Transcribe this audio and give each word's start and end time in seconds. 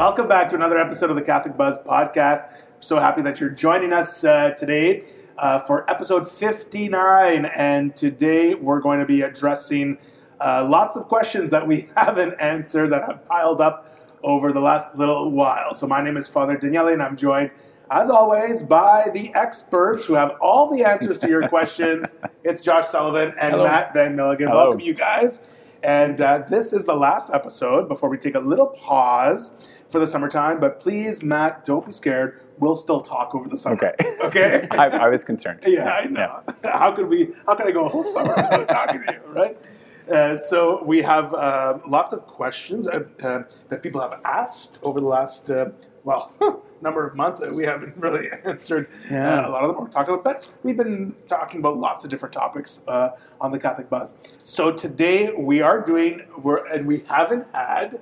Welcome 0.00 0.28
back 0.28 0.48
to 0.48 0.56
another 0.56 0.78
episode 0.78 1.10
of 1.10 1.16
the 1.16 1.20
Catholic 1.20 1.58
Buzz 1.58 1.78
podcast. 1.78 2.50
So 2.80 2.98
happy 2.98 3.20
that 3.20 3.38
you're 3.38 3.50
joining 3.50 3.92
us 3.92 4.24
uh, 4.24 4.52
today 4.56 5.02
uh, 5.36 5.58
for 5.58 5.88
episode 5.90 6.26
59. 6.26 7.44
And 7.44 7.94
today 7.94 8.54
we're 8.54 8.80
going 8.80 9.00
to 9.00 9.04
be 9.04 9.20
addressing 9.20 9.98
uh, 10.40 10.66
lots 10.66 10.96
of 10.96 11.06
questions 11.06 11.50
that 11.50 11.66
we 11.66 11.90
haven't 11.98 12.32
answered 12.40 12.88
that 12.92 13.02
have 13.02 13.26
piled 13.26 13.60
up 13.60 13.94
over 14.22 14.54
the 14.54 14.60
last 14.60 14.96
little 14.96 15.30
while. 15.32 15.74
So, 15.74 15.86
my 15.86 16.02
name 16.02 16.16
is 16.16 16.26
Father 16.26 16.56
Daniele, 16.56 16.88
and 16.88 17.02
I'm 17.02 17.14
joined, 17.14 17.50
as 17.90 18.08
always, 18.08 18.62
by 18.62 19.10
the 19.12 19.30
experts 19.34 20.06
who 20.06 20.14
have 20.14 20.30
all 20.40 20.74
the 20.74 20.82
answers 20.82 21.18
to 21.18 21.28
your 21.28 21.46
questions. 21.46 22.16
It's 22.42 22.62
Josh 22.62 22.86
Sullivan 22.86 23.34
and 23.38 23.52
Hello. 23.52 23.64
Mat 23.64 23.92
Van 23.92 24.16
Milligan. 24.16 24.48
Hello. 24.48 24.68
Welcome, 24.68 24.80
you 24.80 24.94
guys. 24.94 25.42
And 25.82 26.20
uh, 26.20 26.44
this 26.48 26.72
is 26.72 26.84
the 26.84 26.94
last 26.94 27.32
episode 27.32 27.88
before 27.88 28.08
we 28.08 28.18
take 28.18 28.34
a 28.34 28.40
little 28.40 28.68
pause 28.68 29.52
for 29.90 29.98
the 29.98 30.06
summertime. 30.06 30.60
But 30.60 30.80
please, 30.80 31.22
Mat, 31.22 31.64
don't 31.64 31.84
be 31.84 31.92
scared. 31.92 32.40
We'll 32.58 32.76
still 32.76 33.00
talk 33.00 33.34
over 33.34 33.48
the 33.48 33.56
summer. 33.56 33.76
Okay. 33.76 33.92
Okay. 34.30 34.68
I, 34.70 34.86
I 34.86 35.08
was 35.08 35.24
concerned. 35.24 35.58
Yeah, 35.66 35.90
I 35.90 36.04
know. 36.04 36.42
How 36.64 36.92
could 36.92 37.08
we? 37.08 37.32
How 37.46 37.56
could 37.56 37.66
I 37.66 37.72
go 37.72 37.86
a 37.86 37.88
whole 37.88 38.04
summer 38.04 38.34
without 38.36 38.68
talking 38.78 39.02
to 39.04 39.12
you, 39.12 39.32
right? 39.32 39.58
Uh, 40.08 40.36
so 40.36 40.84
we 40.84 41.02
have 41.02 41.34
uh, 41.34 41.78
lots 41.88 42.12
of 42.12 42.26
questions 42.26 42.86
uh, 42.86 43.00
uh, 43.24 43.42
that 43.70 43.82
people 43.82 44.00
have 44.00 44.20
asked 44.24 44.78
over 44.84 45.00
the 45.00 45.06
last 45.06 45.50
uh, 45.50 45.70
well 46.04 46.32
number 46.82 47.06
of 47.06 47.14
months 47.14 47.38
that 47.40 47.54
we 47.54 47.64
haven't 47.64 47.96
really 47.96 48.28
answered. 48.44 48.88
Yeah. 49.10 49.40
Uh, 49.40 49.48
a 49.48 49.50
lot 49.50 49.64
of 49.64 49.74
them 49.74 49.84
we're 49.84 49.90
talking 49.90 50.14
about, 50.14 50.24
but 50.24 50.48
we've 50.62 50.76
been 50.76 51.14
talking 51.28 51.60
about 51.60 51.78
lots 51.78 52.04
of 52.04 52.10
different 52.10 52.32
topics 52.32 52.82
uh, 52.88 53.10
on 53.40 53.50
the 53.50 53.58
Catholic 53.58 53.90
Buzz. 53.90 54.14
So 54.42 54.72
today 54.72 55.32
we 55.36 55.60
are 55.60 55.80
doing, 55.80 56.22
we're, 56.38 56.64
and 56.66 56.86
we 56.86 57.04
haven't 57.08 57.46
had 57.52 58.00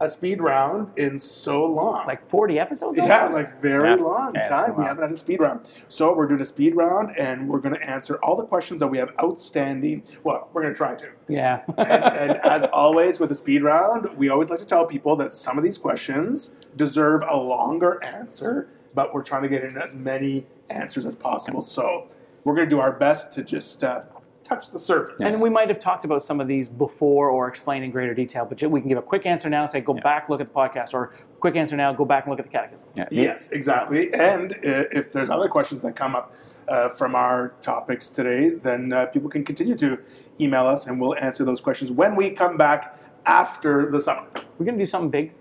a 0.00 0.06
speed 0.08 0.40
round 0.40 0.96
in 0.96 1.18
so 1.18 1.64
long. 1.64 2.06
like 2.06 2.22
40 2.28 2.58
episodes 2.58 2.98
Yeah, 2.98 3.24
almost? 3.24 3.52
like 3.52 3.60
very 3.60 3.90
Yeah. 3.90 3.94
long 3.96 4.32
Yeah, 4.34 4.44
time. 4.44 4.76
We 4.76 4.84
haven't 4.84 5.02
had 5.02 5.10
a 5.12 5.16
speed 5.16 5.40
round. 5.40 5.68
So 5.88 6.14
we're 6.14 6.26
doing 6.28 6.40
a 6.40 6.44
speed 6.44 6.76
round 6.76 7.16
and 7.18 7.48
we're 7.48 7.58
going 7.58 7.74
to 7.74 7.82
answer 7.82 8.16
all 8.22 8.36
the 8.36 8.44
questions 8.44 8.78
that 8.80 8.86
we 8.88 8.98
have 8.98 9.10
outstanding. 9.20 10.04
Well, 10.22 10.48
we're 10.52 10.62
going 10.62 10.74
to 10.74 10.78
try 10.78 10.94
to. 10.94 11.08
yeah 11.26 11.62
And, 11.76 12.04
and 12.04 12.36
as 12.44 12.64
always 12.66 13.18
with 13.18 13.32
a 13.32 13.34
speed 13.34 13.62
round, 13.62 14.06
we 14.16 14.28
always 14.28 14.50
like 14.50 14.60
to 14.60 14.66
tell 14.66 14.86
people 14.86 15.16
that 15.16 15.32
some 15.32 15.58
of 15.58 15.64
these 15.64 15.78
questions 15.78 16.52
deserve 16.76 17.22
a 17.28 17.36
longer 17.36 18.02
answer, 18.04 18.68
but 18.94 19.12
we're 19.12 19.24
trying 19.24 19.42
to 19.42 19.48
get 19.48 19.64
in 19.64 19.76
as 19.76 19.96
many 19.96 20.46
answers 20.70 21.06
as 21.06 21.16
possible. 21.16 21.60
So 21.60 22.06
we're 22.44 22.54
going 22.54 22.68
to 22.68 22.74
do 22.74 22.80
our 22.80 22.92
best 22.92 23.32
to 23.32 23.42
just 23.42 23.82
uh, 23.82 24.02
touch 24.48 24.70
the 24.70 24.78
surface. 24.78 25.20
and 25.22 25.40
we 25.42 25.50
might 25.50 25.68
have 25.68 25.78
talked 25.78 26.04
about 26.04 26.22
some 26.22 26.40
of 26.40 26.48
these 26.48 26.68
before 26.68 27.28
or 27.28 27.48
explained 27.48 27.84
in 27.84 27.90
greater 27.90 28.14
detail 28.14 28.44
but 28.46 28.60
we 28.62 28.80
can 28.80 28.88
give 28.88 28.98
a 28.98 29.02
quick 29.02 29.26
answer 29.26 29.48
now 29.50 29.66
say 29.66 29.80
go 29.80 29.92
back 29.94 30.28
look 30.28 30.40
at 30.40 30.46
the 30.46 30.52
podcast 30.52 30.94
or 30.94 31.12
quick 31.40 31.54
answer 31.56 31.76
now 31.76 31.92
go 31.92 32.04
back 32.04 32.24
and 32.24 32.30
look 32.30 32.38
at 32.38 32.46
the 32.46 32.50
catechism 32.50 32.86
Yeah. 32.96 33.06
Yes, 33.10 33.50
exactly. 33.50 34.12
And 34.14 34.52
uh, 34.54 34.56
if 35.00 35.12
there's 35.12 35.30
other 35.30 35.48
questions 35.48 35.82
that 35.82 35.94
come 35.96 36.16
up 36.16 36.32
uh, 36.68 36.88
from 36.88 37.14
our 37.14 37.54
topics 37.62 38.10
today, 38.10 38.50
then 38.50 38.92
uh, 38.92 39.06
people 39.06 39.30
can 39.30 39.42
continue 39.44 39.74
to 39.76 39.98
email 40.40 40.66
us 40.66 40.86
and 40.86 41.00
we'll 41.00 41.14
answer 41.16 41.44
those 41.44 41.60
questions 41.60 41.90
when 41.92 42.14
we 42.16 42.30
come 42.30 42.56
back 42.56 42.98
after 43.26 43.90
the 43.90 44.00
summer. 44.00 44.26
we're 44.58 44.64
going 44.66 44.78
to 44.78 44.82
do 44.82 44.86
something 44.86 45.10
big 45.10 45.32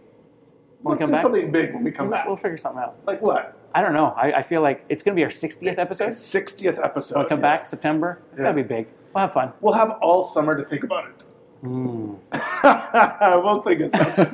when 0.81 0.91
Let's 0.97 0.99
we 0.99 1.03
come 1.03 1.09
do 1.09 1.13
back 1.13 1.21
something 1.23 1.51
big 1.51 1.73
when 1.73 1.83
we 1.83 1.91
come 1.91 2.07
we'll, 2.07 2.15
back. 2.15 2.27
we'll 2.27 2.35
figure 2.35 2.57
something 2.57 2.81
out 2.83 2.95
Like 3.05 3.21
what? 3.21 3.57
I 3.77 3.81
don't 3.81 3.93
know 3.93 4.07
i, 4.25 4.27
I 4.39 4.41
feel 4.41 4.61
like 4.61 4.83
it's 4.89 5.03
going 5.03 5.13
to 5.15 5.19
be 5.19 5.23
our 5.23 5.29
60th 5.29 5.77
episode 5.85 6.09
60th 6.09 6.83
episode. 6.83 7.15
we'll 7.19 7.29
come 7.33 7.39
yeah. 7.39 7.49
back 7.57 7.65
september 7.67 8.09
it's 8.31 8.39
Yeah. 8.39 8.45
going 8.45 8.57
to 8.57 8.63
be 8.63 8.67
big 8.67 8.87
we'll 9.13 9.21
have 9.21 9.33
fun 9.33 9.53
We'll 9.61 9.73
have 9.83 9.91
all 10.01 10.21
summer 10.23 10.53
to 10.55 10.63
think 10.63 10.83
about 10.83 11.03
it. 11.11 11.23
Hmm. 11.61 12.13
we'll 13.43 13.61
think 13.61 13.81
of 13.81 13.89
something. 13.91 14.27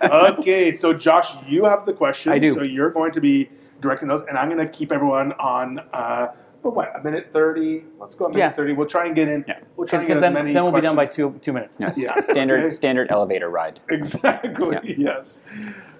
okay, 0.38 0.72
so 0.72 0.94
Josh, 0.94 1.28
you 1.46 1.66
have 1.66 1.84
the 1.84 1.92
questions. 1.92 2.32
I 2.32 2.38
do. 2.38 2.52
So 2.52 2.62
you're 2.62 2.90
going 2.90 3.12
to 3.12 3.20
be 3.20 3.50
directing 3.80 4.08
those, 4.08 4.22
and 4.22 4.38
I'm 4.38 4.48
going 4.48 4.64
to 4.66 4.72
keep 4.78 4.90
everyone 4.90 5.32
on. 5.34 5.80
Uh, 5.92 6.28
but 6.62 6.74
what 6.74 6.92
a 6.98 7.02
minute 7.02 7.28
thirty? 7.32 7.84
Let's 7.98 8.14
go 8.14 8.26
a 8.26 8.28
minute 8.28 8.38
Yeah. 8.38 8.52
thirty. 8.52 8.72
We'll 8.72 8.86
try 8.86 9.06
and 9.06 9.14
get 9.16 9.28
in. 9.28 9.44
Yeah. 9.48 9.60
We'll 9.76 9.86
try 9.86 9.98
and 9.98 10.06
because 10.08 10.18
get 10.18 10.18
as 10.18 10.20
then, 10.20 10.32
many 10.34 10.52
then 10.52 10.62
we'll 10.64 10.72
be 10.72 10.80
done 10.80 10.94
by 10.96 11.04
questions- 11.04 11.34
two 11.34 11.38
two 11.40 11.52
minutes 11.52 11.78
Yes. 11.80 11.98
Yeah. 12.00 12.18
Standard 12.20 12.60
Okay. 12.60 12.70
standard 12.70 13.10
elevator 13.10 13.48
ride. 13.50 13.80
Exactly. 13.90 14.78
Yes. 14.98 15.42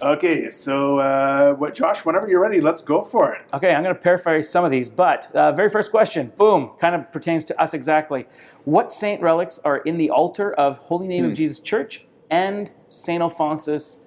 Okay. 0.02 0.48
So, 0.50 0.98
uh, 0.98 1.54
what, 1.54 1.74
Josh? 1.74 2.04
Whenever 2.04 2.28
you're 2.28 2.40
ready, 2.40 2.60
let's 2.60 2.80
go 2.80 3.02
for 3.02 3.32
it. 3.34 3.42
Okay, 3.52 3.74
I'm 3.74 3.82
going 3.82 3.94
to 3.94 4.00
paraphrase 4.00 4.48
some 4.48 4.64
of 4.64 4.70
these, 4.70 4.88
but 4.90 5.34
uh, 5.34 5.52
very 5.52 5.68
first 5.68 5.90
question, 5.90 6.32
boom, 6.38 6.70
kind 6.80 6.94
of 6.94 7.12
pertains 7.12 7.44
to 7.46 7.60
us 7.60 7.74
exactly. 7.74 8.26
What 8.64 8.92
saint 8.92 9.20
relics 9.20 9.58
are 9.64 9.78
in 9.78 9.96
the 9.98 10.10
altar 10.10 10.52
of 10.52 10.78
Holy 10.78 11.06
Name 11.08 11.24
Hmm. 11.24 11.30
of 11.30 11.36
Jesus 11.36 11.60
Church 11.60 12.06
and 12.30 12.70
Saint 12.88 13.22
Alphonsus? 13.22 14.00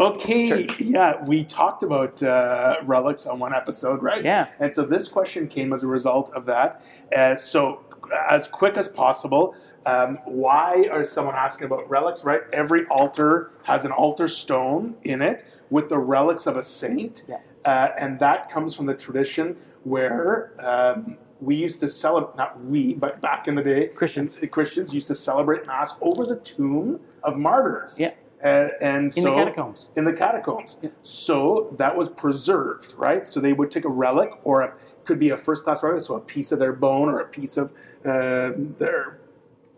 Okay. 0.00 0.48
Church. 0.48 0.80
Yeah, 0.80 1.22
we 1.24 1.44
talked 1.44 1.82
about 1.82 2.22
uh, 2.22 2.76
relics 2.84 3.26
on 3.26 3.38
one 3.38 3.54
episode, 3.54 4.02
right? 4.02 4.24
Yeah. 4.24 4.48
And 4.58 4.72
so 4.72 4.84
this 4.84 5.06
question 5.08 5.46
came 5.46 5.72
as 5.72 5.82
a 5.82 5.86
result 5.86 6.32
of 6.34 6.46
that. 6.46 6.82
Uh, 7.16 7.36
so, 7.36 7.84
as 8.30 8.48
quick 8.48 8.76
as 8.76 8.88
possible. 8.88 9.54
Um, 9.86 10.18
why 10.26 10.88
are 10.92 11.02
someone 11.04 11.34
asking 11.34 11.64
about 11.66 11.88
relics? 11.88 12.22
Right, 12.22 12.42
every 12.52 12.84
altar 12.88 13.50
has 13.62 13.86
an 13.86 13.92
altar 13.92 14.28
stone 14.28 14.94
in 15.04 15.22
it 15.22 15.42
with 15.70 15.88
the 15.88 15.98
relics 15.98 16.46
of 16.46 16.58
a 16.58 16.62
saint, 16.62 17.22
Yeah. 17.26 17.38
uh, 17.64 17.88
and 17.98 18.18
that 18.20 18.50
comes 18.50 18.76
from 18.76 18.84
the 18.84 18.94
tradition 18.94 19.56
where 19.84 20.52
um, 20.58 21.16
we 21.40 21.54
used 21.54 21.80
to 21.80 21.88
celebrate. 21.88 22.36
Not 22.36 22.60
we, 22.62 22.92
but 22.92 23.22
back 23.22 23.48
in 23.48 23.54
the 23.54 23.62
day, 23.62 23.86
Christians. 23.88 24.38
Christians 24.50 24.92
used 24.92 25.08
to 25.08 25.14
celebrate 25.14 25.66
mass 25.66 25.94
over 26.02 26.26
the 26.26 26.36
tomb 26.36 27.00
of 27.22 27.38
martyrs. 27.38 27.98
Yeah. 27.98 28.10
And 28.42 29.04
In 29.04 29.10
so, 29.10 29.22
the 29.24 29.30
catacombs. 29.32 29.90
in 29.96 30.04
the 30.04 30.12
catacombs. 30.12 30.78
So 31.02 31.74
that 31.78 31.96
was 31.96 32.08
preserved, 32.08 32.94
right? 32.96 33.26
So 33.26 33.38
they 33.40 33.52
would 33.52 33.70
take 33.70 33.84
a 33.84 33.88
relic, 33.90 34.30
or 34.44 34.62
a, 34.62 34.72
could 35.04 35.18
be 35.18 35.30
a 35.30 35.36
first 35.36 35.64
class 35.64 35.82
relic, 35.82 36.00
so 36.02 36.14
a 36.14 36.20
piece 36.20 36.50
of 36.52 36.58
their 36.58 36.72
bone 36.72 37.08
or 37.08 37.20
a 37.20 37.26
piece 37.28 37.56
of 37.56 37.72
uh, 38.04 38.52
their, 38.56 39.18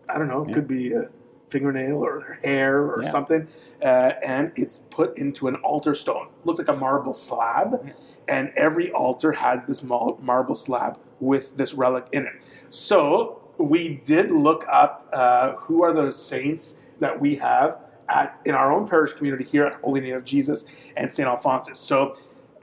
I 0.07 0.17
don't 0.17 0.27
know, 0.29 0.43
it 0.43 0.53
could 0.53 0.67
be 0.67 0.93
a 0.93 1.09
fingernail 1.49 1.97
or 1.97 2.39
hair 2.43 2.79
or 2.81 3.01
Yeah. 3.03 3.09
something, 3.09 3.47
uh, 3.81 3.85
and 4.25 4.51
it's 4.55 4.79
put 4.89 5.17
into 5.17 5.47
an 5.47 5.55
altar 5.57 5.93
stone. 5.93 6.27
Looks 6.45 6.59
like 6.59 6.69
a 6.69 6.75
marble 6.75 7.13
slab, 7.13 7.91
and 8.27 8.51
every 8.55 8.91
altar 8.91 9.33
has 9.33 9.65
this 9.65 9.83
mar- 9.83 10.15
marble 10.21 10.55
slab 10.55 10.97
with 11.19 11.57
this 11.57 11.73
relic 11.73 12.05
in 12.13 12.25
it. 12.25 12.45
So 12.69 13.41
we 13.57 14.01
did 14.05 14.31
look 14.31 14.65
up 14.71 15.09
uh, 15.13 15.53
who 15.53 15.83
are 15.83 15.93
those 15.93 16.21
saints 16.21 16.79
that 16.99 17.19
we 17.19 17.35
have 17.35 17.77
at 18.09 18.39
in 18.45 18.53
our 18.55 18.71
own 18.71 18.87
parish 18.87 19.13
community 19.13 19.43
here 19.43 19.65
at 19.65 19.73
Holy 19.81 20.01
Name 20.01 20.15
of 20.15 20.25
Jesus 20.25 20.65
and 20.97 21.11
St. 21.11 21.27
Alphonsus. 21.27 21.79
So 21.79 22.13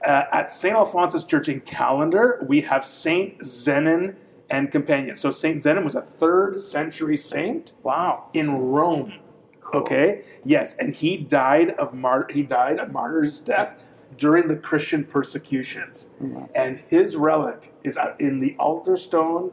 uh, 0.05 0.23
at 0.31 0.51
St. 0.51 0.75
Alphonsus 0.75 1.23
Church 1.25 1.49
in 1.49 1.61
Callander, 1.61 2.43
we 2.47 2.61
have 2.61 2.83
Saint 2.85 3.39
Zenon 3.39 4.15
and 4.49 4.71
companions. 4.71 5.19
So 5.19 5.31
Saint 5.31 5.61
Zenon 5.61 5.83
was 5.83 5.95
a 5.95 6.01
third 6.01 6.59
century 6.59 7.17
saint 7.17 7.73
Wow. 7.83 8.25
in 8.33 8.51
Rome. 8.51 9.13
Okay, 9.73 10.23
yes, 10.43 10.75
and 10.75 10.93
he 10.93 11.15
died 11.15 11.69
of 11.71 11.93
mar- 11.93 12.27
he 12.29 12.43
died 12.43 12.77
a 12.77 12.89
martyr's 12.89 13.39
death 13.39 13.79
during 14.17 14.49
the 14.49 14.57
Christian 14.57 15.05
persecutions, 15.05 16.09
and 16.53 16.79
his 16.89 17.15
relic 17.15 17.71
is 17.81 17.97
in 18.19 18.41
the 18.41 18.53
altar 18.59 18.97
stone 18.97 19.51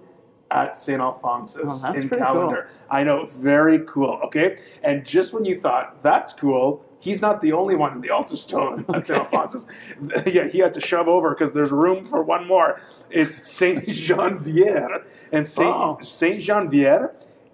at 0.50 0.75
St. 0.75 1.00
Alphonsus 1.00 1.84
Oh, 1.84 1.92
in 1.92 2.09
Callander. 2.09 2.69
I 2.91 3.04
know, 3.04 3.26
very 3.26 3.81
cool. 3.86 4.19
Okay, 4.25 4.56
and 4.82 5.04
just 5.04 5.32
when 5.34 5.44
you 5.44 5.54
thought 5.54 6.00
that's 6.03 6.32
cool, 6.32 6.84
he's 7.00 7.20
not 7.20 7.41
the 7.41 7.53
only 7.53 7.75
one 7.76 7.92
in 7.92 8.00
the 8.00 8.10
altar 8.10 8.36
stone 8.36 8.84
at 8.94 9.06
St. 9.06 9.19
Alphonsus. 9.25 9.66
yeah, 10.26 10.48
he 10.48 10.59
had 10.59 10.72
to 10.72 10.81
shove 10.81 11.09
over 11.09 11.31
because 11.34 11.53
there's 11.53 11.70
room 11.70 12.03
for 12.04 12.22
one 12.22 12.47
more. 12.47 12.81
It's 13.10 13.47
Saint 13.48 13.86
Genevieve, 13.88 15.04
and 15.32 15.47
Saint 15.47 15.70
Wow. 15.75 15.98
Saint 16.00 16.41
Genevieve. 16.41 17.09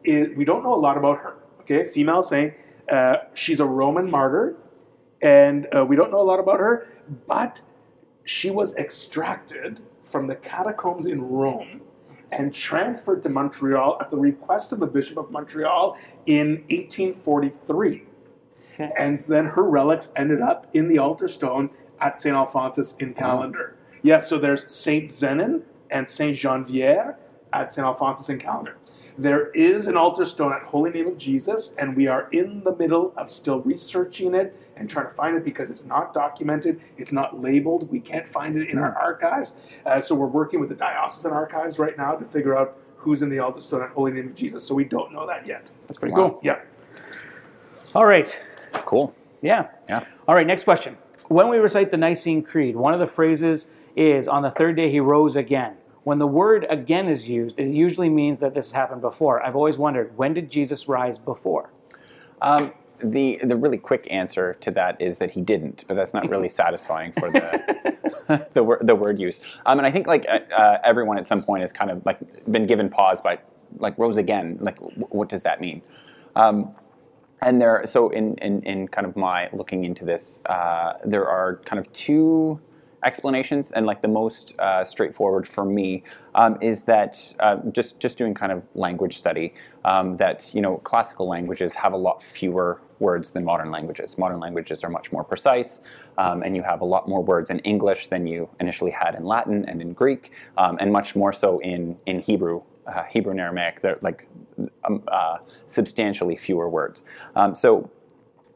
Is, 0.05 0.29
we 0.37 0.45
don't 0.45 0.63
know 0.63 0.75
a 0.75 0.77
lot 0.77 0.99
about 0.99 1.19
her. 1.19 1.37
Okay, 1.63 1.85
female 1.85 2.23
saint. 2.23 2.53
Uh, 2.91 3.17
she's 3.33 3.59
a 3.59 3.65
Roman 3.65 4.11
martyr, 4.11 4.55
and 5.23 5.67
uh, 5.75 5.85
we 5.85 5.97
don't 5.97 6.11
know 6.11 6.21
a 6.21 6.23
lot 6.23 6.39
about 6.39 6.61
her, 6.61 6.87
but 7.27 7.63
she 8.23 8.51
was 8.51 8.75
extracted 8.77 9.81
from 10.03 10.27
the 10.27 10.37
catacombs 10.37 11.07
in 11.07 11.23
Rome 11.23 11.81
and 12.35 12.53
transferred 12.53 13.23
to 13.23 13.29
Montreal 13.29 13.97
at 14.01 14.11
the 14.11 14.17
request 14.17 14.73
of 14.73 14.81
the 14.81 14.87
Bishop 14.87 15.17
of 15.17 15.31
Montreal 15.31 15.97
in 16.27 16.65
1843. 16.69 18.05
Okay. 18.75 18.91
And 18.99 19.19
then 19.21 19.47
her 19.47 19.63
relics 19.63 20.11
ended 20.17 20.41
up 20.41 20.67
in 20.75 20.89
the 20.89 20.99
altar 20.99 21.29
stone 21.29 21.71
at 22.01 22.19
St. 22.19 22.35
Alphonsus 22.35 22.95
in 22.99 23.15
Callander. 23.15 23.77
Yeah, 24.03 24.19
so 24.19 24.37
there's 24.37 24.71
Saint 24.71 25.05
Zenon 25.11 25.63
and 25.91 26.09
Saint 26.09 26.37
Genevieve 26.37 27.15
at 27.53 27.73
St. 27.73 27.87
Alphonsus 27.87 28.29
in 28.29 28.41
Callander. 28.41 28.77
There 29.17 29.51
is 29.51 29.87
an 29.87 29.97
altar 29.97 30.25
stone 30.25 30.53
at 30.53 30.65
Holy 30.65 30.91
Name 30.91 31.07
of 31.07 31.17
Jesus, 31.17 31.73
and 31.79 31.95
we 31.95 32.09
are 32.09 32.29
in 32.33 32.65
the 32.65 32.75
middle 32.75 33.15
of 33.17 33.31
still 33.31 33.61
researching 33.61 34.35
it 34.35 34.57
and 34.77 34.89
trying 34.91 35.07
to 35.07 35.15
find 35.15 35.37
it 35.37 35.45
because 35.45 35.71
it's 35.71 35.85
not 35.85 36.13
documented, 36.15 36.81
it's 36.97 37.13
not 37.13 37.41
labeled, 37.41 37.89
we 37.91 38.01
can't 38.01 38.27
find 38.27 38.57
it 38.57 38.69
in 38.69 38.79
our 38.79 38.97
archives. 38.97 39.55
Uh, 39.87 40.01
so 40.01 40.15
we're 40.15 40.27
working 40.27 40.61
with 40.61 40.69
the 40.69 40.75
diocesan 40.75 41.33
archives 41.33 41.79
right 41.79 41.97
now 41.97 42.15
to 42.17 42.25
figure 42.25 42.57
out 42.57 42.77
who's 42.97 43.23
in 43.23 43.29
the 43.29 43.39
altar 43.39 43.61
stone 43.61 43.83
at 43.83 43.91
Holy 43.91 44.13
Name 44.13 44.27
of 44.27 44.35
Jesus. 44.35 44.65
So 44.65 44.75
we 44.75 44.85
don't 44.85 45.13
know 45.13 45.27
that 45.27 45.47
yet. 45.47 45.71
That's 45.87 45.99
pretty 45.99 46.15
Wow. 46.15 46.31
cool. 46.31 46.41
Yeah. 46.43 46.59
All 47.95 48.07
right. 48.07 48.41
Cool. 48.73 49.15
Yeah. 49.43 49.69
Yeah. 49.89 50.05
All 50.27 50.35
right, 50.35 50.47
next 50.47 50.65
question. 50.65 50.97
when 51.29 51.49
we 51.49 51.57
recite 51.59 51.91
the 51.91 51.97
Nicene 51.97 52.43
Creed, 52.43 52.77
one 52.77 52.93
of 52.93 53.01
the 53.01 53.07
phrases 53.07 53.67
is 53.97 54.29
on 54.29 54.43
the 54.43 54.51
third 54.51 54.77
day 54.77 54.91
he 54.91 55.01
rose 55.01 55.37
again. 55.37 55.75
When 56.03 56.19
the 56.19 56.27
word 56.27 56.67
again 56.69 57.09
is 57.09 57.31
used, 57.31 57.59
it 57.59 57.69
usually 57.69 58.11
means 58.11 58.41
that 58.41 58.53
this 58.55 58.67
has 58.67 58.73
happened 58.73 59.01
before. 59.01 59.43
I've 59.43 59.57
always 59.57 59.79
wondered 59.79 60.19
when 60.19 60.35
did 60.35 60.51
Jesus 60.51 60.87
rise 60.87 61.19
before? 61.19 61.71
Um, 62.43 62.73
the 63.03 63.41
the 63.43 63.57
really 63.57 63.79
quick 63.79 64.07
answer 64.11 64.55
to 64.61 64.71
that 64.73 65.01
is 65.01 65.19
that 65.19 65.31
he 65.31 65.41
didn't, 65.41 65.85
but 65.89 65.95
that's 65.95 66.15
not 66.15 66.29
really 66.29 66.49
satisfying 66.63 67.13
for 67.13 67.31
the 67.31 68.49
the, 68.53 68.63
wor- 68.63 68.81
the 68.83 68.95
word 68.95 69.19
use. 69.19 69.41
Um, 69.67 69.79
and 69.79 69.87
I 69.87 69.91
think 69.91 70.07
like 70.07 70.27
uh, 70.29 70.41
uh, 70.55 70.79
everyone 70.85 71.19
at 71.19 71.27
some 71.27 71.43
point 71.43 71.63
has 71.63 71.73
kind 71.73 71.91
of 71.91 72.05
like 72.07 72.19
been 72.51 72.67
given 72.67 72.89
pause 72.89 73.21
by 73.21 73.39
like 73.79 73.99
rose 73.99 74.17
again. 74.17 74.59
Like 74.61 74.77
w- 74.77 75.07
what 75.11 75.29
does 75.29 75.43
that 75.43 75.61
mean? 75.61 75.83
Um, 76.37 76.75
and 77.43 77.61
there, 77.61 77.83
so 77.85 78.09
in, 78.11 78.37
in 78.39 78.63
in 78.63 78.89
kind 78.89 79.07
of 79.07 79.17
my 79.17 79.49
looking 79.53 79.85
into 79.85 80.05
this, 80.05 80.41
uh, 80.47 80.95
there 81.05 81.27
are 81.27 81.57
kind 81.65 81.79
of 81.79 81.93
two 81.93 82.61
explanations, 83.05 83.73
and 83.73 83.87
like 83.87 84.03
the 84.03 84.09
most 84.09 84.59
uh, 84.59 84.85
straightforward 84.85 85.47
for 85.47 85.65
me 85.65 86.03
um, 86.35 86.59
is 86.61 86.83
that 86.85 87.35
uh, 87.41 87.57
just 87.73 88.01
just 88.01 88.19
doing 88.19 88.35
kind 88.35 88.53
of 88.53 88.63
language 88.75 89.19
study 89.19 89.55
um, 89.85 90.17
that 90.17 90.53
you 90.55 90.61
know 90.61 90.79
classical 90.79 91.29
languages 91.29 91.75
have 91.75 91.93
a 91.93 91.97
lot 91.97 92.23
fewer 92.23 92.81
words 92.99 93.31
than 93.31 93.45
modern 93.45 93.71
languages. 93.71 94.17
Modern 94.19 94.41
languages 94.41 94.83
are 94.85 94.91
much 94.91 95.13
more 95.13 95.25
precise, 95.25 95.81
um, 96.19 96.43
and 96.43 96.57
you 96.57 96.63
have 96.63 96.81
a 96.81 96.85
lot 96.85 97.09
more 97.09 97.23
words 97.23 97.51
in 97.51 97.59
English 97.61 98.09
than 98.09 98.27
you 98.27 98.49
initially 98.61 98.91
had 98.91 99.15
in 99.15 99.25
Latin 99.25 99.65
and 99.69 99.81
in 99.81 99.93
Greek, 99.93 100.33
um, 100.57 100.79
and 100.81 100.93
much 100.93 101.15
more 101.15 101.33
so 101.33 101.59
in 101.61 101.97
in 102.07 102.21
Hebrew. 102.21 102.63
Uh, 102.87 103.03
Hebrew 103.05 103.31
and 103.31 103.41
Aramaic, 103.41 103.81
they're 103.81 103.99
like 104.03 104.29
um, 104.85 105.03
uh, 105.09 105.39
substantially 105.67 106.37
fewer 106.37 106.69
words. 106.69 107.03
Um, 107.35 107.55
so 107.55 107.91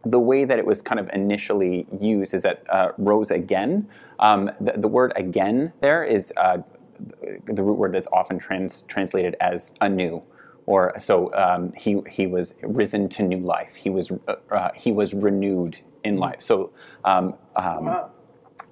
the 0.05 0.19
way 0.19 0.45
that 0.45 0.59
it 0.59 0.67
was 0.67 0.81
kind 0.81 1.01
of 1.01 1.09
initially 1.11 1.87
used 2.01 2.35
is 2.35 2.43
that 2.43 2.63
uh, 2.71 2.93
rose 2.99 3.31
again. 3.31 3.89
Um, 4.21 4.51
the, 4.61 4.73
the, 4.77 4.89
word 4.89 5.13
again 5.17 5.73
there 5.81 6.03
is 6.05 6.33
uh, 6.37 6.59
the 7.47 7.63
root 7.63 7.79
word 7.79 7.93
that's 7.93 8.09
often 8.13 8.39
trans, 8.39 8.83
translated 8.83 9.37
as 9.41 9.73
anew. 9.81 10.23
Or 10.67 10.93
so 10.99 11.33
um, 11.35 11.73
he 11.73 12.03
he 12.11 12.27
was 12.27 12.53
risen 12.63 13.09
to 13.11 13.23
new 13.23 13.39
life. 13.39 13.75
He 13.75 13.89
was 13.89 14.13
uh, 14.29 14.35
uh 14.51 14.71
he 14.75 14.93
was 14.93 15.15
renewed 15.15 15.81
in 16.05 16.17
life. 16.17 16.41
So 16.41 16.73
um, 17.05 17.35
um 17.57 17.87
Wow. 17.87 18.11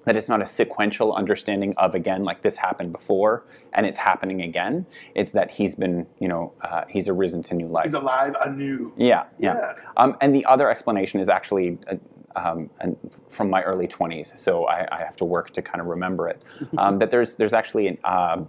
that 0.05 0.15
it's 0.15 0.29
not 0.29 0.41
a 0.41 0.45
sequential 0.45 1.13
understanding 1.13 1.73
of 1.77 1.95
again 1.95 2.23
like 2.23 2.41
this 2.41 2.55
happened 2.55 2.91
before 2.91 3.45
and 3.73 3.87
it's 3.87 3.97
happening 3.97 4.41
again. 4.43 4.85
It's 5.15 5.31
that 5.31 5.49
he's 5.49 5.73
been 5.73 6.05
you 6.19 6.27
know 6.27 6.53
uh, 6.61 6.83
he's 6.87 7.09
arisen 7.09 7.41
to 7.43 7.55
new 7.55 7.67
life. 7.67 7.85
He's 7.85 7.95
alive 7.95 8.35
anew. 8.45 8.93
Yeah, 8.95 9.25
yeah. 9.39 9.55
Yeah. 9.55 9.73
Um, 9.97 10.15
and 10.21 10.35
the 10.35 10.45
other 10.45 10.69
explanation 10.69 11.19
is 11.19 11.29
actually 11.29 11.79
uh, 11.89 11.95
um, 12.37 12.69
and 12.79 12.95
from 13.29 13.49
my 13.49 13.61
early 13.63 13.87
20s, 13.87 14.37
so 14.37 14.65
I, 14.65 14.87
I 14.91 14.99
have 14.99 15.15
to 15.17 15.25
work 15.25 15.51
to 15.51 15.61
kind 15.61 15.81
of 15.81 15.87
remember 15.87 16.27
it. 16.29 16.41
Um, 16.77 16.99
that 16.99 17.09
there's 17.09 17.35
there's 17.35 17.53
actually 17.53 17.87
an, 17.87 17.97
um 18.03 18.47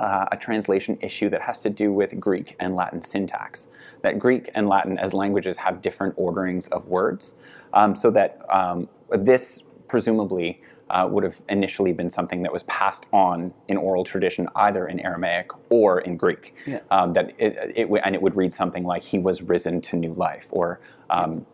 uh, 0.00 0.24
a 0.32 0.36
translation 0.36 0.98
issue 1.02 1.28
that 1.28 1.42
has 1.42 1.60
to 1.60 1.70
do 1.70 1.92
with 1.92 2.18
Greek 2.18 2.56
and 2.58 2.74
Latin 2.74 3.02
syntax. 3.02 3.68
That 4.00 4.18
Greek 4.18 4.50
and 4.54 4.66
Latin, 4.66 4.98
as 4.98 5.12
languages, 5.12 5.58
have 5.58 5.82
different 5.82 6.14
orderings 6.16 6.68
of 6.68 6.86
words, 6.86 7.34
um, 7.74 7.94
so 7.94 8.10
that 8.12 8.40
um, 8.48 8.88
this 9.10 9.62
presumably 9.88 10.62
uh, 10.88 11.06
would 11.08 11.22
have 11.22 11.40
initially 11.50 11.92
been 11.92 12.08
something 12.08 12.42
that 12.42 12.52
was 12.52 12.62
passed 12.64 13.06
on 13.12 13.52
in 13.68 13.76
oral 13.76 14.02
tradition, 14.02 14.48
either 14.56 14.88
in 14.88 15.00
Aramaic 15.00 15.50
or 15.68 16.00
in 16.00 16.16
Greek. 16.16 16.54
Yeah. 16.66 16.80
Um, 16.90 17.12
that 17.12 17.34
it, 17.38 17.56
it, 17.76 17.82
w- 17.82 18.02
and 18.02 18.14
it 18.14 18.22
would 18.22 18.36
read 18.36 18.54
something 18.54 18.84
like 18.84 19.02
"He 19.02 19.18
was 19.18 19.42
risen 19.42 19.82
to 19.82 19.96
new 19.96 20.14
life," 20.14 20.48
or 20.50 20.80
um, 21.10 21.44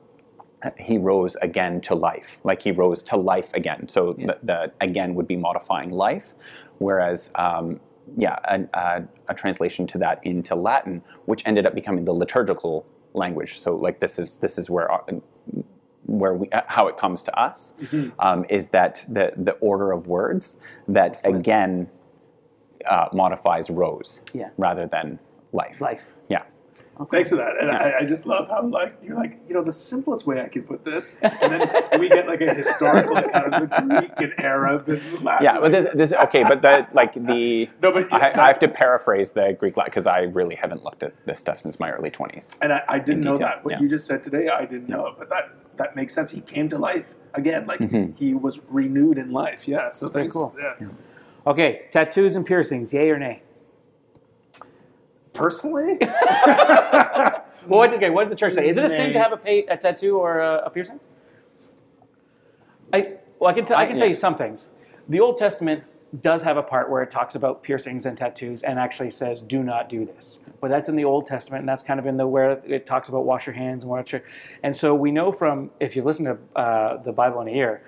"He 0.78 0.98
rose 0.98 1.36
again 1.36 1.80
to 1.82 1.94
life," 1.94 2.40
like 2.44 2.62
he 2.62 2.70
rose 2.72 3.02
to 3.04 3.16
life 3.16 3.52
again. 3.54 3.88
So 3.88 4.14
the, 4.14 4.38
the 4.42 4.72
again 4.80 5.14
would 5.14 5.26
be 5.26 5.36
modifying 5.36 5.90
life, 5.90 6.34
whereas. 6.78 7.30
Um, 7.34 7.80
yeah, 8.16 8.38
a, 9.28 9.34
translation 9.34 9.84
to 9.88 9.98
that 9.98 10.20
into 10.24 10.54
Latin, 10.54 11.02
which 11.24 11.42
ended 11.44 11.66
up 11.66 11.74
becoming 11.74 12.04
the 12.04 12.12
liturgical 12.12 12.86
language. 13.14 13.58
So, 13.58 13.74
like 13.74 13.98
this 13.98 14.16
is 14.16 14.36
this 14.36 14.58
is 14.58 14.70
where 14.70 14.88
our, 14.88 15.04
where 16.04 16.34
we 16.34 16.48
how 16.68 16.86
it 16.86 16.96
comes 16.98 17.24
to 17.24 17.36
us 17.38 17.74
um, 18.20 18.44
is 18.48 18.68
that 18.68 19.04
the 19.08 19.32
the 19.36 19.52
order 19.54 19.90
of 19.90 20.06
words 20.06 20.56
that 20.86 21.18
again 21.24 21.88
uh, 22.88 23.08
modifies 23.12 23.70
rose 23.70 24.22
Yeah. 24.32 24.50
rather 24.56 24.86
than 24.86 25.18
life. 25.52 25.80
Life. 25.80 26.14
Yeah. 26.28 26.44
Thanks 27.10 27.28
for 27.30 27.36
that. 27.36 27.58
And 27.60 27.68
Yeah. 27.68 27.76
I, 27.78 27.98
I 28.00 28.04
just 28.04 28.24
love 28.26 28.48
how 28.48 28.62
like 28.66 28.96
you're 29.02 29.16
like, 29.16 29.38
you 29.46 29.54
know, 29.54 29.62
the 29.62 29.72
simplest 29.72 30.26
way 30.26 30.40
I 30.40 30.48
can 30.48 30.62
put 30.62 30.84
this. 30.84 31.12
And 31.22 31.52
then 31.52 32.00
we 32.00 32.08
get 32.08 32.26
like 32.26 32.40
a 32.40 32.54
historical 32.54 33.16
account 33.18 33.54
of 33.54 33.60
the 33.68 33.82
Greek 33.82 34.12
and 34.18 34.40
Arab 34.40 34.88
and 34.88 35.22
Latin. 35.22 35.44
Yeah, 35.44 35.60
but 35.60 35.72
this, 35.72 35.94
this 35.94 36.12
okay, 36.12 36.42
but 36.42 36.62
the 36.62 36.86
like 36.92 37.12
the 37.14 37.68
No, 37.82 37.92
but 37.92 38.12
I, 38.12 38.32
I 38.44 38.46
have 38.46 38.58
to 38.60 38.68
paraphrase 38.68 39.32
the 39.32 39.56
Greek 39.58 39.74
because 39.74 40.06
I 40.06 40.20
really 40.22 40.54
haven't 40.54 40.84
looked 40.84 41.02
at 41.02 41.12
this 41.26 41.38
stuff 41.38 41.58
since 41.60 41.78
my 41.78 41.90
early 41.90 42.10
twenties. 42.10 42.56
And 42.62 42.72
I, 42.72 42.82
I 42.88 42.98
didn't 42.98 43.22
know 43.24 43.34
detail, 43.34 43.48
that. 43.48 43.64
What 43.64 43.72
yeah. 43.72 43.80
you 43.80 43.88
just 43.88 44.06
said 44.06 44.24
today, 44.24 44.48
I 44.48 44.64
didn't 44.64 44.88
know 44.88 45.06
it. 45.08 45.14
But 45.18 45.28
that 45.30 45.50
that 45.76 45.96
makes 45.96 46.14
sense. 46.14 46.30
He 46.30 46.40
came 46.40 46.68
to 46.70 46.78
life 46.78 47.14
again. 47.34 47.66
Like 47.66 47.80
Mm-hmm. 47.80 48.12
he 48.16 48.32
was 48.34 48.60
renewed 48.68 49.18
in 49.18 49.30
life. 49.30 49.68
Yeah. 49.68 49.90
So 49.90 50.08
Very 50.08 50.24
thanks. 50.24 50.34
cool. 50.34 50.56
Yeah. 50.58 50.88
Okay, 51.46 51.82
tattoos 51.92 52.34
and 52.34 52.44
piercings, 52.44 52.92
yay 52.92 53.10
or 53.10 53.18
nay? 53.18 53.42
Personally, 55.36 55.98
Well, 57.66 57.80
what's, 57.80 57.94
okay, 57.94 58.10
what 58.10 58.22
does 58.22 58.30
the 58.30 58.36
church 58.36 58.54
say? 58.54 58.68
Is 58.68 58.76
it 58.76 58.84
a 58.84 58.88
sin 58.88 59.12
to 59.12 59.18
have 59.18 59.32
a, 59.32 59.36
pay, 59.36 59.64
a 59.66 59.76
tattoo 59.76 60.18
or 60.18 60.40
a, 60.40 60.62
a 60.66 60.70
piercing? 60.70 61.00
I 62.92 63.16
well, 63.38 63.50
I 63.50 63.52
can, 63.52 63.64
t- 63.64 63.74
I 63.74 63.86
can 63.86 63.96
tell 63.96 64.06
you 64.06 64.14
some 64.14 64.34
things. 64.34 64.70
The 65.08 65.20
Old 65.20 65.36
Testament 65.36 65.84
does 66.22 66.42
have 66.42 66.56
a 66.56 66.62
part 66.62 66.90
where 66.90 67.02
it 67.02 67.10
talks 67.10 67.34
about 67.34 67.62
piercings 67.62 68.06
and 68.06 68.16
tattoos 68.16 68.62
and 68.62 68.78
actually 68.78 69.10
says, 69.10 69.40
"Do 69.40 69.62
not 69.62 69.88
do 69.88 70.04
this." 70.06 70.38
But 70.60 70.68
that's 70.68 70.88
in 70.88 70.96
the 70.96 71.04
Old 71.04 71.26
Testament, 71.26 71.62
and 71.62 71.68
that's 71.68 71.82
kind 71.82 71.98
of 71.98 72.06
in 72.06 72.16
the 72.16 72.26
where 72.26 72.62
it 72.64 72.86
talks 72.86 73.08
about 73.08 73.24
wash 73.24 73.46
your 73.46 73.54
hands 73.54 73.84
and 73.84 73.90
watch 73.90 74.12
your. 74.12 74.22
And 74.62 74.74
so 74.74 74.94
we 74.94 75.10
know 75.10 75.32
from 75.32 75.70
if 75.80 75.96
you've 75.96 76.06
listened 76.06 76.26
to 76.26 76.58
uh, 76.58 77.02
the 77.02 77.12
Bible 77.12 77.40
in 77.40 77.48
a 77.48 77.52
year, 77.52 77.82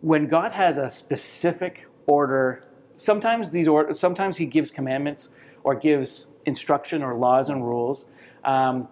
when 0.00 0.26
God 0.26 0.52
has 0.52 0.78
a 0.78 0.90
specific 0.90 1.86
order, 2.06 2.64
sometimes 2.96 3.50
these 3.50 3.68
or 3.68 3.92
sometimes 3.94 4.38
He 4.38 4.46
gives 4.46 4.70
commandments 4.70 5.28
or 5.62 5.74
gives 5.74 6.26
instruction 6.46 7.02
or 7.02 7.14
laws 7.14 7.48
and 7.48 7.64
rules 7.64 8.06
um, 8.44 8.88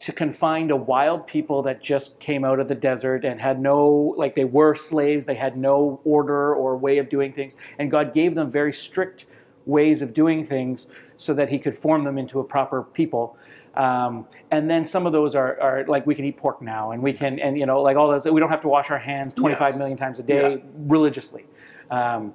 to 0.00 0.12
confine 0.12 0.68
to 0.68 0.76
wild 0.76 1.26
people 1.26 1.62
that 1.62 1.82
just 1.82 2.20
came 2.20 2.44
out 2.44 2.60
of 2.60 2.68
the 2.68 2.74
desert 2.74 3.24
and 3.24 3.40
had 3.40 3.60
no 3.60 4.14
like 4.16 4.34
they 4.34 4.44
were 4.44 4.74
slaves, 4.74 5.26
they 5.26 5.34
had 5.34 5.56
no 5.56 6.00
order 6.04 6.54
or 6.54 6.76
way 6.76 6.98
of 6.98 7.08
doing 7.08 7.32
things, 7.32 7.56
and 7.78 7.90
God 7.90 8.14
gave 8.14 8.34
them 8.34 8.50
very 8.50 8.72
strict 8.72 9.26
ways 9.66 10.00
of 10.00 10.14
doing 10.14 10.44
things 10.44 10.86
so 11.16 11.34
that 11.34 11.48
He 11.48 11.58
could 11.58 11.74
form 11.74 12.04
them 12.04 12.16
into 12.16 12.38
a 12.40 12.44
proper 12.44 12.82
people. 12.82 13.36
Um, 13.74 14.26
and 14.50 14.68
then 14.70 14.84
some 14.84 15.06
of 15.06 15.12
those 15.12 15.34
are, 15.34 15.60
are 15.60 15.84
like 15.86 16.06
we 16.06 16.14
can 16.14 16.24
eat 16.24 16.36
pork 16.36 16.62
now, 16.62 16.90
and 16.92 17.02
we 17.02 17.12
can, 17.12 17.38
and 17.38 17.58
you 17.58 17.66
know, 17.66 17.80
like 17.82 17.96
all 17.96 18.08
those. 18.08 18.24
We 18.24 18.40
don't 18.40 18.48
have 18.50 18.62
to 18.62 18.68
wash 18.68 18.90
our 18.90 18.98
hands 18.98 19.34
twenty-five 19.34 19.70
Yes. 19.70 19.78
million 19.78 19.96
times 19.96 20.18
a 20.18 20.22
day 20.22 20.52
Yeah. 20.52 20.56
religiously. 20.86 21.44
Um, 21.90 22.34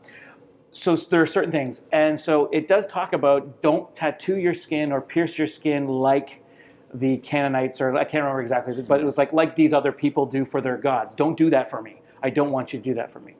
so 0.73 0.95
there 0.95 1.21
are 1.21 1.25
certain 1.27 1.51
things, 1.51 1.81
and 1.91 2.19
so 2.19 2.49
it 2.51 2.67
does 2.67 2.85
talk 2.87 3.13
about 3.13 3.61
don't 3.61 3.95
tattoo 3.95 4.37
your 4.37 4.53
skin 4.55 4.91
or 4.91 4.99
pierce 5.01 5.37
your 5.37 5.47
skin 5.47 5.87
like 5.87 6.43
the 6.93 7.17
Canaanites, 7.17 7.79
or 7.79 7.95
I 7.95 8.03
can't 8.03 8.23
remember 8.23 8.41
exactly, 8.41 8.81
but 8.81 8.99
it 8.99 9.05
was 9.05 9.17
like 9.17 9.31
like 9.33 9.55
these 9.55 9.71
other 9.71 9.91
people 9.91 10.25
do 10.25 10.43
for 10.43 10.61
their 10.61 10.77
gods. 10.77 11.15
Don't 11.15 11.37
do 11.37 11.49
that 11.51 11.69
for 11.69 11.81
me. 11.81 12.01
I 12.21 12.29
don't 12.29 12.51
want 12.51 12.73
you 12.73 12.79
to 12.79 12.83
do 12.83 12.93
that 12.95 13.11
for 13.11 13.19
me. 13.19 13.35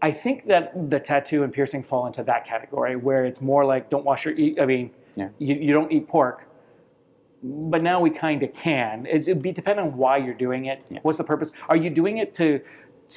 I 0.00 0.10
think 0.10 0.46
that 0.48 0.90
the 0.90 0.98
tattoo 0.98 1.44
and 1.44 1.52
piercing 1.52 1.84
fall 1.84 2.06
into 2.06 2.24
that 2.24 2.44
category 2.44 2.96
where 2.96 3.24
it's 3.24 3.40
more 3.40 3.64
like 3.64 3.88
don't 3.88 4.04
wash 4.04 4.24
your. 4.26 4.34
I 4.60 4.66
mean, 4.66 4.90
Yeah. 5.14 5.28
you, 5.38 5.54
you 5.54 5.72
don't 5.72 5.92
eat 5.92 6.08
pork, 6.08 6.48
but 7.42 7.82
now 7.82 8.00
we 8.00 8.10
kind 8.10 8.42
of 8.42 8.52
can. 8.52 9.06
It's, 9.08 9.28
it'd 9.28 9.42
be 9.42 9.52
depending 9.52 9.84
on 9.86 9.96
why 9.96 10.16
you're 10.16 10.34
doing 10.34 10.66
it. 10.66 10.90
What's 11.02 11.18
the 11.18 11.24
purpose? 11.24 11.52
Are 11.68 11.76
you 11.76 11.88
doing 11.90 12.18
it 12.18 12.34
to 12.36 12.60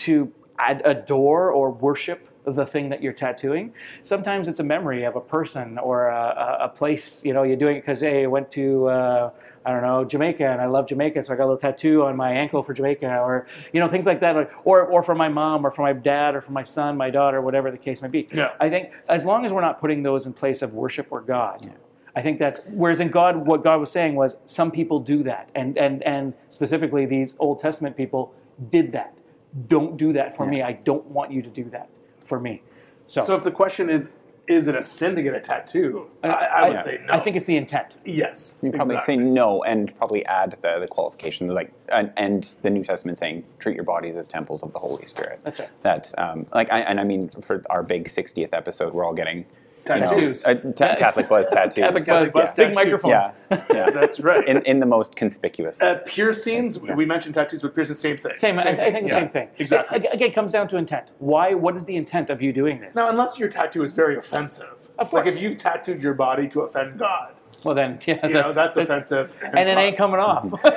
to 0.03 0.32
ad- 0.60 0.84
adore 0.86 1.50
or 1.51 1.72
worship 1.72 2.29
the 2.46 2.66
thing 2.66 2.90
that 2.90 3.02
you're 3.02 3.14
tattooing? 3.14 3.74
Sometimes 4.04 4.48
it's 4.48 4.60
a 4.60 4.64
memory 4.64 5.04
of 5.04 5.16
a 5.16 5.22
person 5.22 5.78
or 5.78 6.08
a, 6.08 6.58
a, 6.62 6.66
a 6.66 6.70
place. 6.70 7.24
You 7.25 7.34
know, 7.34 7.44
you're 7.44 7.58
doing 7.58 7.78
it 7.78 7.82
because 7.82 8.02
hey, 8.02 8.24
I 8.24 8.28
went 8.28 8.52
to 8.52 8.88
uh, 8.88 9.30
I 9.66 9.72
don't 9.72 9.82
know 9.82 10.06
Jamaica 10.06 10.46
and 10.46 10.62
I 10.62 10.68
love 10.68 10.88
Jamaica, 10.88 11.24
so 11.24 11.34
I 11.34 11.38
got 11.38 11.44
a 11.44 11.46
little 11.46 11.58
tattoo 11.58 12.04
on 12.04 12.16
my 12.16 12.32
ankle 12.32 12.62
for 12.62 12.74
Jamaica, 12.74 13.20
or 13.20 13.48
you 13.74 13.80
know 13.80 13.88
things 13.88 14.06
like 14.06 14.20
that, 14.20 14.36
or 14.36 14.50
or, 14.64 14.86
or 14.86 15.04
for 15.04 15.16
my 15.16 15.28
mom 15.28 15.66
or 15.66 15.72
for 15.72 15.82
my 15.82 15.94
dad 15.94 16.36
or 16.36 16.42
for 16.42 16.52
my 16.52 16.64
son, 16.64 16.96
my 16.96 17.10
daughter, 17.10 17.42
whatever 17.42 17.72
the 17.72 17.78
case 17.78 18.02
may 18.02 18.08
be. 18.08 18.28
Yeah. 18.32 18.54
I 18.60 18.70
think 18.70 18.92
as 19.10 19.25
long 19.25 19.44
as 19.44 19.52
we're 19.52 19.62
not 19.62 19.80
putting 19.80 20.04
those 20.04 20.25
in 20.25 20.34
place 20.34 20.62
of 20.62 20.74
worship 20.74 21.08
or 21.10 21.22
God. 21.22 21.60
Yeah. 21.64 21.72
I 22.18 22.22
think 22.22 22.40
that's 22.40 22.62
whereas 22.70 23.02
in 23.02 23.10
God, 23.10 23.36
what 23.46 23.62
God 23.62 23.80
was 23.82 23.92
saying 23.92 24.16
was 24.16 24.38
some 24.46 24.72
people 24.72 25.00
do 25.00 25.24
that, 25.24 25.52
and 25.56 25.78
and 25.78 26.02
and 26.04 26.34
specifically 26.48 27.06
these 27.06 27.36
Old 27.40 27.60
Testament 27.60 27.98
people 27.98 28.34
did 28.70 28.94
that. 28.94 29.20
Don't 29.68 29.98
do 29.98 30.14
that 30.14 30.36
for 30.36 30.46
me. 30.46 30.62
I 30.62 30.74
don't 30.74 31.06
want 31.08 31.32
you 31.32 31.42
to 31.42 31.50
do 31.50 31.66
that 31.66 31.90
for 32.25 32.39
me. 32.39 32.62
So, 33.05 33.24
so 33.24 33.36
if 33.36 33.44
the 33.44 33.51
question 33.51 33.89
is, 33.89 34.10
is 34.48 34.67
it 34.67 34.75
a 34.75 34.84
sin 34.84 35.15
to 35.15 35.24
get 35.24 35.34
a 35.34 35.39
tattoo? 35.39 36.10
I, 36.24 36.27
I 36.29 36.67
would 36.70 36.77
I- 36.77 36.82
say 36.82 37.00
no. 37.05 37.13
I 37.13 37.20
think 37.20 37.36
it's 37.36 37.46
the 37.46 37.58
intent. 37.58 37.98
yes. 38.05 38.58
You 38.62 38.72
probably 38.72 38.96
exactly. 38.96 39.15
say 39.15 39.22
no, 39.22 39.63
and 39.63 39.96
probably 39.98 40.25
add 40.25 40.58
the, 40.62 40.79
the 40.79 40.88
qualification, 40.88 41.48
like 41.48 41.72
and, 41.89 42.12
and 42.17 42.55
the 42.62 42.70
New 42.70 42.84
Testament 42.84 43.17
saying, 43.17 43.44
treat 43.60 43.75
your 43.75 43.86
bodies 43.86 44.17
as 44.17 44.27
temples 44.27 44.62
of 44.63 44.72
the 44.74 44.79
Holy 44.79 45.05
Spirit. 45.05 45.39
That's 45.44 45.60
right. 45.60 45.82
That 45.82 46.13
um, 46.17 46.46
like, 46.53 46.72
I, 46.72 46.82
and 46.82 47.00
I 47.00 47.03
mean, 47.03 47.29
for 47.41 47.63
our 47.70 47.84
big 47.84 48.08
60th 48.08 48.50
episode, 48.53 48.94
we're 48.94 49.05
all 49.05 49.13
getting 49.13 49.46
you 49.88 49.96
know, 50.01 50.06
Tattoos. 50.08 50.46
uh, 50.46 50.54
ta- 50.75 50.96
Catholic 50.96 51.30
buzz 51.30 51.48
tattoos. 51.51 51.75
Catholic 51.75 52.06
Catholic 52.06 52.34
buzz, 52.34 52.48
buzz 52.50 52.54
big 52.54 52.74
microphones. 52.74 53.25
Yeah, 53.51 53.65
yeah. 53.72 53.89
That's 53.92 54.20
right. 54.20 54.48
in, 54.48 54.58
in 54.65 54.80
the 54.80 54.86
most 54.86 55.15
conspicuous. 55.15 55.82
uh, 55.82 56.00
piercings. 56.06 56.80
We 56.80 57.06
mentioned 57.06 57.36
tattoos, 57.36 57.62
but 57.62 57.75
piercings, 57.75 58.00
same 58.00 58.18
thing. 58.18 58.36
Same, 58.36 58.58
I, 58.58 58.63
I 58.63 58.75
think 58.75 58.94
the 59.08 59.13
Yeah, 59.13 59.20
same 59.20 59.30
thing. 59.30 59.50
Exactly. 59.58 59.98
It- 60.06 60.13
again, 60.13 60.30
it 60.30 60.34
comes 60.34 60.51
down 60.51 60.68
to 60.70 60.77
intent. 60.77 61.12
Why? 61.20 61.54
What 61.54 61.75
is 61.75 61.86
the 61.86 61.96
intent 61.96 62.30
of 62.30 62.42
you 62.42 62.51
doing 62.51 62.80
this? 62.80 62.96
Now, 62.96 63.10
unless 63.10 63.38
your 63.39 63.50
tattoo 63.50 63.84
is 63.84 63.94
very 63.94 64.18
offensive, 64.18 64.89
Of 64.98 65.10
course. 65.10 65.25
like 65.25 65.34
if 65.34 65.42
you've 65.42 65.58
tattooed 65.58 66.01
your 66.01 66.13
body 66.15 66.48
to 66.50 66.62
offend 66.62 66.98
God, 67.00 67.34
well, 67.63 67.74
then, 67.74 68.00
yeah, 68.06 68.25
you 68.27 68.34
know 68.34 68.51
that's 68.51 68.77
offensive, 68.77 69.34
and 69.42 69.68
it 69.68 69.75
ain't 69.77 69.98
coming 69.98 70.20
off. 70.20 70.51
and, 70.63 70.74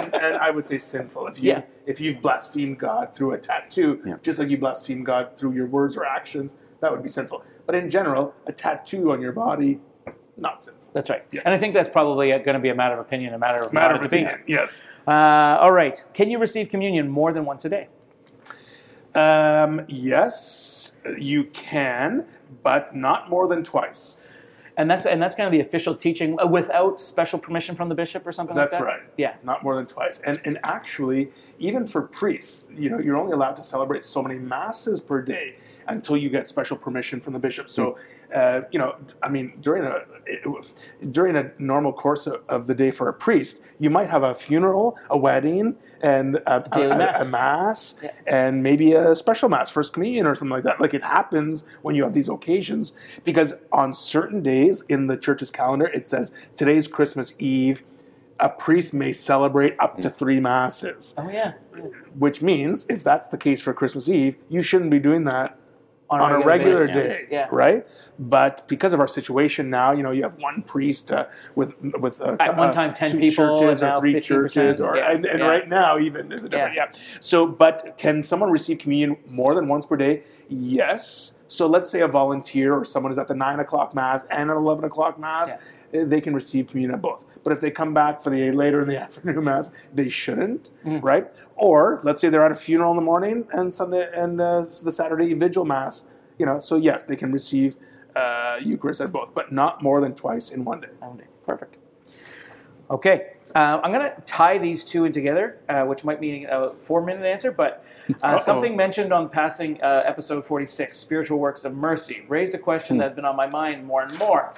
and, 0.00 0.14
and 0.14 0.36
I 0.36 0.50
would 0.50 0.64
say 0.64 0.76
sinful. 0.78 1.28
If 1.28 1.40
you 1.40 1.50
Yeah. 1.50 1.62
if 1.86 2.00
you've 2.00 2.20
blasphemed 2.20 2.78
God 2.80 3.14
through 3.14 3.32
a 3.32 3.38
tattoo, 3.38 4.02
Yeah. 4.04 4.16
just 4.22 4.38
like 4.40 4.48
you 4.48 4.58
blaspheme 4.58 5.02
God 5.04 5.36
through 5.36 5.52
your 5.52 5.66
words 5.66 5.96
or 5.96 6.04
actions, 6.04 6.54
that 6.80 6.90
would 6.90 7.02
be 7.02 7.08
sinful. 7.08 7.44
But 7.66 7.74
in 7.74 7.88
general, 7.90 8.34
a 8.46 8.52
tattoo 8.52 9.12
on 9.12 9.20
your 9.20 9.32
body, 9.32 9.80
not 10.36 10.60
sinful. 10.62 10.88
That's 10.92 11.08
right. 11.10 11.24
Yeah. 11.30 11.42
And 11.44 11.54
I 11.54 11.58
think 11.58 11.74
that's 11.74 11.88
probably 11.88 12.30
going 12.32 12.54
to 12.54 12.58
be 12.58 12.68
a 12.70 12.74
matter 12.74 12.94
of 12.94 13.00
opinion, 13.00 13.34
a 13.34 13.38
matter 13.38 13.60
of 13.62 13.72
Matter 13.72 13.94
of 13.94 14.00
a 14.00 14.04
debate. 14.04 14.26
opinion. 14.26 14.44
Yes. 14.48 14.82
Uh, 15.06 15.10
all 15.60 15.72
right. 15.72 16.02
Can 16.14 16.30
you 16.30 16.38
receive 16.38 16.68
communion 16.68 17.08
more 17.08 17.32
than 17.32 17.44
once 17.44 17.64
a 17.64 17.68
day? 17.68 17.88
Um, 19.14 19.84
yes, 19.88 20.96
you 21.18 21.44
can, 21.44 22.26
but 22.62 22.94
not 22.96 23.28
more 23.28 23.46
than 23.46 23.62
twice. 23.62 24.18
And 24.78 24.90
that's 24.90 25.04
and 25.04 25.20
that's 25.22 25.34
kind 25.34 25.46
of 25.46 25.52
the 25.52 25.60
official 25.60 25.94
teaching 25.94 26.38
uh, 26.42 26.46
without 26.46 26.98
special 26.98 27.38
permission 27.38 27.74
from 27.76 27.90
the 27.90 27.94
bishop 27.94 28.26
or 28.26 28.32
something 28.32 28.56
That's 28.56 28.72
like 28.72 28.80
that. 28.80 28.86
right. 28.86 29.02
Yeah. 29.18 29.34
Not 29.42 29.62
more 29.62 29.76
than 29.76 29.84
twice. 29.86 30.20
And 30.20 30.40
and 30.44 30.58
actually, 30.62 31.30
even 31.58 31.86
for 31.86 32.00
priests, 32.00 32.70
you 32.74 32.88
know, 32.88 32.98
you're 32.98 33.18
only 33.18 33.32
allowed 33.34 33.56
to 33.56 33.62
celebrate 33.62 34.02
so 34.02 34.22
many 34.22 34.38
masses 34.38 34.98
per 34.98 35.20
day 35.20 35.56
until 35.88 36.16
you 36.16 36.28
get 36.30 36.46
special 36.46 36.76
permission 36.76 37.20
from 37.20 37.32
the 37.32 37.38
bishop. 37.38 37.68
So, 37.68 37.98
uh, 38.34 38.62
you 38.70 38.78
know, 38.78 38.96
I 39.22 39.28
mean, 39.28 39.54
during 39.60 39.84
a 39.84 40.00
during 41.10 41.36
a 41.36 41.50
normal 41.58 41.92
course 41.92 42.26
of, 42.26 42.66
the 42.66 42.74
day 42.74 42.90
for 42.90 43.08
a 43.08 43.12
priest, 43.12 43.60
you 43.78 43.90
might 43.90 44.08
have 44.10 44.22
a 44.22 44.34
funeral, 44.34 44.96
a 45.10 45.18
wedding, 45.18 45.76
and 46.02 46.36
a, 46.36 46.64
a- 46.78 46.90
a- 46.90 46.96
mass. 46.98 47.20
a 47.24 47.28
mass, 47.28 47.94
Yeah. 48.02 48.10
and 48.26 48.62
maybe 48.62 48.92
a 48.92 49.14
special 49.14 49.48
mass, 49.48 49.70
first 49.70 49.92
communion, 49.92 50.26
or 50.26 50.34
something 50.34 50.52
like 50.54 50.64
that. 50.64 50.80
Like 50.80 50.94
it 50.94 51.02
happens 51.02 51.64
when 51.82 51.94
you 51.94 52.04
have 52.04 52.12
these 52.14 52.28
occasions, 52.28 52.92
because 53.24 53.54
on 53.72 53.92
certain 53.92 54.42
days 54.42 54.82
in 54.88 55.06
the 55.08 55.16
church's 55.16 55.50
calendar, 55.50 55.86
it 55.86 56.06
says 56.06 56.32
today's 56.56 56.86
Christmas 56.88 57.34
Eve. 57.38 57.82
A 58.40 58.48
priest 58.48 58.92
may 58.92 59.12
celebrate 59.12 59.76
up 59.78 59.98
to 60.00 60.10
three 60.10 60.40
masses, 60.40 61.14
Oh 61.16 61.28
yeah. 61.28 61.52
which 62.18 62.42
means 62.42 62.86
if 62.88 63.04
that's 63.04 63.28
the 63.28 63.38
case 63.38 63.60
for 63.62 63.72
Christmas 63.72 64.08
Eve, 64.08 64.36
you 64.48 64.62
shouldn't 64.62 64.90
be 64.90 64.98
doing 64.98 65.22
that 65.24 65.56
On 66.12 66.20
on 66.20 66.42
a 66.42 66.44
regular 66.44 66.86
basis. 66.86 67.22
day, 67.24 67.28
Yeah. 67.30 67.48
right? 67.50 67.86
But 68.18 68.68
because 68.68 68.92
of 68.92 69.00
our 69.00 69.08
situation 69.08 69.70
now, 69.70 69.92
you 69.92 70.02
know, 70.02 70.10
you 70.10 70.22
have 70.22 70.34
one 70.38 70.62
priest 70.62 71.12
uh, 71.12 71.26
with 71.54 71.74
with 72.04 72.20
uh, 72.20 72.36
At 72.40 72.56
one 72.56 72.68
uh, 72.68 72.72
time, 72.72 72.92
10 72.92 73.18
people, 73.18 73.58
churches 73.58 73.82
or 73.82 73.98
three 74.00 74.20
churches, 74.20 74.80
or 74.80 74.96
Yeah. 74.96 75.10
and, 75.12 75.24
and 75.24 75.40
Yeah. 75.40 75.46
right 75.48 75.68
now 75.68 75.98
even 75.98 76.28
there's 76.28 76.44
a 76.44 76.48
different 76.48 76.74
yeah. 76.76 76.86
So, 77.20 77.46
but 77.46 77.94
can 77.98 78.22
someone 78.22 78.50
receive 78.50 78.78
communion 78.78 79.16
more 79.30 79.54
than 79.54 79.68
once 79.68 79.86
per 79.86 79.96
day? 79.96 80.22
Yes. 80.48 81.34
So 81.46 81.66
let's 81.66 81.88
say 81.90 82.00
a 82.00 82.08
volunteer 82.08 82.72
or 82.74 82.84
someone 82.84 83.12
is 83.12 83.18
at 83.18 83.28
the 83.28 83.34
nine 83.34 83.60
o'clock 83.60 83.94
mass 83.94 84.24
and 84.30 84.50
an 84.50 84.56
eleven 84.56 84.84
o'clock 84.84 85.18
mass. 85.18 85.54
eh, 85.94 86.04
They 86.06 86.20
can 86.22 86.34
receive 86.34 86.68
communion 86.68 86.94
at 86.94 87.02
both. 87.02 87.26
But 87.44 87.52
if 87.52 87.60
they 87.60 87.70
come 87.70 87.92
back 87.92 88.22
for 88.22 88.30
the 88.30 88.50
later 88.52 88.80
in 88.80 88.88
the 88.88 88.98
afternoon 89.06 89.44
mass, 89.44 89.70
they 89.94 90.08
shouldn't, 90.08 90.70
Mm. 90.86 91.02
right? 91.02 91.26
Or 91.62 92.00
let's 92.02 92.20
say 92.20 92.28
they're 92.28 92.44
at 92.44 92.50
a 92.50 92.56
funeral 92.56 92.90
in 92.90 92.96
the 92.96 93.04
morning 93.04 93.46
and 93.52 93.72
Sunday 93.72 94.10
and 94.12 94.40
uh, 94.40 94.64
the 94.82 94.90
Saturday 94.90 95.32
vigil 95.32 95.64
mass. 95.64 96.06
You 96.36 96.44
know, 96.44 96.58
so 96.58 96.74
yes, 96.74 97.04
they 97.04 97.14
can 97.14 97.30
receive 97.30 97.76
uh, 98.16 98.58
Eucharist 98.60 99.00
at 99.00 99.12
both, 99.12 99.32
but 99.32 99.52
not 99.52 99.80
more 99.80 100.00
than 100.00 100.12
twice 100.16 100.50
in 100.50 100.64
one 100.64 100.80
day. 100.80 100.88
One 100.98 101.18
day. 101.18 101.26
Perfect. 101.46 101.76
Okay. 102.90 103.34
Uh, 103.54 103.80
I'm 103.80 103.92
going 103.92 104.10
to 104.10 104.20
tie 104.22 104.58
these 104.58 104.82
two 104.82 105.04
in 105.04 105.12
together, 105.12 105.60
uh, 105.68 105.84
which 105.84 106.02
might 106.02 106.20
mean 106.20 106.48
a 106.50 106.70
four 106.70 107.00
minute 107.00 107.24
answer, 107.24 107.52
but 107.52 107.84
uh, 108.24 108.38
something 108.38 108.74
mentioned 108.76 109.12
on 109.12 109.28
passing 109.28 109.80
uh, 109.82 110.02
episode 110.04 110.44
46, 110.44 110.98
Spiritual 110.98 111.38
Works 111.38 111.64
of 111.64 111.76
Mercy, 111.76 112.24
raised 112.26 112.56
a 112.56 112.58
question 112.58 112.98
that's 112.98 113.14
been 113.14 113.24
on 113.24 113.36
my 113.36 113.46
mind 113.46 113.86
more 113.86 114.02
and 114.02 114.18
more. 114.18 114.52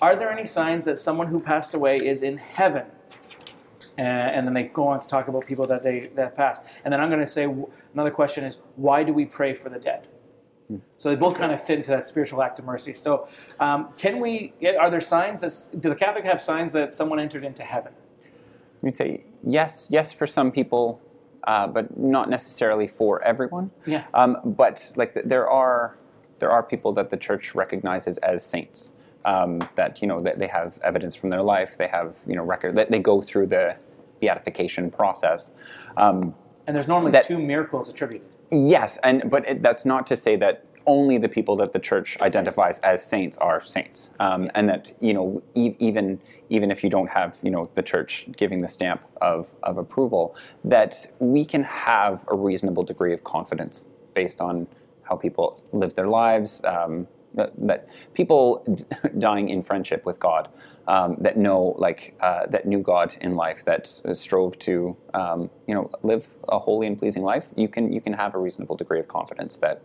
Are 0.00 0.16
there 0.16 0.32
any 0.32 0.46
signs 0.46 0.86
that 0.86 0.98
someone 0.98 1.26
who 1.26 1.38
passed 1.38 1.74
away 1.74 1.98
is 1.98 2.22
in 2.22 2.38
heaven? 2.38 2.86
And 4.06 4.46
then 4.46 4.54
they 4.54 4.64
go 4.64 4.88
on 4.88 5.00
to 5.00 5.06
talk 5.06 5.28
about 5.28 5.46
people 5.46 5.66
that 5.66 5.82
they 5.82 6.00
that 6.14 6.36
passed. 6.36 6.64
And 6.84 6.92
then 6.92 7.00
I'm 7.00 7.08
going 7.08 7.20
to 7.20 7.26
say 7.26 7.52
another 7.94 8.10
question 8.10 8.44
is 8.44 8.58
why 8.76 9.02
do 9.02 9.12
we 9.12 9.24
pray 9.24 9.54
for 9.54 9.68
the 9.68 9.78
dead? 9.78 10.08
So 10.96 11.08
they 11.08 11.16
both 11.16 11.36
kind 11.36 11.52
of 11.52 11.62
fit 11.62 11.78
into 11.78 11.90
that 11.90 12.06
spiritual 12.06 12.42
act 12.42 12.58
of 12.58 12.64
mercy. 12.64 12.92
So, 12.92 13.28
um, 13.58 13.88
can 13.98 14.20
we? 14.20 14.52
Are 14.78 14.90
there 14.90 15.00
signs 15.00 15.40
that 15.40 15.80
do 15.80 15.88
the 15.88 15.96
Catholic 15.96 16.24
have 16.24 16.40
signs 16.40 16.72
that 16.72 16.94
someone 16.94 17.18
entered 17.18 17.44
into 17.44 17.62
heaven? 17.62 17.92
You'd 18.82 18.94
say 18.94 19.24
yes, 19.42 19.88
yes 19.90 20.12
for 20.12 20.26
some 20.26 20.52
people, 20.52 21.00
uh, 21.44 21.66
but 21.66 21.96
not 21.98 22.30
necessarily 22.30 22.86
for 22.86 23.22
everyone. 23.22 23.70
Yeah. 23.84 24.04
Um, 24.14 24.38
but 24.44 24.92
like 24.96 25.14
there 25.24 25.48
are 25.48 25.98
there 26.38 26.50
are 26.50 26.62
people 26.62 26.92
that 26.94 27.10
the 27.10 27.16
church 27.16 27.54
recognizes 27.54 28.18
as 28.18 28.44
saints. 28.44 28.90
Um, 29.26 29.60
that 29.74 30.00
you 30.00 30.08
know 30.08 30.20
that 30.22 30.38
they 30.38 30.46
have 30.46 30.78
evidence 30.82 31.14
from 31.14 31.28
their 31.28 31.42
life. 31.42 31.76
They 31.76 31.88
have 31.88 32.16
you 32.26 32.36
know 32.36 32.42
record 32.42 32.74
that 32.76 32.90
they 32.90 33.00
go 33.00 33.20
through 33.20 33.48
the 33.48 33.76
beatification 34.20 34.90
process. 34.90 35.50
Um, 35.96 36.34
And 36.66 36.76
there's 36.76 36.88
normally 36.88 37.10
That- 37.12 37.22
two 37.22 37.38
miracles 37.38 37.88
attributed. 37.88 38.28
Yes, 38.50 38.98
and 39.02 39.28
but 39.30 39.48
it, 39.48 39.62
that's 39.62 39.84
not 39.84 40.06
to 40.08 40.16
say 40.16 40.36
that 40.36 40.64
only 40.86 41.18
the 41.18 41.28
people 41.28 41.56
that 41.56 41.72
the 41.72 41.78
church 41.78 42.16
identifies 42.20 42.78
as 42.80 43.04
saints 43.04 43.36
are 43.38 43.60
saints, 43.60 44.10
um, 44.18 44.50
and 44.54 44.68
that 44.68 44.92
you 45.00 45.12
know 45.14 45.42
e- 45.54 45.74
even 45.78 46.18
even 46.48 46.70
if 46.70 46.82
you 46.84 46.90
don't 46.90 47.08
have 47.10 47.38
you 47.42 47.50
know 47.50 47.68
the 47.74 47.82
church 47.82 48.26
giving 48.36 48.58
the 48.58 48.68
stamp 48.68 49.00
of 49.20 49.52
of 49.62 49.78
approval, 49.78 50.34
that 50.64 51.06
we 51.18 51.44
can 51.44 51.62
have 51.64 52.24
a 52.28 52.34
reasonable 52.36 52.82
degree 52.82 53.12
of 53.14 53.22
confidence 53.24 53.86
based 54.14 54.40
on 54.40 54.66
how 55.02 55.16
people 55.16 55.60
live 55.72 55.94
their 55.94 56.08
lives. 56.08 56.62
Um, 56.64 57.06
that, 57.34 57.52
that 57.66 57.88
people 58.14 58.64
dying 59.18 59.48
in 59.48 59.62
friendship 59.62 60.04
with 60.04 60.18
God, 60.18 60.48
um, 60.88 61.16
that 61.20 61.36
know 61.36 61.74
like 61.78 62.16
uh, 62.20 62.46
that 62.46 62.66
knew 62.66 62.80
God 62.80 63.16
in 63.20 63.36
life, 63.36 63.64
that 63.64 63.86
strove 63.86 64.58
to 64.60 64.96
um, 65.14 65.50
you 65.66 65.74
know 65.74 65.90
live 66.02 66.28
a 66.48 66.58
holy 66.58 66.86
and 66.86 66.98
pleasing 66.98 67.22
life. 67.22 67.48
You 67.56 67.68
can 67.68 67.92
you 67.92 68.00
can 68.00 68.12
have 68.12 68.34
a 68.34 68.38
reasonable 68.38 68.76
degree 68.76 69.00
of 69.00 69.08
confidence 69.08 69.58
that 69.58 69.82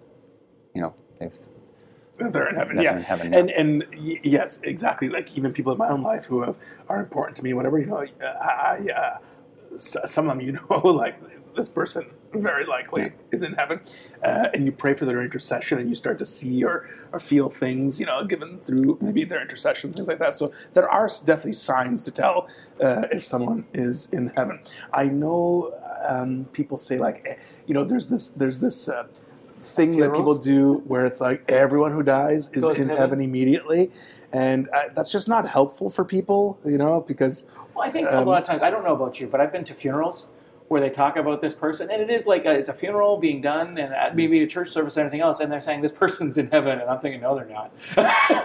you 0.73 0.81
know 0.81 0.93
they've 1.19 1.37
they're 2.17 2.49
in 2.49 2.55
heaven. 2.55 2.81
Yeah, 2.81 2.95
in 2.95 3.03
heaven, 3.03 3.33
yeah. 3.33 3.39
and 3.39 3.51
and 3.51 3.85
y- 3.91 4.19
yes, 4.23 4.59
exactly. 4.63 5.09
Like 5.09 5.37
even 5.37 5.51
people 5.51 5.71
in 5.73 5.77
my 5.77 5.89
own 5.89 6.01
life 6.01 6.25
who 6.25 6.43
have, 6.43 6.57
are 6.87 7.01
important 7.01 7.35
to 7.37 7.43
me, 7.43 7.53
whatever 7.53 7.77
you 7.77 7.87
know. 7.87 8.05
I, 8.21 8.23
I 8.23 8.91
uh, 8.95 9.17
some 9.77 10.29
of 10.29 10.38
them 10.38 10.45
you 10.45 10.53
know, 10.69 10.77
like 10.79 11.19
this 11.55 11.69
person 11.69 12.07
very 12.34 12.65
likely 12.65 13.12
is 13.31 13.41
in 13.43 13.53
heaven, 13.53 13.79
uh, 14.24 14.50
and 14.53 14.65
you 14.65 14.72
pray 14.72 14.93
for 14.93 15.05
their 15.05 15.22
intercession, 15.22 15.79
and 15.79 15.88
you 15.88 15.95
start 15.95 16.19
to 16.19 16.25
see 16.25 16.63
or 16.63 16.89
or 17.12 17.19
feel 17.19 17.50
things, 17.50 18.00
you 18.00 18.05
know, 18.05 18.25
given 18.25 18.60
through 18.60 18.98
maybe 19.01 19.24
their 19.24 19.41
intercession, 19.41 19.93
things 19.93 20.07
like 20.07 20.19
that. 20.19 20.36
So 20.36 20.51
there 20.74 20.89
are 20.89 21.07
definitely 21.24 21.53
signs 21.53 22.03
to 22.03 22.12
tell 22.12 22.50
uh, 22.84 23.03
if 23.12 23.24
someone 23.25 23.65
is 23.74 24.07
in 24.12 24.27
heaven. 24.36 24.60
I 24.93 25.05
know 25.05 25.74
um, 26.07 26.45
people 26.51 26.77
say 26.77 26.98
like, 26.98 27.24
eh, 27.25 27.36
you 27.67 27.74
know, 27.74 27.84
there's 27.84 28.07
this 28.07 28.31
there's 28.31 28.60
this. 28.60 28.89
Uh, 28.89 29.07
thing 29.57 29.98
that 29.98 30.13
people 30.13 30.38
do 30.38 30.84
where 30.86 31.05
it's 31.05 31.22
like 31.22 31.43
everyone 31.50 31.91
who 31.91 32.03
dies 32.03 32.50
is 32.50 32.63
Goes 32.63 32.77
in 32.77 32.89
heaven. 32.89 33.01
heaven. 33.01 33.22
immediately 33.22 33.89
and 34.36 34.68
uh, 34.70 34.89
that's 34.96 35.12
just 35.12 35.27
not 35.36 35.44
helpful 35.58 35.89
for 35.89 36.04
people 36.15 36.42
you 36.65 36.77
know 36.84 36.96
because 37.12 37.46
Well, 37.74 37.86
I 37.88 37.92
think 37.96 38.06
a 38.10 38.20
Um, 38.20 38.27
lot 38.27 38.39
of 38.42 38.46
times, 38.50 38.62
I 38.68 38.70
don't 38.74 38.84
know 38.88 38.96
about 39.00 39.13
you, 39.20 39.27
but 39.32 39.38
I've 39.42 39.54
been 39.56 39.63
to 39.72 39.75
funerals 39.84 40.18
where 40.67 40.81
they 40.81 40.89
talk 40.89 41.15
about 41.15 41.41
this 41.41 41.53
person, 41.53 41.91
and 41.91 42.01
it 42.01 42.10
is 42.10 42.25
like 42.25 42.45
a, 42.45 42.51
it's 42.51 42.69
a 42.69 42.74
funeral 42.74 43.17
being 43.17 43.39
done, 43.39 43.77
and 43.77 43.93
uh, 43.93 44.10
maybe 44.15 44.41
a 44.41 44.48
church 44.48 44.69
service 44.69 44.98
and 44.98 45.05
everything 45.05 45.22
else, 45.22 45.39
and 45.39 45.51
they're 45.51 45.62
saying 45.62 45.79
this 45.79 45.91
person's 45.91 46.39
in 46.39 46.50
heaven, 46.50 46.79
and 46.79 46.89
I'm 46.89 47.00
thinking, 47.00 47.22
no, 47.22 47.36
they're 47.36 47.45
not. 47.45 47.72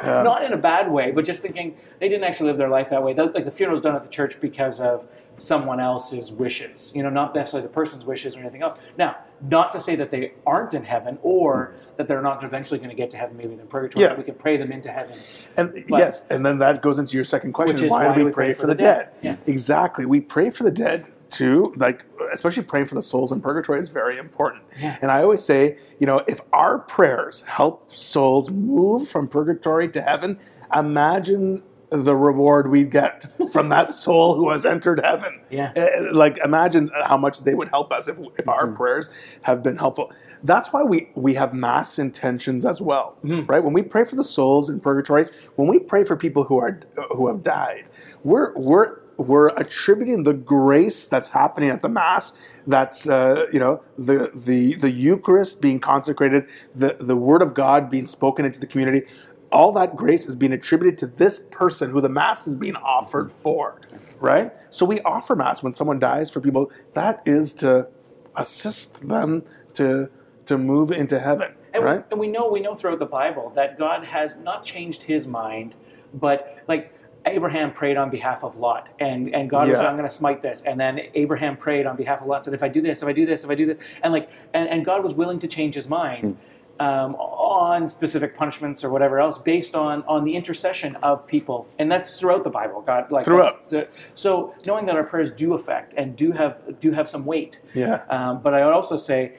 not 0.04 0.44
in 0.44 0.52
a 0.52 0.56
bad 0.58 0.90
way, 0.90 1.12
but 1.12 1.24
just 1.24 1.40
thinking 1.42 1.76
they 1.98 2.10
didn't 2.10 2.24
actually 2.24 2.48
live 2.48 2.58
their 2.58 2.68
life 2.68 2.90
that 2.90 3.02
way. 3.02 3.14
The- 3.14 3.24
Like 3.26 3.44
the 3.46 3.50
funeral's 3.50 3.80
done 3.80 3.94
at 3.96 4.02
the 4.02 4.08
church 4.08 4.38
because 4.38 4.80
of 4.80 5.06
someone 5.36 5.80
else's 5.80 6.30
wishes, 6.30 6.92
you 6.94 7.02
know, 7.02 7.08
not 7.08 7.34
necessarily 7.34 7.66
the 7.66 7.72
person's 7.72 8.04
wishes 8.04 8.36
or 8.36 8.40
anything 8.40 8.60
else. 8.62 8.74
Now, 8.98 9.16
not 9.48 9.72
to 9.72 9.80
say 9.80 9.96
that 9.96 10.10
they 10.10 10.32
aren't 10.46 10.74
in 10.74 10.84
heaven 10.84 11.18
or 11.22 11.72
that 11.96 12.06
they're 12.06 12.20
not 12.20 12.44
eventually 12.44 12.76
going 12.78 12.90
to 12.90 12.96
get 12.96 13.08
to 13.10 13.16
heaven, 13.16 13.38
maybe 13.38 13.54
in 13.54 13.66
purgatory. 13.66 14.04
Yeah. 14.04 14.14
We 14.14 14.24
can 14.24 14.34
pray 14.34 14.58
them 14.58 14.72
into 14.72 14.90
heaven. 14.92 15.16
and 15.56 15.72
But- 15.88 15.98
yes 15.98 16.24
and 16.28 16.44
then 16.44 16.58
that 16.58 16.82
goes 16.82 16.98
into 16.98 17.14
your 17.16 17.24
second 17.24 17.52
question 17.52 17.88
why, 17.88 18.08
why 18.08 18.14
do 18.14 18.20
we 18.20 18.24
we 18.26 18.32
pray, 18.32 18.52
for 18.52 18.66
the, 18.66 18.74
dead, 18.74 19.08
Yeah. 19.22 19.36
exactly 19.46 20.04
we 20.04 20.20
pray 20.20 20.50
for 20.50 20.64
the 20.64 20.70
dead 20.70 21.08
too 21.30 21.72
like 21.76 22.04
especially 22.32 22.62
praying 22.62 22.86
for 22.86 22.94
the 22.94 23.02
souls 23.02 23.32
in 23.32 23.40
purgatory 23.40 23.80
is 23.80 23.88
very 23.88 24.16
important. 24.18 24.62
Yeah. 24.80 24.98
And 25.02 25.10
I 25.10 25.22
always 25.22 25.42
say, 25.42 25.78
you 25.98 26.06
know, 26.06 26.22
if 26.28 26.40
our 26.52 26.78
prayers 26.78 27.42
help 27.42 27.90
souls 27.90 28.50
move 28.50 29.08
from 29.08 29.26
purgatory 29.28 29.88
to 29.88 30.02
heaven, 30.02 30.38
imagine 30.74 31.62
the 31.90 32.14
reward 32.14 32.70
we'd 32.70 32.90
get 32.90 33.26
from 33.52 33.68
that 33.68 33.90
soul 33.90 34.36
who 34.36 34.50
has 34.50 34.64
entered 34.64 35.00
heaven. 35.04 35.40
Yeah. 35.50 35.72
Uh, 35.76 36.14
Like 36.14 36.38
imagine 36.44 36.88
how 37.04 37.16
much 37.16 37.40
they 37.40 37.54
would 37.54 37.68
help 37.70 37.92
us 37.92 38.06
if, 38.08 38.18
if 38.38 38.48
our 38.48 38.66
Mm-hmm. 38.66 38.76
prayers 38.76 39.10
have 39.42 39.62
been 39.62 39.76
helpful. 39.76 40.12
That's 40.44 40.72
why 40.72 40.84
we, 40.84 41.10
we 41.16 41.34
have 41.34 41.52
mass 41.52 41.98
intentions 41.98 42.64
as 42.64 42.80
well, 42.80 43.16
Mm-hmm. 43.24 43.46
right? 43.50 43.62
When 43.62 43.72
we 43.72 43.82
pray 43.82 44.04
for 44.04 44.14
the 44.16 44.24
souls 44.24 44.70
in 44.70 44.78
purgatory, 44.80 45.26
when 45.56 45.66
we 45.68 45.78
pray 45.78 46.04
for 46.04 46.16
people 46.16 46.44
who 46.44 46.58
are 46.58 46.78
who 47.16 47.26
have 47.28 47.42
died, 47.42 47.84
we're 48.22 48.56
we're 48.56 49.00
we're 49.20 49.48
attributing 49.48 50.24
the 50.24 50.32
grace 50.34 51.06
that's 51.06 51.30
happening 51.30 51.70
at 51.70 51.82
the 51.82 51.88
mass. 51.88 52.32
That's 52.66 53.08
uh, 53.08 53.46
you 53.52 53.58
know 53.58 53.82
the 53.96 54.30
the 54.34 54.74
the 54.74 54.90
Eucharist 54.90 55.60
being 55.60 55.80
consecrated, 55.80 56.46
the 56.74 56.96
the 57.00 57.16
Word 57.16 57.42
of 57.42 57.54
God 57.54 57.90
being 57.90 58.06
spoken 58.06 58.44
into 58.44 58.60
the 58.60 58.66
community. 58.66 59.06
All 59.52 59.72
that 59.72 59.96
grace 59.96 60.26
is 60.26 60.36
being 60.36 60.52
attributed 60.52 60.98
to 61.00 61.06
this 61.06 61.40
person 61.50 61.90
who 61.90 62.00
the 62.00 62.08
mass 62.08 62.46
is 62.46 62.54
being 62.54 62.76
offered 62.76 63.32
for, 63.32 63.80
right? 64.20 64.52
So 64.70 64.86
we 64.86 65.00
offer 65.00 65.34
mass 65.34 65.62
when 65.62 65.72
someone 65.72 65.98
dies 65.98 66.30
for 66.30 66.40
people. 66.40 66.70
That 66.94 67.20
is 67.26 67.52
to 67.54 67.88
assist 68.36 69.06
them 69.08 69.44
to 69.74 70.08
to 70.46 70.58
move 70.58 70.90
into 70.90 71.18
heaven, 71.20 71.54
And, 71.74 71.84
right? 71.84 71.98
we, 71.98 72.04
and 72.10 72.20
we 72.20 72.28
know 72.28 72.48
we 72.48 72.60
know 72.60 72.74
throughout 72.74 72.98
the 73.00 73.06
Bible 73.06 73.50
that 73.54 73.76
God 73.78 74.04
has 74.04 74.36
not 74.36 74.64
changed 74.64 75.02
His 75.04 75.26
mind, 75.26 75.74
but 76.14 76.62
like 76.68 76.92
Abraham 77.26 77.70
prayed 77.72 77.96
on 77.96 78.08
behalf 78.10 78.42
of 78.44 78.56
Lot, 78.56 78.88
and 78.98 79.34
and 79.34 79.48
God 79.50 79.68
was 79.68 79.78
Yeah. 79.80 79.86
I'm 79.86 79.96
going 79.96 80.08
to 80.08 80.14
smite 80.14 80.42
this, 80.42 80.62
and 80.62 80.80
then 80.80 81.00
Abraham 81.14 81.56
prayed 81.56 81.86
on 81.86 81.96
behalf 81.96 82.20
of 82.22 82.26
Lot, 82.26 82.44
said 82.44 82.54
if 82.54 82.62
I 82.62 82.68
do 82.68 82.80
this, 82.80 83.02
if 83.02 83.08
I 83.08 83.12
do 83.12 83.26
this, 83.26 83.44
if 83.44 83.50
I 83.50 83.54
do 83.54 83.66
this, 83.66 83.78
and 84.02 84.12
like 84.12 84.30
and, 84.54 84.68
and 84.68 84.84
God 84.84 85.04
was 85.04 85.14
willing 85.14 85.38
to 85.40 85.48
change 85.48 85.74
His 85.74 85.88
mind. 85.88 86.36
Um, 86.78 87.14
on 87.16 87.86
specific 87.88 88.34
punishments 88.34 88.82
or 88.82 88.88
whatever 88.88 89.20
else, 89.20 89.36
based 89.36 89.74
on 89.76 90.02
on 90.04 90.24
the 90.24 90.34
intercession 90.34 90.96
of 91.02 91.26
people, 91.26 91.68
and 91.78 91.92
that's 91.92 92.12
throughout 92.18 92.42
the 92.42 92.48
Bible. 92.48 92.80
God, 92.80 93.10
like 93.12 93.26
Throughout. 93.26 93.70
so 94.14 94.54
knowing 94.66 94.86
that 94.86 94.96
our 94.96 95.04
prayers 95.04 95.30
do 95.30 95.52
affect 95.52 95.92
and 95.98 96.16
do 96.16 96.32
have 96.32 96.80
do 96.80 96.92
have 96.92 97.06
some 97.06 97.26
weight, 97.26 97.60
Yeah. 97.74 98.02
um, 98.08 98.40
but 98.40 98.54
I 98.54 98.64
would 98.64 98.72
also 98.72 98.96
say, 98.96 99.32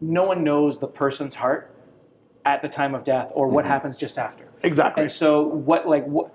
no 0.00 0.24
one 0.24 0.42
knows 0.42 0.78
the 0.78 0.88
person's 0.88 1.34
heart 1.34 1.70
at 2.46 2.62
the 2.62 2.68
time 2.70 2.94
of 2.94 3.04
death 3.04 3.32
or 3.34 3.48
what 3.48 3.66
happens 3.66 3.98
just 3.98 4.16
after. 4.16 4.44
Exactly. 4.62 5.02
And 5.02 5.10
so, 5.10 5.42
what 5.42 5.86
like 5.86 6.06
what 6.06 6.32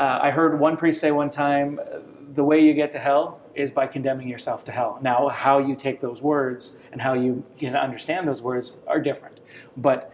uh, 0.00 0.18
I 0.22 0.30
heard 0.30 0.58
one 0.58 0.78
priest 0.78 0.98
say 0.98 1.10
one 1.10 1.28
time, 1.28 1.78
uh, 1.78 1.98
the 2.32 2.42
way 2.42 2.58
you 2.58 2.72
get 2.72 2.90
to 2.92 2.98
hell 2.98 3.40
is 3.54 3.70
by 3.70 3.86
condemning 3.86 4.28
yourself 4.28 4.64
to 4.64 4.72
hell. 4.72 4.98
Now, 5.02 5.28
how 5.28 5.58
you 5.58 5.76
take 5.76 6.00
those 6.00 6.22
words 6.22 6.72
and 6.90 7.02
how 7.02 7.12
you 7.12 7.44
can 7.58 7.76
understand 7.76 8.26
those 8.26 8.40
words 8.40 8.76
are 8.86 8.98
different, 8.98 9.40
but 9.76 10.12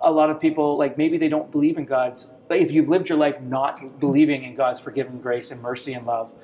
a 0.00 0.10
lot 0.10 0.30
of 0.30 0.40
people 0.40 0.76
like 0.76 0.98
maybe 0.98 1.16
they 1.16 1.28
don't 1.28 1.50
believe 1.50 1.78
in 1.78 1.84
God's. 1.84 2.30
Like 2.50 2.60
if 2.60 2.72
you've 2.72 2.88
lived 2.88 3.08
your 3.08 3.18
life 3.18 3.40
not 3.40 4.00
believing 4.00 4.42
in 4.42 4.54
God's 4.54 4.80
forgiving 4.80 5.20
grace 5.20 5.50
and 5.52 5.62
mercy 5.62 5.92
and 5.92 6.04
love, 6.04 6.34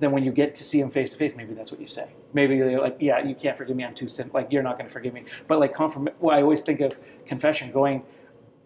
then 0.00 0.10
when 0.10 0.24
you 0.24 0.32
get 0.32 0.54
to 0.56 0.64
see 0.64 0.80
Him 0.80 0.90
face 0.90 1.10
to 1.10 1.16
face, 1.16 1.36
maybe 1.36 1.54
that's 1.54 1.70
what 1.70 1.80
you 1.80 1.86
say. 1.86 2.10
Maybe 2.32 2.58
they're 2.58 2.80
like, 2.80 2.96
"Yeah, 2.98 3.22
you 3.22 3.36
can't 3.36 3.56
forgive 3.56 3.76
me. 3.76 3.84
I'm 3.84 3.94
too 3.94 4.08
sin. 4.08 4.30
Like 4.34 4.50
you're 4.50 4.62
not 4.62 4.76
going 4.76 4.88
to 4.88 4.92
forgive 4.92 5.14
me." 5.14 5.24
But 5.46 5.60
like 5.60 5.74
confirm. 5.74 6.08
Well, 6.18 6.36
I 6.36 6.42
always 6.42 6.62
think 6.62 6.80
of 6.80 6.98
confession 7.26 7.70
going. 7.70 8.02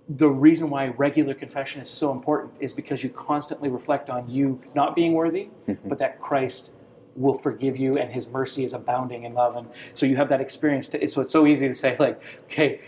The 0.09 0.29
reason 0.29 0.71
why 0.71 0.89
regular 0.89 1.35
confession 1.35 1.81
is 1.81 1.91
so 1.91 2.13
important 2.13 2.55
is 2.61 2.73
because 2.73 3.03
you 3.03 3.11
constantly 3.11 3.69
reflect 3.69 4.09
on 4.09 4.29
you 4.29 4.61
not 4.75 4.95
being 4.95 5.15
worthy, 5.15 5.49
mm-hmm. 5.67 5.89
but 5.89 5.99
that 5.99 6.21
Christ 6.21 6.73
will 7.17 7.35
forgive 7.35 7.77
you 7.77 7.97
and 7.99 8.13
his 8.13 8.29
mercy 8.29 8.63
is 8.63 8.73
abounding 8.73 9.25
in 9.25 9.35
love. 9.35 9.57
And 9.57 9.69
so 9.95 10.07
you 10.07 10.17
have 10.17 10.29
that 10.29 10.41
experience 10.41 10.89
to, 10.89 11.09
so 11.09 11.23
it's 11.23 11.33
so 11.33 11.47
easy 11.47 11.67
to 11.67 11.75
say 11.75 11.97
like 11.99 12.23
okay 12.45 12.81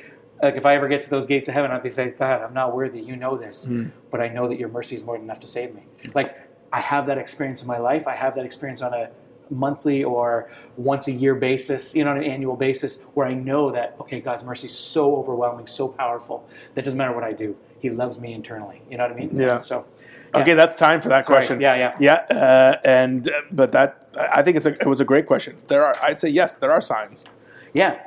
like 0.43 0.55
if 0.55 0.67
i 0.67 0.75
ever 0.75 0.87
get 0.87 1.03
to 1.03 1.11
those 1.11 1.25
gates 1.25 1.49
of 1.49 1.55
heaven 1.55 1.71
i'd 1.71 1.83
be 1.83 1.91
like 1.91 2.19
god 2.19 2.43
i'm 2.43 2.55
not 2.55 2.75
worthy. 2.75 3.01
You 3.01 3.17
know 3.17 3.37
this 3.37 3.67
mm. 3.67 3.91
but 4.11 4.21
i 4.21 4.29
know 4.29 4.47
that 4.49 4.59
your 4.59 4.69
mercy 4.69 4.95
is 4.95 5.05
more 5.05 5.17
than 5.17 5.25
enough 5.25 5.41
to 5.41 5.47
save 5.47 5.75
me. 5.75 5.83
Like 6.15 6.37
i 6.73 6.81
have 6.81 7.07
that 7.07 7.19
experience 7.19 7.63
in 7.63 7.67
my 7.67 7.79
life. 7.79 8.07
I 8.07 8.15
have 8.15 8.35
that 8.37 8.45
experience 8.45 8.83
on 8.83 8.93
a 8.95 9.11
monthly 9.51 10.05
or 10.05 10.49
once 10.77 11.09
a 11.09 11.13
year 11.13 11.35
basis 11.35 11.95
you 11.95 12.05
know 12.05 12.11
on 12.11 12.19
an 12.19 12.25
annual 12.25 12.57
basis 12.57 13.01
where 13.15 13.27
i 13.27 13.35
know 13.35 13.71
that 13.71 13.97
okay 14.01 14.21
god's 14.21 14.45
mercy 14.45 14.67
is 14.67 14.77
so 14.79 15.17
overwhelming 15.17 15.67
so 15.67 15.89
powerful 15.89 16.47
that 16.75 16.85
doesn't 16.85 16.99
matter 16.99 17.13
what 17.15 17.25
i 17.25 17.33
do 17.33 17.57
he 17.81 17.91
loves 17.91 18.19
me 18.21 18.33
internally 18.33 18.83
you 18.91 18.97
know 18.97 19.05
what 19.05 19.13
i 19.13 19.17
mean 19.17 19.31
Yeah. 19.39 19.59
so 19.59 19.87
Okay, 20.35 20.55
that's 20.55 20.75
time 20.75 21.01
for 21.01 21.09
that 21.09 21.25
Sorry. 21.25 21.37
question. 21.37 21.61
Yeah, 21.61 21.75
yeah. 21.75 21.97
yeah. 21.99 22.37
Uh, 22.37 22.77
and 22.85 23.29
uh, 23.29 23.41
but 23.51 23.73
that 23.73 24.09
I 24.31 24.43
think 24.43 24.57
it's 24.59 24.67
a, 24.67 24.73
it 24.75 24.87
was 24.87 25.01
a 25.01 25.05
great 25.05 25.27
question. 25.27 25.57
There 25.69 25.83
are, 25.85 25.97
I'd 26.03 26.21
say 26.21 26.29
yes, 26.29 26.55
there 26.55 26.71
are 26.71 26.81
signs. 26.81 27.25
Yeah. 27.73 27.99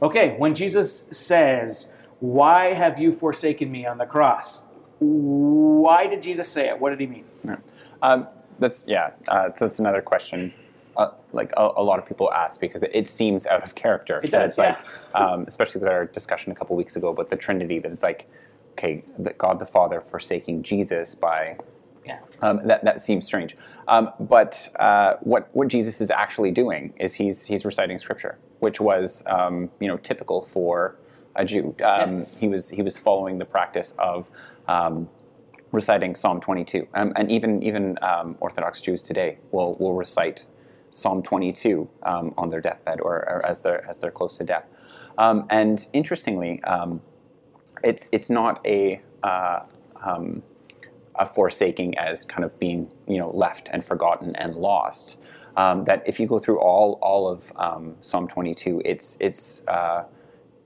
Okay, 0.00 0.34
when 0.38 0.54
Jesus 0.54 1.06
says, 1.10 1.88
Why 2.20 2.72
have 2.72 2.98
you 2.98 3.12
forsaken 3.12 3.70
me 3.70 3.84
on 3.86 3.98
the 3.98 4.06
cross? 4.06 4.62
Why 4.98 6.06
did 6.06 6.22
Jesus 6.22 6.48
say 6.48 6.68
it? 6.68 6.80
What 6.80 6.90
did 6.90 7.00
he 7.00 7.06
mean? 7.06 7.24
Yeah. 7.44 7.56
Um, 8.02 8.28
that's 8.58 8.86
yeah. 8.88 9.10
Uh, 9.28 9.52
so 9.52 9.66
that's 9.66 9.78
another 9.78 10.00
question. 10.02 10.52
Uh, 10.98 11.12
like 11.32 11.52
a, 11.56 11.70
a 11.76 11.82
lot 11.82 12.00
of 12.00 12.04
people 12.04 12.32
ask 12.32 12.60
because 12.60 12.82
it, 12.82 12.90
it 12.92 13.08
seems 13.08 13.46
out 13.46 13.62
of 13.62 13.76
character. 13.76 14.20
It 14.22 14.32
does, 14.32 14.50
it's 14.50 14.58
like, 14.58 14.78
um, 15.14 15.44
especially 15.46 15.78
with 15.78 15.88
our 15.88 16.06
discussion 16.06 16.50
a 16.50 16.56
couple 16.56 16.74
weeks 16.74 16.96
ago 16.96 17.08
about 17.10 17.30
the 17.30 17.36
Trinity. 17.36 17.78
That 17.78 17.92
it's 17.92 18.02
like, 18.02 18.28
okay, 18.72 19.04
that 19.18 19.38
God 19.38 19.60
the 19.60 19.66
Father 19.66 20.00
forsaking 20.00 20.64
Jesus 20.64 21.14
by 21.14 21.56
Yeah. 22.04 22.18
um, 22.42 22.66
that, 22.66 22.82
that 22.82 23.00
seems 23.00 23.26
strange. 23.26 23.56
Um, 23.86 24.10
but 24.18 24.68
uh, 24.80 25.14
what, 25.20 25.48
what 25.52 25.68
Jesus 25.68 26.00
is 26.00 26.10
actually 26.10 26.50
doing 26.50 26.92
is 26.96 27.14
he's, 27.14 27.44
he's 27.44 27.64
reciting 27.64 27.96
scripture, 27.98 28.36
which 28.58 28.80
was 28.80 29.22
um, 29.26 29.70
you 29.78 29.86
know, 29.86 29.98
typical 29.98 30.42
for 30.42 30.96
a 31.36 31.44
Jew. 31.44 31.76
Um, 31.84 32.26
He, 32.40 32.48
was, 32.48 32.70
he 32.70 32.82
was 32.82 32.98
following 32.98 33.38
the 33.38 33.44
practice 33.44 33.94
of 34.00 34.30
um, 34.66 35.08
reciting 35.70 36.16
Psalm 36.16 36.40
22. 36.40 36.88
Um, 36.94 37.12
and 37.14 37.30
even, 37.30 37.62
even 37.62 37.98
um, 38.02 38.36
Orthodox 38.40 38.80
Jews 38.80 39.00
today 39.00 39.38
will, 39.52 39.74
will 39.78 39.94
recite 39.94 40.46
Psalm 40.98 41.22
22 41.22 41.88
um, 42.02 42.34
on 42.36 42.48
their 42.48 42.60
deathbed 42.60 43.00
or, 43.00 43.16
or 43.28 43.46
as, 43.46 43.62
they're, 43.62 43.86
as 43.88 43.98
they're 43.98 44.10
close 44.10 44.36
to 44.38 44.44
death. 44.44 44.66
Um, 45.16 45.46
and 45.50 45.86
interestingly, 45.92 46.62
um, 46.64 47.00
it's, 47.82 48.08
it's 48.12 48.30
not 48.30 48.64
a, 48.66 49.00
uh, 49.22 49.60
um, 50.02 50.42
a 51.18 51.26
forsaking 51.26 51.98
as 51.98 52.24
kind 52.24 52.44
of 52.44 52.58
being 52.58 52.90
you 53.08 53.18
know 53.18 53.30
left 53.30 53.68
and 53.72 53.84
forgotten 53.84 54.36
and 54.36 54.54
lost. 54.54 55.18
Um, 55.56 55.84
that 55.84 56.04
if 56.06 56.20
you 56.20 56.26
go 56.26 56.38
through 56.38 56.60
all 56.60 56.98
all 57.02 57.28
of 57.28 57.52
Psalm 58.00 58.28
22, 58.28 58.82
it's 58.84 59.16
it's 59.20 59.66
uh, 59.66 60.04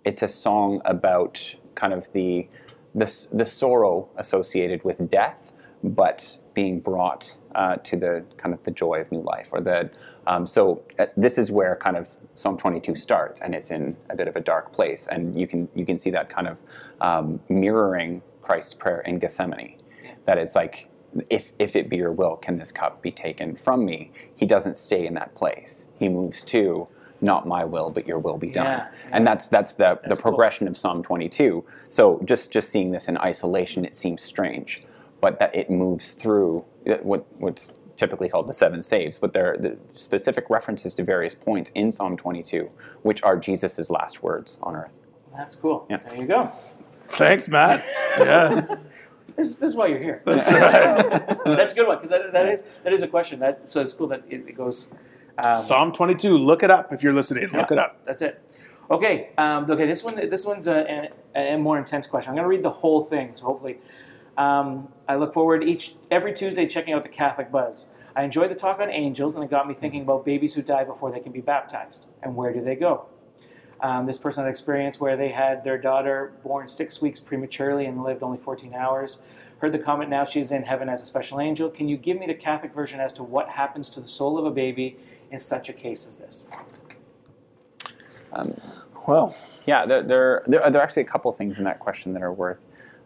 it's 0.04 0.22
a 0.22 0.28
song 0.28 0.82
about 0.84 1.54
kind 1.74 1.92
of 1.92 2.12
the, 2.12 2.48
the 2.94 3.26
the 3.32 3.46
sorrow 3.46 4.08
associated 4.16 4.84
with 4.84 5.10
death, 5.10 5.52
but 5.82 6.36
being 6.54 6.80
brought 6.80 7.36
uh, 7.54 7.76
to 7.76 7.96
the 7.96 8.24
kind 8.36 8.54
of 8.54 8.62
the 8.62 8.70
joy 8.70 9.00
of 9.00 9.10
new 9.12 9.20
life. 9.22 9.50
Or 9.52 9.60
the 9.60 9.90
um, 10.26 10.46
so 10.46 10.82
uh, 10.98 11.06
this 11.16 11.38
is 11.38 11.50
where 11.50 11.76
kind 11.76 11.96
of 11.96 12.08
Psalm 12.34 12.56
22 12.56 12.94
starts, 12.94 13.40
and 13.40 13.54
it's 13.54 13.70
in 13.70 13.96
a 14.10 14.16
bit 14.16 14.28
of 14.28 14.36
a 14.36 14.40
dark 14.40 14.72
place, 14.72 15.06
and 15.08 15.38
you 15.38 15.46
can 15.46 15.68
you 15.74 15.84
can 15.86 15.98
see 15.98 16.10
that 16.10 16.28
kind 16.28 16.48
of 16.48 16.62
um, 17.00 17.40
mirroring 17.48 18.22
Christ's 18.40 18.74
prayer 18.74 19.00
in 19.00 19.18
Gethsemane. 19.18 19.78
That 20.24 20.38
it's 20.38 20.54
like 20.54 20.88
if 21.28 21.52
if 21.58 21.76
it 21.76 21.90
be 21.90 21.96
your 21.96 22.12
will 22.12 22.36
can 22.36 22.58
this 22.58 22.72
cup 22.72 23.02
be 23.02 23.10
taken 23.10 23.56
from 23.56 23.84
me? 23.84 24.12
He 24.36 24.46
doesn't 24.46 24.76
stay 24.76 25.06
in 25.06 25.14
that 25.14 25.34
place. 25.34 25.88
He 25.98 26.08
moves 26.08 26.42
to 26.44 26.88
not 27.20 27.46
my 27.46 27.64
will 27.64 27.88
but 27.90 28.06
your 28.06 28.18
will 28.18 28.38
be 28.38 28.48
done. 28.50 28.66
Yeah, 28.66 28.88
and 29.12 29.24
that's 29.26 29.48
that's 29.48 29.74
the 29.74 29.98
That's 30.02 30.16
the 30.16 30.22
cool. 30.22 30.32
progression 30.32 30.66
of 30.66 30.76
psalm 30.76 31.04
22 31.04 31.64
so 31.88 32.20
just 32.24 32.50
just 32.50 32.70
seeing 32.70 32.90
this 32.90 33.06
in 33.06 33.16
isolation 33.18 33.84
it 33.84 33.94
seems 33.94 34.22
strange 34.22 34.82
but 35.20 35.38
that 35.38 35.54
it 35.54 35.70
moves 35.70 36.14
through 36.14 36.64
what 37.02 37.26
what's 37.40 37.72
typically 37.96 38.28
called 38.28 38.48
the 38.48 38.52
seven 38.52 38.82
saves 38.82 39.18
but 39.18 39.32
there 39.32 39.52
are 39.54 39.56
the 39.58 39.76
specific 39.92 40.48
references 40.50 40.94
to 40.94 41.04
various 41.04 41.34
points 41.34 41.70
in 41.74 41.92
psalm 41.92 42.16
22 42.16 42.68
which 43.02 43.22
are 43.22 43.36
jesus' 43.36 43.90
last 43.90 44.22
words 44.22 44.58
on 44.62 44.74
earth 44.74 44.90
That's 45.36 45.54
cool. 45.54 45.86
Yeah. 45.88 45.98
There 46.08 46.20
you 46.20 46.26
go. 46.26 46.50
Thanks, 47.08 47.48
Mat. 47.48 47.84
Yeah, 48.18 48.76
This, 49.36 49.56
this 49.56 49.70
is 49.70 49.74
why 49.76 49.86
you're 49.86 49.98
here. 49.98 50.20
that's 50.26 50.52
right. 51.46 51.56
That's 51.56 51.72
a 51.72 51.74
good 51.74 51.86
one 51.88 51.96
because 51.96 52.10
that, 52.10 52.32
that 52.32 52.46
is 52.46 52.64
that 52.84 52.92
is 52.92 53.02
a 53.02 53.08
question. 53.08 53.38
That 53.40 53.66
so 53.68 53.80
it's 53.80 53.92
cool 53.94 54.08
that 54.08 54.22
it, 54.28 54.44
it 54.46 54.54
goes. 54.54 54.92
Um, 55.38 55.56
Psalm 55.56 55.92
22. 55.92 56.36
Look 56.36 56.62
it 56.62 56.70
up 56.70 56.92
if 56.92 57.02
you're 57.02 57.14
listening. 57.14 57.44
Look 57.44 57.70
Yeah. 57.70 57.76
it 57.76 57.78
up. 57.78 58.04
That's 58.04 58.20
it. 58.20 58.34
Okay. 58.90 59.30
Um, 59.38 59.64
okay. 59.70 59.86
This 59.86 60.04
one. 60.04 60.16
This 60.16 60.44
one's 60.44 60.68
a, 60.68 61.08
a, 61.34 61.54
a 61.54 61.56
more 61.58 61.78
intense 61.78 62.06
question. 62.06 62.28
I'm 62.30 62.36
going 62.36 62.44
to 62.44 62.48
read 62.56 62.62
the 62.62 62.76
whole 62.82 63.02
thing. 63.04 63.32
So 63.36 63.44
hopefully, 63.46 63.78
um, 64.36 64.88
I 65.08 65.16
look 65.16 65.34
forward 65.34 65.64
each 65.64 65.96
every 66.10 66.32
Tuesday 66.32 66.66
checking 66.66 66.94
out 66.94 67.02
the 67.02 67.08
Catholic 67.08 67.50
Buzz. 67.50 67.86
I 68.14 68.24
enjoyed 68.24 68.50
the 68.50 68.54
talk 68.54 68.80
on 68.80 68.90
angels, 68.90 69.34
and 69.34 69.44
it 69.44 69.50
got 69.50 69.66
me 69.66 69.74
thinking 69.74 70.02
about 70.02 70.24
babies 70.24 70.54
who 70.54 70.62
die 70.62 70.84
before 70.84 71.10
they 71.10 71.20
can 71.20 71.32
be 71.32 71.40
baptized, 71.40 72.08
and 72.22 72.36
where 72.36 72.52
do 72.52 72.62
they 72.62 72.76
go? 72.76 73.06
Um, 73.80 74.06
this 74.06 74.18
person 74.18 74.44
had 74.44 74.50
experience 74.50 75.00
where 75.00 75.16
they 75.16 75.30
had 75.30 75.64
their 75.64 75.76
daughter 75.76 76.34
born 76.44 76.68
six 76.68 77.02
weeks 77.02 77.18
prematurely 77.18 77.86
and 77.86 78.02
lived 78.04 78.22
only 78.22 78.38
14 78.38 78.74
hours. 78.74 79.20
Heard 79.58 79.72
the 79.72 79.78
comment 79.78 80.08
now 80.08 80.24
she's 80.24 80.52
in 80.52 80.62
heaven 80.62 80.88
as 80.88 81.02
a 81.02 81.06
special 81.06 81.40
angel. 81.40 81.68
Can 81.68 81.88
you 81.88 81.96
give 81.96 82.18
me 82.18 82.26
the 82.26 82.34
Catholic 82.34 82.72
version 82.72 83.00
as 83.00 83.12
to 83.14 83.24
what 83.24 83.48
happens 83.48 83.90
to 83.90 84.00
the 84.00 84.06
soul 84.06 84.38
of 84.38 84.44
a 84.44 84.50
baby 84.50 84.96
in 85.32 85.38
such 85.38 85.68
a 85.68 85.72
case 85.72 86.06
as 86.06 86.14
this? 86.14 86.48
Well, 89.06 89.36
yeah, 89.66 89.84
there, 89.84 90.02
there, 90.02 90.42
there, 90.46 90.62
are, 90.62 90.70
there 90.70 90.80
are 90.80 90.84
actually 90.84 91.02
a 91.02 91.06
couple 91.06 91.32
things 91.32 91.58
in 91.58 91.64
that 91.64 91.80
question 91.80 92.12
that 92.12 92.22
are 92.22 92.32
worth 92.32 92.60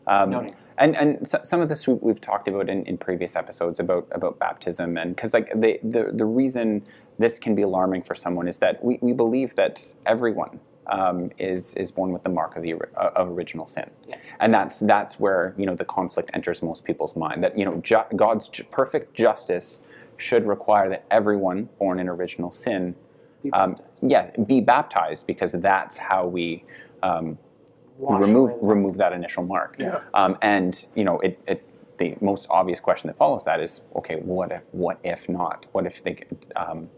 um, 0.06 0.30
Noting. 0.30 0.56
And 0.78 0.96
and 0.96 1.26
so, 1.28 1.40
some 1.42 1.60
of 1.60 1.68
this 1.68 1.86
we, 1.88 1.94
we've 1.94 2.20
talked 2.20 2.48
about 2.48 2.68
in, 2.68 2.84
in 2.86 2.98
previous 2.98 3.36
episodes 3.36 3.80
about 3.80 4.06
about 4.12 4.38
baptism, 4.38 4.96
and 4.98 5.14
because 5.16 5.32
like 5.34 5.50
the, 5.54 5.78
the 5.82 6.10
the 6.12 6.24
reason 6.26 6.82
this 7.18 7.38
can 7.38 7.54
be 7.54 7.62
alarming 7.62 8.02
for 8.02 8.14
someone 8.14 8.46
is 8.48 8.58
that 8.58 8.82
we, 8.84 8.98
we 9.00 9.12
believe 9.12 9.54
that 9.56 9.94
everyone 10.04 10.60
um, 10.88 11.30
is 11.38 11.74
is 11.74 11.90
born 11.90 12.12
with 12.12 12.22
the 12.24 12.28
mark 12.30 12.56
of 12.56 12.62
the 12.62 12.74
uh, 12.74 13.10
of 13.16 13.30
original 13.30 13.66
sin, 13.66 13.88
Yeah. 14.06 14.16
and 14.40 14.52
that's 14.52 14.78
that's 14.80 15.18
where 15.18 15.54
you 15.56 15.64
know 15.66 15.74
the 15.74 15.84
conflict 15.86 16.30
enters 16.34 16.62
most 16.62 16.84
people's 16.84 17.16
mind. 17.16 17.42
That 17.42 17.58
you 17.58 17.64
know 17.64 17.78
ju- 17.80 18.04
God's 18.14 18.48
ju- 18.48 18.64
perfect 18.64 19.14
justice 19.14 19.80
should 20.18 20.44
require 20.46 20.88
that 20.90 21.04
everyone 21.10 21.68
born 21.78 22.00
in 22.00 22.08
original 22.08 22.50
sin 22.52 22.94
Be 23.42 23.50
um, 23.52 23.72
baptized. 23.72 24.10
yeah, 24.10 24.30
be 24.46 24.60
baptized 24.60 25.26
because 25.26 25.52
that's 25.52 25.96
how 25.98 26.26
we 26.26 26.64
um, 27.02 27.38
remove 27.98 28.52
away 28.52 28.58
remove 28.62 28.96
that 28.98 29.12
initial 29.12 29.44
mark. 29.44 29.76
Yeah. 29.78 30.00
Um, 30.14 30.36
and 30.42 30.86
you 30.94 31.04
know, 31.04 31.18
it, 31.20 31.40
it 31.46 31.62
the 31.98 32.14
most 32.20 32.46
obvious 32.50 32.80
question 32.80 33.08
that 33.08 33.16
follows 33.16 33.44
that 33.44 33.60
is, 33.60 33.82
okay, 33.96 34.16
what 34.16 34.52
if 34.52 34.62
what 34.72 35.00
if 35.04 35.28
not? 35.28 35.66
What 35.72 35.86
if 35.86 36.02
they 36.02 36.24
um, 36.54 36.88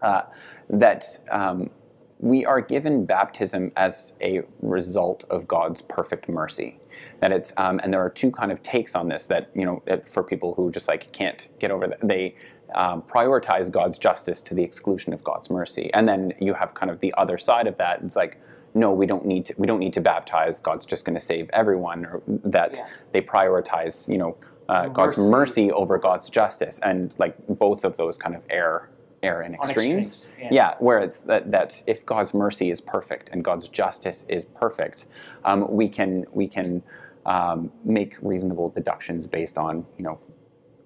uh, 0.00 0.22
that 0.70 1.04
um, 1.30 1.70
we 2.18 2.44
are 2.44 2.60
given 2.60 3.04
baptism 3.04 3.72
as 3.76 4.12
a 4.20 4.42
result 4.60 5.24
of 5.28 5.48
God's 5.48 5.82
perfect 5.82 6.28
mercy. 6.28 6.78
That 7.20 7.32
it's 7.32 7.52
um, 7.56 7.80
and 7.82 7.92
there 7.92 8.00
are 8.00 8.10
two 8.10 8.30
kind 8.30 8.52
of 8.52 8.62
takes 8.62 8.94
on 8.94 9.08
this 9.08 9.26
that 9.26 9.50
you 9.54 9.64
know 9.64 9.82
that 9.86 10.08
for 10.08 10.22
people 10.22 10.54
who 10.54 10.70
just 10.70 10.88
like 10.88 11.12
can't 11.12 11.48
get 11.58 11.70
over 11.70 11.88
that 11.88 11.98
they 12.02 12.36
um, 12.74 13.02
prioritize 13.02 13.70
God's 13.70 13.98
justice 13.98 14.42
to 14.44 14.54
the 14.54 14.62
exclusion 14.62 15.12
of 15.12 15.24
God's 15.24 15.50
mercy, 15.50 15.90
and 15.94 16.08
then 16.08 16.32
you 16.40 16.54
have 16.54 16.74
kind 16.74 16.90
of 16.90 17.00
the 17.00 17.12
other 17.18 17.38
side 17.38 17.66
of 17.66 17.76
that. 17.78 18.00
It's 18.02 18.16
like 18.16 18.40
no, 18.74 18.92
we 18.92 19.06
don't 19.06 19.26
need 19.26 19.46
to 19.46 19.54
we 19.58 19.66
don't 19.66 19.80
need 19.80 19.92
to 19.94 20.00
baptize. 20.00 20.60
God's 20.60 20.84
just 20.86 21.04
going 21.04 21.14
to 21.14 21.20
save 21.24 21.50
everyone, 21.52 22.06
or 22.06 22.22
that 22.26 22.76
Yeah. 22.78 22.86
they 23.12 23.20
prioritize 23.20 24.08
you 24.08 24.18
know 24.18 24.36
uh, 24.68 24.88
God's 24.88 25.18
Mercy. 25.18 25.30
mercy 25.30 25.72
over 25.72 25.98
God's 25.98 26.30
justice, 26.30 26.78
and 26.82 27.14
like 27.18 27.34
both 27.48 27.84
of 27.84 27.96
those 27.96 28.16
kind 28.16 28.34
of 28.34 28.42
err 28.50 28.88
err 29.22 29.42
in 29.42 29.54
extremes. 29.54 30.06
extremes, 30.06 30.28
yeah. 30.40 30.48
yeah, 30.52 30.74
where 30.78 30.98
it's 31.00 31.20
that, 31.20 31.50
that 31.50 31.82
if 31.86 32.04
God's 32.06 32.32
mercy 32.34 32.70
is 32.70 32.80
perfect 32.80 33.28
and 33.30 33.44
God's 33.44 33.68
justice 33.68 34.24
is 34.28 34.44
perfect, 34.46 35.06
um, 35.44 35.66
we 35.70 35.88
can 35.88 36.24
we 36.32 36.48
can 36.48 36.82
um, 37.26 37.70
make 37.84 38.16
reasonable 38.22 38.70
deductions 38.70 39.26
based 39.26 39.58
on 39.58 39.84
you 39.98 40.04
know 40.04 40.18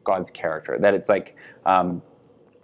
God's 0.04 0.30
character. 0.30 0.76
That 0.78 0.94
it's 0.94 1.08
like 1.08 1.36
um, 1.64 2.02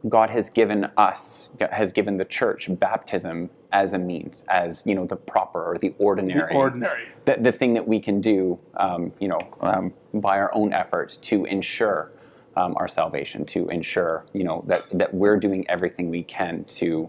God 0.09 0.31
has 0.31 0.51
given 0.51 0.91
us 0.97 1.49
has 1.71 1.93
given 1.93 2.17
the 2.17 2.25
church 2.25 2.69
baptism 2.79 3.51
as 3.71 3.95
a 3.95 3.99
means, 3.99 4.45
as 4.49 4.83
you 4.85 4.95
know 4.95 5.07
the 5.07 5.17
proper 5.17 5.65
or 5.65 5.79
the 5.79 5.95
ordinary 5.99 6.53
The 6.53 6.55
ordinary. 6.55 7.05
the, 7.25 7.37
the 7.41 7.53
thing 7.53 7.75
that 7.75 7.87
we 7.87 8.01
can 8.01 8.21
do, 8.21 8.59
um, 8.77 9.13
you 9.21 9.29
know, 9.29 9.41
um, 9.61 9.93
by 10.15 10.39
our 10.39 10.53
own 10.55 10.73
effort 10.73 11.19
to 11.23 11.45
ensure 11.45 12.13
um, 12.57 12.75
our 12.77 12.89
salvation, 12.89 13.45
to 13.47 13.69
ensure, 13.69 14.27
you 14.33 14.45
know, 14.45 14.63
that, 14.67 14.85
that 14.91 15.15
we're 15.15 15.39
doing 15.39 15.69
everything 15.69 16.11
we 16.11 16.23
can 16.23 16.65
to 16.65 17.09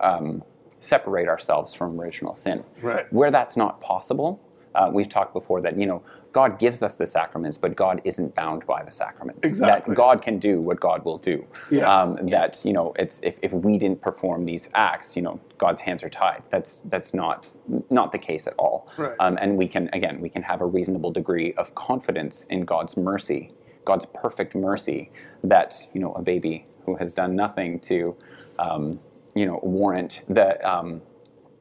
um, 0.00 0.42
separate 0.78 1.28
ourselves 1.28 1.74
from 1.74 2.00
original 2.00 2.34
sin. 2.34 2.62
Right. 2.82 3.10
Where 3.12 3.30
that's 3.30 3.56
not 3.56 3.80
possible, 3.80 4.40
uh, 4.74 4.90
we've 4.92 5.08
talked 5.08 5.32
before 5.32 5.60
that, 5.62 5.78
you 5.78 5.86
know, 5.86 6.02
God 6.34 6.58
gives 6.58 6.82
us 6.82 6.96
the 6.96 7.06
sacraments, 7.06 7.56
but 7.56 7.76
God 7.76 8.02
isn't 8.04 8.34
bound 8.34 8.66
by 8.66 8.82
the 8.82 8.90
sacraments. 8.90 9.46
Exactly. 9.46 9.92
That 9.92 9.96
God 9.96 10.20
can 10.20 10.40
do 10.40 10.60
what 10.60 10.80
God 10.80 11.04
will 11.04 11.16
do. 11.16 11.46
Yeah. 11.70 11.88
Um, 11.88 12.26
that, 12.28 12.60
you 12.64 12.72
know, 12.72 12.92
it's 12.98 13.20
if, 13.22 13.38
if 13.40 13.52
we 13.52 13.78
didn't 13.78 14.00
perform 14.00 14.44
these 14.44 14.68
acts, 14.74 15.14
you 15.16 15.22
know, 15.22 15.40
God's 15.58 15.80
hands 15.80 16.02
are 16.02 16.10
tied. 16.10 16.42
That's 16.50 16.82
that's 16.86 17.14
not 17.14 17.54
not 17.88 18.10
the 18.10 18.18
case 18.18 18.48
at 18.48 18.54
all. 18.58 18.88
Right. 18.98 19.14
Um, 19.20 19.38
and 19.40 19.56
we 19.56 19.68
can 19.68 19.88
again 19.92 20.20
we 20.20 20.28
can 20.28 20.42
have 20.42 20.60
a 20.60 20.66
reasonable 20.66 21.12
degree 21.12 21.54
of 21.54 21.74
confidence 21.76 22.44
in 22.50 22.64
God's 22.64 22.96
mercy, 22.96 23.52
God's 23.84 24.06
perfect 24.06 24.56
mercy, 24.56 25.12
that 25.44 25.86
you 25.94 26.00
know 26.00 26.12
a 26.14 26.22
baby 26.22 26.66
who 26.84 26.96
has 26.96 27.14
done 27.14 27.34
nothing 27.36 27.78
to, 27.80 28.16
um, 28.58 29.00
you 29.34 29.46
know, 29.46 29.60
warrant 29.62 30.22
the 30.28 30.48
um, 30.68 31.00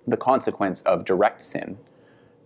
the 0.08 0.18
consequence 0.18 0.82
of 0.82 1.06
direct 1.06 1.42
sin, 1.42 1.78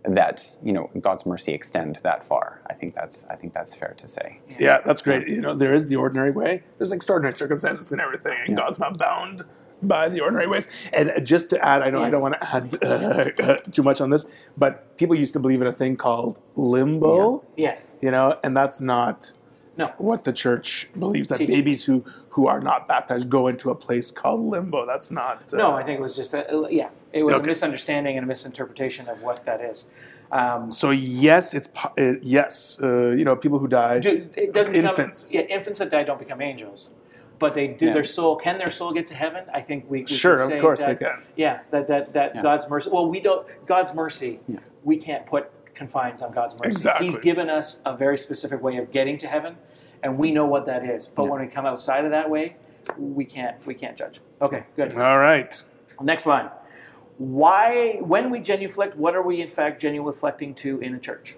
that 0.04 0.56
you 0.62 0.72
know 0.72 0.90
God's 1.00 1.26
mercy 1.26 1.52
extend 1.52 1.96
that 2.02 2.22
far. 2.22 2.62
I 2.66 2.74
think 2.74 2.94
that's 2.94 3.24
I 3.26 3.36
think 3.36 3.52
that's 3.52 3.74
fair 3.74 3.94
to 3.98 4.06
say. 4.06 4.40
Yeah, 4.58 4.80
that's 4.84 5.02
great. 5.02 5.28
You 5.28 5.40
know, 5.40 5.54
there 5.54 5.74
is 5.74 5.86
the 5.86 5.96
ordinary 5.96 6.30
way. 6.30 6.62
There's 6.76 6.92
extraordinary 6.92 7.34
circumstances 7.34 7.92
and 7.92 8.00
everything, 8.00 8.38
and 8.46 8.56
God's 8.56 8.78
not 8.78 8.98
bound 8.98 9.44
by 9.82 10.08
the 10.08 10.20
ordinary 10.20 10.46
ways. 10.46 10.68
And 10.92 11.12
just 11.24 11.50
to 11.50 11.64
add, 11.64 11.82
I 11.82 11.90
know 11.90 12.02
I 12.02 12.10
don't 12.10 12.22
want 12.22 12.34
to 12.34 12.54
add 12.54 12.84
uh, 12.84 13.56
too 13.70 13.82
much 13.82 14.00
on 14.00 14.10
this, 14.10 14.26
but 14.56 14.96
people 14.96 15.14
used 15.14 15.32
to 15.34 15.40
believe 15.40 15.60
in 15.60 15.66
a 15.66 15.72
thing 15.72 15.96
called 15.96 16.40
limbo. 16.56 17.44
Yes. 17.56 17.96
You 18.00 18.10
know, 18.10 18.38
and 18.42 18.56
that's 18.56 18.80
not 18.80 19.32
No. 19.78 19.86
what 19.98 20.24
the 20.24 20.32
church 20.32 20.88
believes. 20.98 21.28
That 21.28 21.38
babies 21.38 21.84
who 21.84 22.04
who 22.30 22.46
are 22.48 22.60
not 22.60 22.86
baptized 22.88 23.30
go 23.30 23.46
into 23.46 23.70
a 23.70 23.74
place 23.74 24.10
called 24.10 24.40
limbo. 24.40 24.84
That's 24.86 25.10
not. 25.10 25.54
Uh, 25.54 25.56
No, 25.56 25.72
I 25.72 25.82
think 25.84 25.98
it 25.98 26.02
was 26.02 26.16
just 26.16 26.34
a 26.34 26.44
yeah. 26.70 26.90
It 27.12 27.22
was 27.22 27.36
a 27.36 27.42
misunderstanding 27.42 28.16
and 28.18 28.24
a 28.24 28.28
misinterpretation 28.28 29.08
of 29.08 29.22
what 29.22 29.44
that 29.46 29.60
is. 29.60 29.88
Um, 30.30 30.70
So 30.70 30.90
yes, 30.90 31.54
it's 31.54 31.68
uh, 31.96 32.14
yes. 32.20 32.78
Uh, 32.82 33.10
you 33.18 33.24
know, 33.24 33.36
people 33.36 33.58
who 33.60 33.68
die. 33.68 34.00
do, 34.00 34.28
it 34.36 34.52
doesn't 34.52 34.72
become- 34.74 34.90
Infants. 34.90 35.26
yeah, 35.30 35.42
infants 35.42 35.78
that 35.78 35.90
die 35.90 36.02
don't 36.04 36.18
become 36.18 36.42
angels, 36.42 36.90
but 37.38 37.54
they 37.54 37.68
do. 37.68 37.86
Yeah. 37.86 37.92
Their 37.94 38.04
soul 38.04 38.36
can 38.36 38.58
their 38.58 38.70
soul 38.70 38.92
get 38.92 39.06
to 39.06 39.14
heaven? 39.14 39.44
I 39.54 39.60
think 39.62 39.84
we, 39.88 40.00
we 40.00 40.06
Sure, 40.06 40.34
of 40.42 40.60
course 40.60 40.80
that, 40.80 40.98
they 40.98 41.04
can. 41.06 41.22
Yeah, 41.36 41.60
that 41.70 41.86
that 41.88 42.12
that 42.12 42.34
Yeah. 42.34 42.42
God's 42.42 42.68
mercy. 42.68 42.90
Well, 42.90 43.08
we 43.08 43.20
don't. 43.20 43.46
God's 43.66 43.94
mercy. 43.94 44.40
We 44.84 44.96
can't 44.96 45.24
put 45.24 45.50
confines 45.78 46.20
on 46.20 46.32
God's 46.32 46.54
mercy. 46.56 46.66
Exactly. 46.68 47.06
He's 47.06 47.16
given 47.18 47.48
us 47.48 47.80
a 47.86 47.96
very 47.96 48.18
specific 48.18 48.60
way 48.62 48.76
of 48.76 48.90
getting 48.90 49.16
to 49.18 49.26
heaven, 49.28 49.56
and 50.02 50.18
we 50.18 50.32
know 50.32 50.44
what 50.44 50.66
that 50.66 50.84
is. 50.84 51.06
But 51.06 51.22
Yeah. 51.24 51.30
when 51.30 51.40
we 51.40 51.46
come 51.46 51.64
outside 51.64 52.04
of 52.04 52.10
that 52.10 52.28
way, 52.28 52.56
we 52.98 53.24
can't 53.24 53.56
we 53.66 53.74
can't 53.74 53.96
judge. 53.96 54.20
Okay, 54.42 54.64
good. 54.76 54.94
All 54.94 55.18
right. 55.18 55.64
Next 56.02 56.26
one. 56.26 56.50
Why, 57.18 57.98
when 58.00 58.30
we 58.30 58.38
genuflect, 58.40 58.96
what 58.96 59.16
are 59.16 59.22
we 59.22 59.40
in 59.40 59.48
fact 59.48 59.80
genuflecting 59.82 60.54
to 60.56 60.78
in 60.80 60.94
a 60.94 60.98
church? 60.98 61.34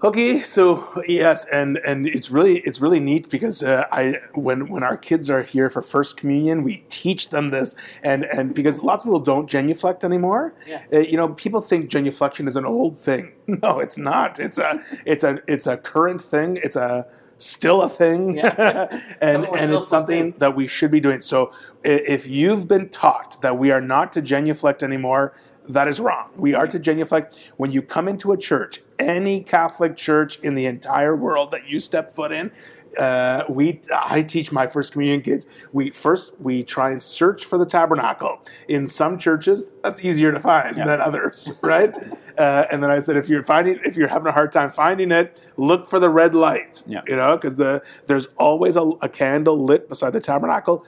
Okay, 0.00 0.40
so 0.42 1.02
yes, 1.08 1.44
and 1.46 1.76
and 1.78 2.06
it's 2.06 2.30
really 2.30 2.58
it's 2.60 2.80
really 2.80 3.00
neat 3.00 3.28
because 3.28 3.64
uh, 3.64 3.84
I 3.90 4.18
when 4.32 4.68
when 4.68 4.84
our 4.84 4.96
kids 4.96 5.28
are 5.28 5.42
here 5.42 5.68
for 5.68 5.82
first 5.82 6.16
communion, 6.16 6.62
we 6.62 6.84
teach 6.88 7.30
them 7.30 7.48
this, 7.48 7.74
and 8.00 8.24
and 8.24 8.54
because 8.54 8.80
lots 8.80 9.02
of 9.02 9.08
people 9.08 9.18
don't 9.18 9.50
genuflect 9.50 10.04
anymore. 10.04 10.54
Yeah. 10.68 10.84
Uh, 10.92 10.98
you 11.00 11.16
know, 11.16 11.30
people 11.30 11.60
think 11.60 11.90
genuflection 11.90 12.46
is 12.46 12.54
an 12.54 12.64
old 12.64 12.96
thing. 12.96 13.32
No, 13.48 13.80
it's 13.80 13.98
not. 13.98 14.38
It's 14.38 14.58
a 14.58 14.80
it's 15.04 15.24
a 15.24 15.40
it's 15.48 15.66
a 15.66 15.76
current 15.76 16.22
thing. 16.22 16.60
It's 16.62 16.76
a 16.76 17.06
still 17.38 17.82
a 17.82 17.88
thing, 17.88 18.36
Yeah. 18.36 19.00
and 19.20 19.46
and 19.46 19.74
it's 19.74 19.88
something 19.88 20.34
that 20.38 20.54
we 20.54 20.68
should 20.68 20.92
be 20.92 21.00
doing. 21.00 21.20
So 21.20 21.50
if 21.82 22.28
you've 22.28 22.68
been 22.68 22.88
taught 22.90 23.40
that 23.42 23.58
we 23.58 23.70
are 23.72 23.80
not 23.80 24.12
to 24.12 24.22
genuflect 24.22 24.82
anymore, 24.82 25.34
that 25.68 25.88
is 25.88 26.00
wrong. 26.00 26.30
We 26.36 26.54
are 26.54 26.66
to 26.66 26.78
genuflect 26.78 27.52
when 27.56 27.70
you 27.70 27.82
come 27.82 28.08
into 28.08 28.32
a 28.32 28.36
church, 28.36 28.80
any 28.98 29.42
Catholic 29.42 29.96
church 29.96 30.38
in 30.40 30.54
the 30.54 30.66
entire 30.66 31.14
world 31.14 31.50
that 31.50 31.68
you 31.68 31.80
step 31.80 32.10
foot 32.10 32.32
in. 32.32 32.50
Uh, 32.98 33.44
we, 33.48 33.80
I 33.94 34.22
teach 34.22 34.50
my 34.50 34.66
first 34.66 34.92
communion 34.92 35.22
kids. 35.22 35.46
We 35.72 35.90
first 35.90 36.40
we 36.40 36.64
try 36.64 36.90
and 36.90 37.02
search 37.02 37.44
for 37.44 37.58
the 37.58 37.66
tabernacle. 37.66 38.40
In 38.66 38.86
some 38.86 39.18
churches, 39.18 39.70
that's 39.82 40.04
easier 40.04 40.32
to 40.32 40.40
find 40.40 40.74
than 40.74 41.00
others, 41.00 41.50
right? 41.62 41.92
uh, 42.38 42.66
and 42.70 42.82
then 42.82 42.90
I 42.90 43.00
said, 43.00 43.16
if 43.16 43.28
you're 43.28 43.44
finding, 43.44 43.78
if 43.84 43.96
you're 43.96 44.08
having 44.08 44.28
a 44.28 44.32
hard 44.32 44.52
time 44.52 44.70
finding 44.70 45.10
it, 45.10 45.40
look 45.56 45.86
for 45.86 45.98
the 45.98 46.08
red 46.08 46.34
light. 46.34 46.82
Yeah. 46.86 47.02
You 47.06 47.16
know, 47.16 47.36
because 47.36 47.56
the 47.56 47.82
there's 48.06 48.26
always 48.36 48.76
a, 48.76 48.82
a 49.02 49.08
candle 49.08 49.62
lit 49.62 49.88
beside 49.88 50.12
the 50.12 50.20
tabernacle. 50.20 50.86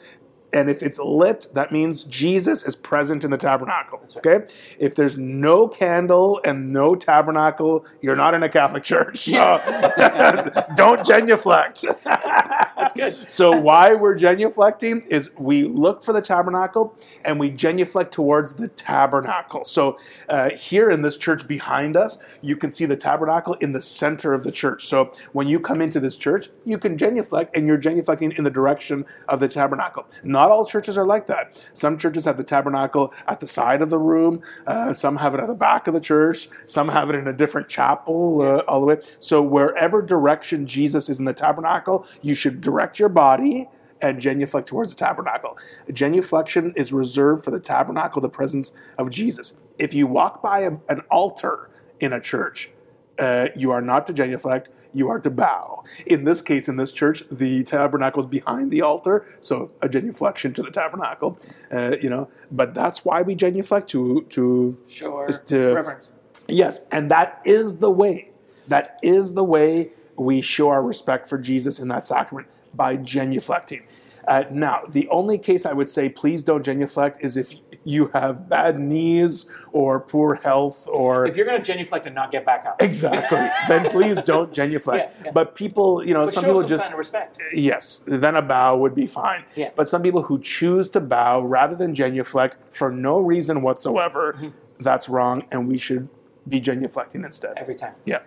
And 0.52 0.68
if 0.68 0.82
it's 0.82 0.98
lit, 0.98 1.48
that 1.54 1.72
means 1.72 2.04
Jesus 2.04 2.64
is 2.64 2.74
present 2.76 3.24
in 3.24 3.30
the 3.30 3.36
tabernacle. 3.36 4.02
Okay? 4.16 4.46
If 4.78 4.96
there's 4.96 5.16
no 5.16 5.68
candle 5.68 6.40
and 6.44 6.72
no 6.72 6.94
tabernacle, 6.94 7.86
you're 8.00 8.16
not 8.16 8.34
in 8.34 8.42
a 8.42 8.48
Catholic 8.48 8.82
church. 8.82 9.18
So 9.18 10.62
don't 10.76 11.04
genuflect. 11.06 11.84
That's 12.04 12.92
good. 12.94 13.10
So 13.30 13.58
why 13.58 13.94
we're 13.94 14.16
genuflecting 14.16 15.06
is 15.06 15.30
we 15.38 15.64
look 15.64 16.02
for 16.02 16.12
the 16.12 16.20
tabernacle 16.20 16.94
and 17.24 17.38
we 17.38 17.50
genuflect 17.50 18.12
towards 18.12 18.54
the 18.54 18.68
tabernacle. 18.68 19.64
So 19.64 19.98
uh, 20.28 20.50
here 20.50 20.90
in 20.90 21.02
this 21.02 21.16
church 21.16 21.46
behind 21.46 21.96
us, 21.96 22.18
you 22.40 22.56
can 22.56 22.72
see 22.72 22.86
the 22.86 22.96
tabernacle 22.96 23.54
in 23.54 23.72
the 23.72 23.80
center 23.80 24.32
of 24.32 24.44
the 24.44 24.52
church. 24.52 24.84
So 24.84 25.12
when 25.32 25.48
you 25.48 25.60
come 25.60 25.80
into 25.80 26.00
this 26.00 26.16
church, 26.16 26.48
you 26.64 26.78
can 26.78 26.98
genuflect 26.98 27.56
and 27.56 27.66
you're 27.66 27.78
genuflecting 27.78 28.36
in 28.36 28.44
the 28.44 28.50
direction 28.50 29.06
of 29.28 29.40
the 29.40 29.48
tabernacle. 29.48 30.06
Not 30.22 30.39
all 30.48 30.64
churches 30.64 30.96
are 30.96 31.06
like 31.06 31.26
that. 31.26 31.62
Some 31.72 31.98
churches 31.98 32.24
have 32.24 32.36
the 32.36 32.44
tabernacle 32.44 33.12
at 33.26 33.40
the 33.40 33.46
side 33.46 33.82
of 33.82 33.90
the 33.90 33.98
room. 33.98 34.42
Uh, 34.66 34.92
some 34.92 35.16
have 35.16 35.34
it 35.34 35.40
at 35.40 35.48
the 35.48 35.54
back 35.54 35.86
of 35.86 35.94
the 35.94 36.00
church. 36.00 36.48
Some 36.66 36.88
have 36.88 37.10
it 37.10 37.16
in 37.16 37.26
a 37.26 37.32
different 37.32 37.68
chapel 37.68 38.42
uh, 38.42 38.58
all 38.68 38.80
the 38.80 38.86
way. 38.86 38.98
So 39.18 39.42
wherever 39.42 40.00
direction 40.02 40.66
Jesus 40.66 41.08
is 41.08 41.18
in 41.18 41.24
the 41.24 41.34
tabernacle, 41.34 42.06
you 42.22 42.34
should 42.34 42.60
direct 42.60 42.98
your 42.98 43.08
body 43.08 43.68
and 44.00 44.20
genuflect 44.20 44.68
towards 44.68 44.94
the 44.94 44.98
tabernacle. 44.98 45.58
Genuflection 45.88 46.72
is 46.76 46.92
reserved 46.92 47.44
for 47.44 47.50
the 47.50 47.60
tabernacle, 47.60 48.22
the 48.22 48.28
presence 48.30 48.72
of 48.96 49.10
Jesus. 49.10 49.54
If 49.78 49.94
you 49.94 50.06
walk 50.06 50.42
by 50.42 50.60
a- 50.60 50.78
an 50.88 51.02
altar 51.10 51.68
in 52.00 52.12
a 52.12 52.20
church, 52.20 52.70
uh, 53.18 53.48
you 53.54 53.70
are 53.70 53.82
not 53.82 54.06
to 54.06 54.12
genuflect, 54.12 54.70
you 54.92 55.08
are 55.08 55.20
to 55.20 55.30
bow. 55.30 55.84
In 56.06 56.24
this 56.24 56.42
case, 56.42 56.68
in 56.68 56.76
this 56.76 56.92
church, 56.92 57.22
the 57.30 57.62
tabernacle 57.64 58.20
is 58.20 58.26
behind 58.26 58.70
the 58.70 58.82
altar, 58.82 59.24
so 59.40 59.72
a 59.82 59.88
genuflection 59.88 60.54
to 60.54 60.62
the 60.62 60.70
tabernacle, 60.70 61.38
uh, 61.72 61.96
you 62.00 62.10
know. 62.10 62.28
But 62.50 62.74
that's 62.74 63.04
why 63.04 63.22
we 63.22 63.34
genuflect 63.34 63.88
to 63.90 64.22
to 64.30 64.78
Sure. 64.86 65.26
is 65.28 65.40
to- 65.42 65.74
Reverence. 65.74 66.12
Yes, 66.48 66.80
and 66.90 67.10
that 67.10 67.40
is 67.44 67.78
the 67.78 67.90
way. 67.90 68.30
That 68.68 68.98
is 69.02 69.34
the 69.34 69.44
way 69.44 69.92
we 70.16 70.40
show 70.40 70.68
our 70.68 70.82
respect 70.82 71.28
for 71.28 71.38
Jesus 71.38 71.78
in 71.78 71.88
that 71.88 72.02
sacrament 72.02 72.48
by 72.74 72.96
genuflecting. 72.96 73.82
Uh, 74.28 74.44
now, 74.50 74.82
the 74.88 75.08
only 75.08 75.38
case 75.38 75.64
I 75.66 75.72
would 75.72 75.88
say 75.88 76.08
please 76.08 76.42
don't 76.42 76.64
genuflect 76.64 77.18
is 77.20 77.36
if 77.36 77.54
you 77.84 78.08
have 78.08 78.48
bad 78.48 78.78
knees 78.78 79.46
or 79.72 80.00
poor 80.00 80.34
health 80.34 80.86
or 80.88 81.26
If 81.26 81.36
you're 81.36 81.46
going 81.46 81.58
to 81.58 81.64
genuflect 81.64 82.04
and 82.06 82.14
not 82.14 82.30
get 82.30 82.44
back 82.44 82.66
up, 82.66 82.80
exactly, 82.82 83.38
then 83.68 83.88
please 83.90 84.22
don't 84.22 84.52
genuflect. 84.52 85.16
Yeah, 85.18 85.22
yeah. 85.26 85.30
But 85.32 85.54
people, 85.54 86.04
you 86.04 86.12
know, 86.12 86.24
but 86.26 86.34
some 86.34 86.44
people 86.44 86.60
some 86.60 86.68
just 86.68 86.92
respect. 86.94 87.38
Yes, 87.52 88.00
then 88.06 88.36
a 88.36 88.42
bow 88.42 88.76
would 88.76 88.94
be 88.94 89.06
fine. 89.06 89.44
Yeah. 89.56 89.70
But 89.74 89.88
some 89.88 90.02
people 90.02 90.22
who 90.22 90.38
choose 90.40 90.90
to 90.90 91.00
bow 91.00 91.40
rather 91.42 91.74
than 91.74 91.94
genuflect 91.94 92.58
for 92.70 92.90
no 92.92 93.18
reason 93.18 93.62
whatsoever, 93.62 94.34
Mm-hmm. 94.34 94.48
that's 94.78 95.08
wrong, 95.08 95.44
and 95.50 95.66
we 95.66 95.76
should 95.78 96.08
be 96.48 96.60
genuflecting 96.60 97.24
instead. 97.24 97.54
Every 97.56 97.74
time. 97.74 97.94
Yeah. 98.04 98.20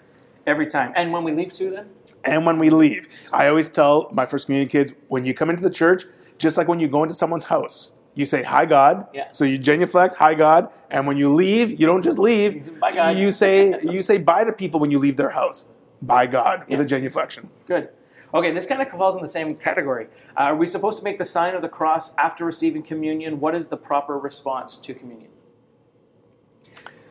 Every 0.45 0.65
time. 0.67 0.91
And 0.95 1.13
when 1.13 1.23
we 1.23 1.31
leave 1.31 1.53
too, 1.53 1.69
then? 1.71 1.89
And 2.25 2.45
when 2.45 2.57
we 2.59 2.69
leave, 2.69 3.07
I 3.31 3.47
always 3.47 3.69
tell 3.69 4.09
my 4.13 4.25
first 4.25 4.45
communion 4.47 4.69
kids 4.69 4.93
when 5.07 5.25
you 5.25 5.33
come 5.33 5.49
into 5.49 5.61
the 5.63 5.69
church, 5.69 6.03
just 6.37 6.57
like 6.57 6.67
when 6.67 6.79
you 6.79 6.87
go 6.87 7.03
into 7.03 7.15
someone's 7.15 7.45
house, 7.45 7.91
you 8.15 8.25
say 8.25 8.43
hi 8.43 8.65
God. 8.65 9.07
Yeah. 9.13 9.27
So 9.31 9.45
you 9.45 9.57
genuflect, 9.57 10.15
hi 10.15 10.33
God, 10.33 10.71
and 10.89 11.07
when 11.07 11.17
you 11.17 11.33
leave, 11.33 11.79
you 11.79 11.85
don't 11.85 12.03
just 12.03 12.19
leave. 12.19 12.69
You 13.15 13.31
say 13.31 13.79
you 13.81 14.01
say 14.03 14.17
bye 14.17 14.43
to 14.43 14.53
people 14.53 14.79
when 14.79 14.91
you 14.91 14.99
leave 14.99 15.17
their 15.17 15.31
house. 15.31 15.65
Bye 16.01 16.27
God 16.27 16.65
with 16.67 16.81
a 16.81 16.85
genuflection. 16.85 17.49
Good. 17.67 17.89
Okay, 18.33 18.49
this 18.49 18.65
kind 18.65 18.81
of 18.81 18.89
falls 18.89 19.15
in 19.15 19.21
the 19.21 19.27
same 19.27 19.55
category. 19.55 20.07
Uh, 20.35 20.41
are 20.41 20.55
we 20.55 20.65
supposed 20.65 20.97
to 20.97 21.03
make 21.03 21.19
the 21.19 21.25
sign 21.25 21.53
of 21.53 21.61
the 21.61 21.69
cross 21.69 22.15
after 22.15 22.43
receiving 22.43 22.81
communion? 22.81 23.39
What 23.39 23.53
is 23.53 23.67
the 23.67 23.77
proper 23.77 24.17
response 24.17 24.75
to 24.77 24.93
communion? 24.95 25.29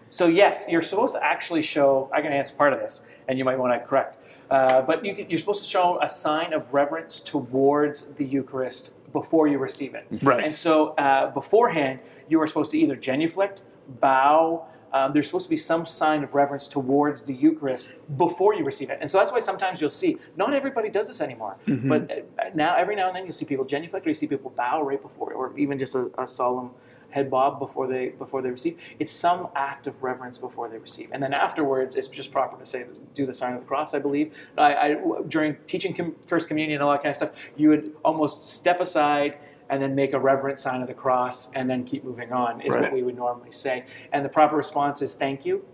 So, 0.08 0.26
yes, 0.26 0.66
you're 0.68 0.82
supposed 0.82 1.14
to 1.14 1.24
actually 1.24 1.62
show, 1.62 2.10
I 2.12 2.22
can 2.22 2.32
answer 2.32 2.54
part 2.56 2.72
of 2.72 2.80
this, 2.80 3.02
and 3.28 3.38
you 3.38 3.44
might 3.44 3.56
want 3.56 3.72
to 3.72 3.78
correct. 3.86 4.18
Uh, 4.50 4.82
but 4.82 5.04
you 5.04 5.14
can, 5.14 5.30
you're 5.30 5.38
supposed 5.38 5.62
to 5.62 5.68
show 5.68 5.98
a 6.02 6.10
sign 6.10 6.52
of 6.52 6.74
reverence 6.74 7.20
towards 7.20 8.08
the 8.14 8.24
Eucharist 8.24 8.90
before 9.12 9.46
you 9.48 9.58
receive 9.58 9.94
it. 9.94 10.06
Right. 10.22 10.44
And 10.44 10.52
so, 10.52 10.90
uh, 10.94 11.30
beforehand, 11.30 12.00
you 12.28 12.40
are 12.40 12.46
supposed 12.46 12.70
to 12.72 12.78
either 12.78 12.96
genuflect, 12.96 13.62
bow, 14.00 14.66
um, 14.92 15.12
there's 15.12 15.26
supposed 15.26 15.46
to 15.46 15.50
be 15.50 15.56
some 15.56 15.86
sign 15.86 16.22
of 16.22 16.34
reverence 16.34 16.68
towards 16.68 17.22
the 17.22 17.32
Eucharist 17.32 17.94
before 18.18 18.54
you 18.54 18.62
receive 18.62 18.90
it. 18.90 18.98
And 19.00 19.10
so 19.10 19.18
that's 19.18 19.32
why 19.32 19.40
sometimes 19.40 19.80
you'll 19.80 19.90
see, 19.90 20.18
not 20.36 20.52
everybody 20.52 20.90
does 20.90 21.08
this 21.08 21.22
anymore, 21.22 21.56
but 21.88 22.10
uh, 22.10 22.50
now 22.54 22.76
every 22.76 22.94
now 22.94 23.06
and 23.06 23.16
then 23.16 23.24
you'll 23.24 23.32
see 23.32 23.46
people 23.46 23.64
genuflect 23.64 24.06
or 24.06 24.10
you 24.10 24.14
see 24.14 24.26
people 24.26 24.50
bow 24.50 24.82
right 24.82 25.00
before, 25.00 25.32
or 25.32 25.56
even 25.58 25.78
just 25.78 25.94
a, 25.94 26.10
a 26.18 26.26
solemn 26.26 26.70
head 27.12 27.30
bob 27.30 27.58
before 27.58 27.86
they 27.86 28.08
before 28.10 28.42
they 28.42 28.50
receive. 28.50 28.78
It's 28.98 29.12
some 29.12 29.48
act 29.54 29.86
of 29.86 30.02
reverence 30.02 30.36
before 30.38 30.68
they 30.68 30.78
receive, 30.78 31.10
and 31.12 31.22
then 31.22 31.32
afterwards, 31.32 31.94
it's 31.94 32.08
just 32.08 32.32
proper 32.32 32.58
to 32.58 32.64
say, 32.66 32.86
do 33.14 33.24
the 33.26 33.34
sign 33.34 33.54
of 33.54 33.60
the 33.60 33.66
cross. 33.66 33.94
I 33.94 33.98
believe. 34.00 34.50
I, 34.58 34.74
I 34.74 34.96
during 35.28 35.56
teaching 35.66 35.94
com- 35.94 36.16
first 36.26 36.48
communion 36.48 36.76
and 36.80 36.84
all 36.84 36.90
that 36.92 37.02
kind 37.02 37.10
of 37.10 37.16
stuff, 37.16 37.30
you 37.56 37.68
would 37.68 37.92
almost 38.04 38.48
step 38.48 38.80
aside 38.80 39.36
and 39.70 39.80
then 39.82 39.94
make 39.94 40.12
a 40.12 40.18
reverent 40.18 40.58
sign 40.58 40.82
of 40.82 40.88
the 40.88 40.94
cross, 40.94 41.48
and 41.54 41.70
then 41.70 41.84
keep 41.84 42.04
moving 42.04 42.32
on. 42.32 42.60
Is 42.60 42.74
Right. 42.74 42.82
what 42.82 42.92
we 42.92 43.02
would 43.02 43.16
normally 43.16 43.52
say, 43.52 43.84
and 44.12 44.24
the 44.24 44.28
proper 44.28 44.56
response 44.56 45.00
is 45.02 45.14
thank 45.14 45.46
you. 45.46 45.64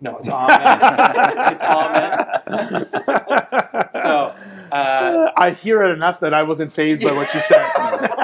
No, 0.00 0.16
it's 0.18 0.28
amen. 0.28 0.60
it's 1.52 1.62
amen. 1.62 2.86
so. 4.02 4.34
Uh, 4.72 5.30
I 5.36 5.50
hear 5.50 5.82
it 5.84 5.90
enough 5.92 6.18
that 6.20 6.34
I 6.34 6.42
wasn't 6.42 6.72
fazed 6.72 7.00
by 7.02 7.12
what 7.12 7.32
you 7.32 7.40
said. 7.40 7.62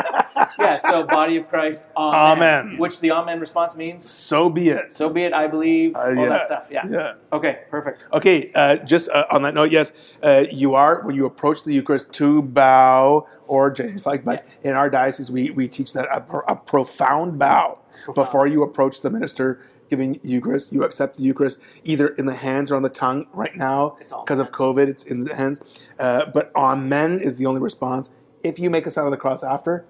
yeah, 0.59 0.79
so 0.79 1.05
body 1.07 1.37
of 1.37 1.49
Christ, 1.49 1.89
amen. 1.97 2.39
Amen. 2.39 2.79
Which 2.79 3.01
the 3.01 3.13
amen 3.13 3.41
response 3.41 3.77
means, 3.77 4.11
so 4.11 4.49
be 4.51 4.69
it. 4.71 4.93
so 4.93 5.09
be 5.09 5.23
it, 5.25 5.33
I 5.33 5.47
believe, 5.47 5.95
Uh, 5.95 5.99
all 6.01 6.15
yeah. 6.15 6.29
that 6.29 6.43
stuff. 6.43 6.69
Yeah. 6.71 6.87
Yeah. 6.89 7.15
Okay, 7.33 7.61
perfect. 7.71 8.07
Okay, 8.13 8.51
uh, 8.55 8.77
just 8.77 9.09
uh, 9.11 9.27
on 9.31 9.43
that 9.43 9.55
note, 9.55 9.71
yes, 9.71 9.93
uh, 10.23 10.45
you 10.51 10.75
are 10.75 11.03
when 11.05 11.15
you 11.15 11.27
approach 11.27 11.65
the 11.65 11.73
Eucharist 11.73 12.13
to 12.15 12.43
bow 12.43 13.27
or 13.47 13.71
genuflect. 13.71 14.25
But 14.25 14.47
in 14.63 14.73
our 14.75 14.89
diocese, 14.91 15.31
we, 15.31 15.51
we 15.51 15.69
teach 15.69 15.93
that 15.95 16.07
a, 16.07 16.25
a 16.49 16.57
profound 16.57 17.39
bow 17.39 17.79
before 18.15 18.47
you 18.47 18.63
approach 18.63 19.01
the 19.01 19.11
minister 19.11 19.61
giving 19.91 20.19
Eucharist. 20.23 20.73
You 20.73 20.85
accept 20.85 21.19
the 21.19 21.25
Eucharist 21.25 21.61
either 21.85 22.09
in 22.09 22.25
the 22.25 22.35
hands 22.35 22.73
or 22.73 22.77
on 22.77 22.83
the 22.83 22.89
tongue. 22.89 23.27
Right 23.35 23.55
now, 23.55 23.97
because 23.99 24.39
of. 24.39 24.51
COVID, 24.53 24.87
it's 24.89 25.03
in 25.03 25.21
the 25.21 25.35
hands. 25.35 25.61
Uh, 25.99 26.27
but 26.27 26.51
Amen 26.55 27.21
is 27.21 27.37
the 27.39 27.47
only 27.47 27.61
response. 27.61 28.11
If 28.43 28.59
you 28.59 28.69
make 28.71 28.87
a 28.87 28.91
sign 28.91 29.07
of 29.07 29.11
the 29.11 29.17
cross 29.17 29.43
after, 29.43 29.87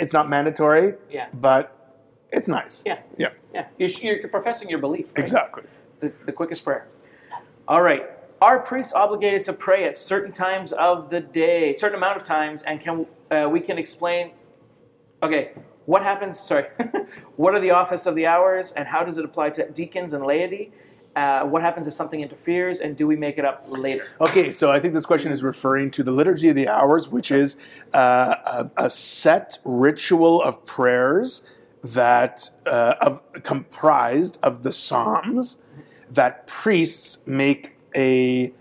it's 0.00 0.12
not 0.12 0.28
mandatory. 0.28 0.94
Yeah. 1.10 1.28
but 1.32 1.76
it's 2.32 2.48
nice. 2.48 2.82
Yeah. 2.86 3.00
yeah, 3.18 3.28
Yeah, 3.52 3.66
you're, 3.78 3.88
you're 3.88 4.28
professing 4.28 4.70
your 4.70 4.78
belief. 4.78 5.08
right? 5.08 5.18
exactly. 5.18 5.64
The, 6.00 6.12
the 6.24 6.32
quickest 6.32 6.64
prayer. 6.64 6.88
All 7.68 7.82
right. 7.82 8.08
Are 8.40 8.58
priests 8.58 8.92
obligated 8.92 9.44
to 9.44 9.52
pray 9.52 9.84
at 9.84 9.94
certain 9.94 10.32
times 10.32 10.72
of 10.72 11.10
the 11.10 11.20
day, 11.20 11.72
certain 11.74 11.96
amount 11.96 12.16
of 12.16 12.24
times, 12.24 12.62
and 12.62 12.80
can 12.80 13.06
uh, 13.30 13.48
we 13.48 13.60
can 13.60 13.78
explain? 13.78 14.32
Okay, 15.22 15.52
what 15.86 16.02
happens? 16.02 16.40
Sorry, 16.40 16.66
what 17.36 17.54
are 17.54 17.60
the 17.60 17.70
office 17.70 18.04
of 18.04 18.16
the 18.16 18.26
hours, 18.26 18.72
and 18.72 18.88
how 18.88 19.04
does 19.04 19.16
it 19.16 19.24
apply 19.24 19.50
to 19.50 19.70
deacons 19.70 20.12
and 20.12 20.24
laity? 20.26 20.72
Uh, 21.14 21.44
what 21.44 21.60
happens 21.60 21.86
if 21.86 21.92
something 21.92 22.20
interferes, 22.20 22.80
and 22.80 22.96
do 22.96 23.06
we 23.06 23.16
make 23.16 23.36
it 23.36 23.44
up 23.44 23.62
later? 23.66 24.04
Okay, 24.20 24.50
so 24.50 24.70
I 24.70 24.80
think 24.80 24.94
this 24.94 25.04
question 25.04 25.30
is 25.30 25.42
referring 25.42 25.90
to 25.92 26.02
the 26.02 26.10
Liturgy 26.10 26.48
of 26.48 26.54
the 26.54 26.68
Hours, 26.68 27.10
which 27.10 27.30
is 27.30 27.56
uh, 27.92 28.36
a, 28.76 28.84
a 28.84 28.90
set 28.90 29.58
ritual 29.64 30.40
of 30.40 30.64
prayers 30.64 31.42
that 31.82 32.48
uh, 32.64 32.94
of, 33.00 33.20
comprised 33.42 34.38
of 34.42 34.62
the 34.62 34.72
Psalms 34.72 35.58
that 36.08 36.46
priests 36.46 37.18
make 37.26 37.76
a 37.94 38.52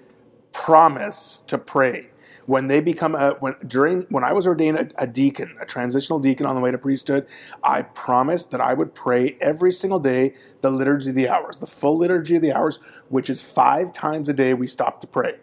promise 0.51 1.37
to 1.47 1.57
pray 1.57 2.11
when 2.45 2.67
they 2.67 2.82
become 2.82 3.15
a 3.15 3.32
when 3.39 3.56
during 3.65 4.01
when 4.10 4.23
I 4.23 4.34
was 4.34 4.47
ordained 4.47 4.77
a, 4.77 5.04
a 5.04 5.08
deacon, 5.08 5.56
a 5.62 5.65
transitional 5.65 6.19
deacon 6.19 6.45
on 6.45 6.56
the 6.56 6.62
way 6.62 6.71
to 6.71 6.77
priesthood, 6.77 7.27
I 7.63 7.84
promised 7.84 8.51
that 8.51 8.62
I 8.62 8.73
would 8.73 8.93
pray 8.93 9.38
every 9.41 9.71
single 9.71 9.99
day 9.99 10.34
the 10.62 10.71
liturgy 10.71 11.10
of 11.10 11.15
the 11.15 11.30
hours, 11.30 11.60
the 11.60 11.67
full 11.67 11.97
liturgy 11.97 12.36
of 12.36 12.41
the 12.41 12.54
hours, 12.54 12.80
which 13.10 13.30
is 13.30 13.41
five 13.41 13.91
times 13.91 14.30
a 14.30 14.34
day 14.34 14.54
we 14.54 14.67
stop 14.67 15.01
to 15.01 15.08
pray. 15.08 15.39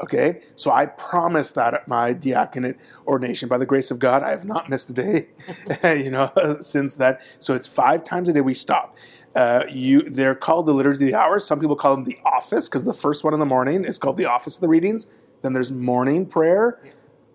Okay, 0.00 0.42
so 0.54 0.70
I 0.70 0.86
promised 0.86 1.56
that 1.56 1.74
at 1.74 1.88
my 1.88 2.12
diaconate 2.12 2.76
ordination. 3.04 3.48
By 3.48 3.58
the 3.58 3.66
grace 3.66 3.90
of 3.90 3.98
God, 3.98 4.22
I 4.22 4.30
have 4.30 4.44
not 4.44 4.68
missed 4.68 4.90
a 4.90 4.92
day, 4.92 5.26
you 5.82 6.10
know, 6.10 6.30
since 6.60 6.94
that. 6.96 7.20
So 7.40 7.54
it's 7.54 7.66
five 7.66 8.04
times 8.04 8.28
a 8.28 8.32
day 8.32 8.40
we 8.40 8.54
stop. 8.54 8.96
Uh, 9.34 9.64
you, 9.68 10.02
they're 10.02 10.36
called 10.36 10.66
the 10.66 10.72
liturgy 10.72 11.06
of 11.06 11.10
the 11.10 11.18
hours. 11.18 11.44
Some 11.44 11.58
people 11.58 11.74
call 11.74 11.96
them 11.96 12.04
the 12.04 12.18
office 12.24 12.68
because 12.68 12.84
the 12.84 12.92
first 12.92 13.24
one 13.24 13.34
in 13.34 13.40
the 13.40 13.46
morning 13.46 13.84
is 13.84 13.98
called 13.98 14.16
the 14.16 14.24
office 14.24 14.56
of 14.56 14.60
the 14.60 14.68
readings. 14.68 15.08
Then 15.42 15.52
there's 15.52 15.72
morning 15.72 16.26
prayer, 16.26 16.80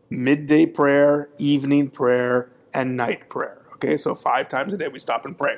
midday 0.09 0.65
prayer, 0.65 1.29
evening 1.37 1.89
prayer, 1.89 2.51
and 2.73 2.97
night 2.97 3.29
prayer. 3.29 3.61
Okay, 3.73 3.97
so 3.97 4.15
five 4.15 4.47
times 4.49 4.73
a 4.73 4.77
day 4.77 4.87
we 4.87 4.99
stop 4.99 5.25
and 5.25 5.37
pray. 5.37 5.57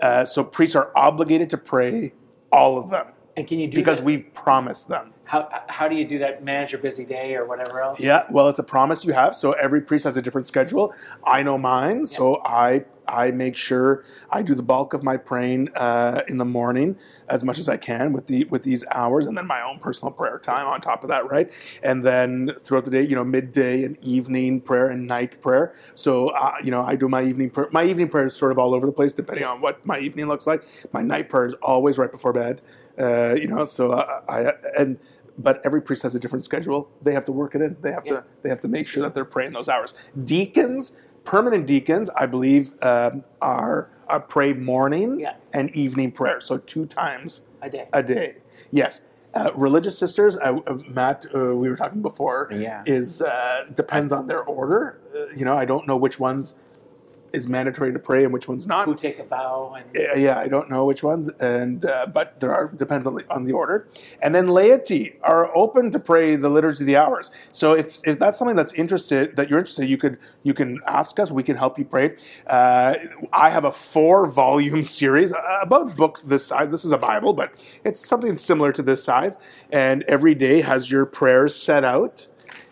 Uh, 0.00 0.24
so 0.24 0.42
priests 0.44 0.74
are 0.76 0.90
obligated 0.96 1.50
to 1.50 1.58
pray 1.58 2.12
all 2.50 2.78
of 2.78 2.88
them 2.90 3.08
And 3.36 3.46
can 3.46 3.58
you 3.58 3.68
do 3.68 3.76
because 3.76 3.98
that? 3.98 4.04
we've 4.06 4.32
promised 4.34 4.88
them. 4.88 5.12
How 5.28 5.62
how 5.68 5.88
do 5.88 5.94
you 5.94 6.06
do 6.06 6.18
that? 6.20 6.42
Manage 6.42 6.72
your 6.72 6.80
busy 6.80 7.04
day 7.04 7.34
or 7.34 7.44
whatever 7.44 7.82
else. 7.82 8.00
Yeah, 8.00 8.24
well, 8.30 8.48
it's 8.48 8.58
a 8.58 8.62
promise 8.62 9.04
you 9.04 9.12
have. 9.12 9.34
So 9.34 9.52
every 9.52 9.82
priest 9.82 10.04
has 10.04 10.16
a 10.16 10.22
different 10.22 10.46
schedule. 10.46 10.94
I 11.22 11.42
know 11.42 11.58
mine, 11.58 12.06
so 12.06 12.40
I 12.46 12.86
I 13.06 13.30
make 13.30 13.54
sure 13.54 14.04
I 14.30 14.42
do 14.42 14.54
the 14.54 14.62
bulk 14.62 14.94
of 14.94 15.02
my 15.02 15.18
praying 15.18 15.68
uh, 15.74 16.22
in 16.28 16.38
the 16.38 16.46
morning 16.46 16.96
as 17.28 17.44
much 17.44 17.58
as 17.58 17.68
I 17.68 17.76
can 17.76 18.14
with 18.14 18.26
the 18.26 18.44
with 18.44 18.62
these 18.62 18.86
hours, 18.90 19.26
and 19.26 19.36
then 19.36 19.46
my 19.46 19.60
own 19.60 19.78
personal 19.78 20.12
prayer 20.12 20.38
time 20.38 20.66
on 20.66 20.80
top 20.80 21.02
of 21.02 21.10
that, 21.10 21.28
right? 21.30 21.52
And 21.82 22.02
then 22.04 22.52
throughout 22.58 22.86
the 22.86 22.90
day, 22.90 23.02
you 23.02 23.14
know, 23.14 23.24
midday 23.24 23.84
and 23.84 24.02
evening 24.02 24.62
prayer 24.62 24.88
and 24.88 25.06
night 25.06 25.42
prayer. 25.42 25.74
So 25.94 26.28
uh, 26.30 26.54
you 26.64 26.70
know, 26.70 26.82
I 26.82 26.96
do 26.96 27.06
my 27.06 27.22
evening 27.22 27.50
prayer. 27.50 27.68
My 27.70 27.84
evening 27.84 28.08
prayer 28.08 28.26
is 28.26 28.34
sort 28.34 28.50
of 28.50 28.58
all 28.58 28.74
over 28.74 28.86
the 28.86 28.92
place 28.92 29.12
depending 29.12 29.44
on 29.44 29.60
what 29.60 29.84
my 29.84 29.98
evening 29.98 30.26
looks 30.26 30.46
like. 30.46 30.64
My 30.90 31.02
night 31.02 31.28
prayer 31.28 31.44
is 31.44 31.54
always 31.62 31.98
right 31.98 32.10
before 32.10 32.32
bed. 32.32 32.62
Uh, 32.98 33.34
you 33.34 33.46
know, 33.46 33.64
so 33.64 33.92
I, 33.92 34.48
I 34.48 34.52
and 34.78 34.98
but 35.38 35.60
every 35.64 35.80
priest 35.80 36.02
has 36.02 36.14
a 36.14 36.18
different 36.18 36.42
schedule. 36.44 36.90
They 37.02 37.12
have 37.14 37.24
to 37.26 37.32
work 37.32 37.54
it 37.54 37.62
in. 37.62 37.76
They 37.80 37.92
have 37.92 38.04
Yeah. 38.04 38.12
to 38.12 38.24
they 38.42 38.48
have 38.48 38.60
to 38.60 38.68
make 38.68 38.86
sure 38.86 39.02
that 39.04 39.14
they're 39.14 39.24
praying 39.24 39.52
those 39.52 39.68
hours. 39.68 39.94
Deacons, 40.24 40.92
permanent 41.24 41.66
deacons, 41.66 42.10
I 42.10 42.26
believe, 42.26 42.74
um, 42.82 43.24
are, 43.40 43.88
are 44.08 44.20
pray 44.20 44.52
morning 44.52 45.20
Yeah. 45.20 45.34
and 45.52 45.70
evening 45.76 46.12
prayer, 46.12 46.40
so 46.40 46.58
two 46.58 46.84
times 46.84 47.42
A 47.62 47.70
day. 47.70 47.88
a 47.92 48.02
day. 48.02 48.36
Yes. 48.70 49.02
Uh, 49.34 49.50
religious 49.54 49.98
sisters, 49.98 50.36
uh, 50.38 50.58
uh, 50.66 50.78
Mat, 50.88 51.26
uh, 51.34 51.54
we 51.54 51.68
were 51.68 51.76
talking 51.76 52.00
before, 52.02 52.48
Yeah. 52.50 52.82
is 52.86 53.20
uh, 53.22 53.66
depends 53.74 54.10
on 54.10 54.26
their 54.26 54.42
order. 54.42 54.98
Uh, 55.14 55.26
you 55.36 55.44
know, 55.44 55.56
I 55.56 55.66
don't 55.66 55.86
know 55.86 55.96
which 55.98 56.18
ones 56.18 56.54
is 57.32 57.48
mandatory 57.48 57.92
to 57.92 57.98
pray 57.98 58.24
and 58.24 58.32
which 58.32 58.48
ones 58.48 58.66
not. 58.66 58.84
Who 58.84 58.94
take 58.94 59.18
a 59.18 59.24
vow 59.24 59.74
and 59.76 59.86
Yeah, 59.94 60.14
yeah, 60.16 60.38
I 60.38 60.48
don't 60.48 60.70
know 60.70 60.84
which 60.84 61.02
ones, 61.02 61.28
and 61.40 61.84
uh, 61.84 62.06
but 62.06 62.40
there 62.40 62.54
are 62.54 62.68
depends 62.68 63.06
on 63.06 63.14
the 63.14 63.24
on 63.30 63.44
the 63.44 63.52
order. 63.52 63.88
And 64.22 64.34
then 64.34 64.48
laity 64.48 65.16
are 65.22 65.54
open 65.56 65.90
to 65.92 65.98
pray 65.98 66.36
the 66.36 66.48
liturgy 66.48 66.84
of 66.84 66.86
the 66.86 66.96
hours. 66.96 67.30
So 67.52 67.72
if 67.72 68.06
if 68.06 68.18
that's 68.18 68.38
something 68.38 68.56
that's 68.56 68.72
interested 68.74 69.36
that 69.36 69.48
you're 69.48 69.58
interested, 69.58 69.88
you 69.88 69.98
could 69.98 70.18
you 70.42 70.54
can 70.54 70.80
ask 70.86 71.18
us. 71.18 71.30
We 71.30 71.42
can 71.42 71.56
help 71.56 71.78
you 71.78 71.84
pray. 71.84 72.16
Uh, 72.46 72.94
I 73.32 73.50
have 73.50 73.64
a 73.64 73.72
four 73.72 74.26
volume 74.26 74.84
series 74.98 75.32
uh, 75.32 75.58
about 75.62 75.96
books 75.96 76.22
this 76.22 76.46
size. 76.46 76.70
This 76.70 76.84
is 76.84 76.92
a 76.92 76.98
Bible, 76.98 77.32
but 77.32 77.52
it's 77.84 78.00
something 78.00 78.34
similar 78.36 78.72
to 78.72 78.82
this 78.82 79.02
size. 79.02 79.38
And 79.70 80.02
every 80.04 80.34
day 80.34 80.60
has 80.62 80.90
your 80.90 81.06
prayers 81.06 81.54
set 81.54 81.84
out 81.84 82.28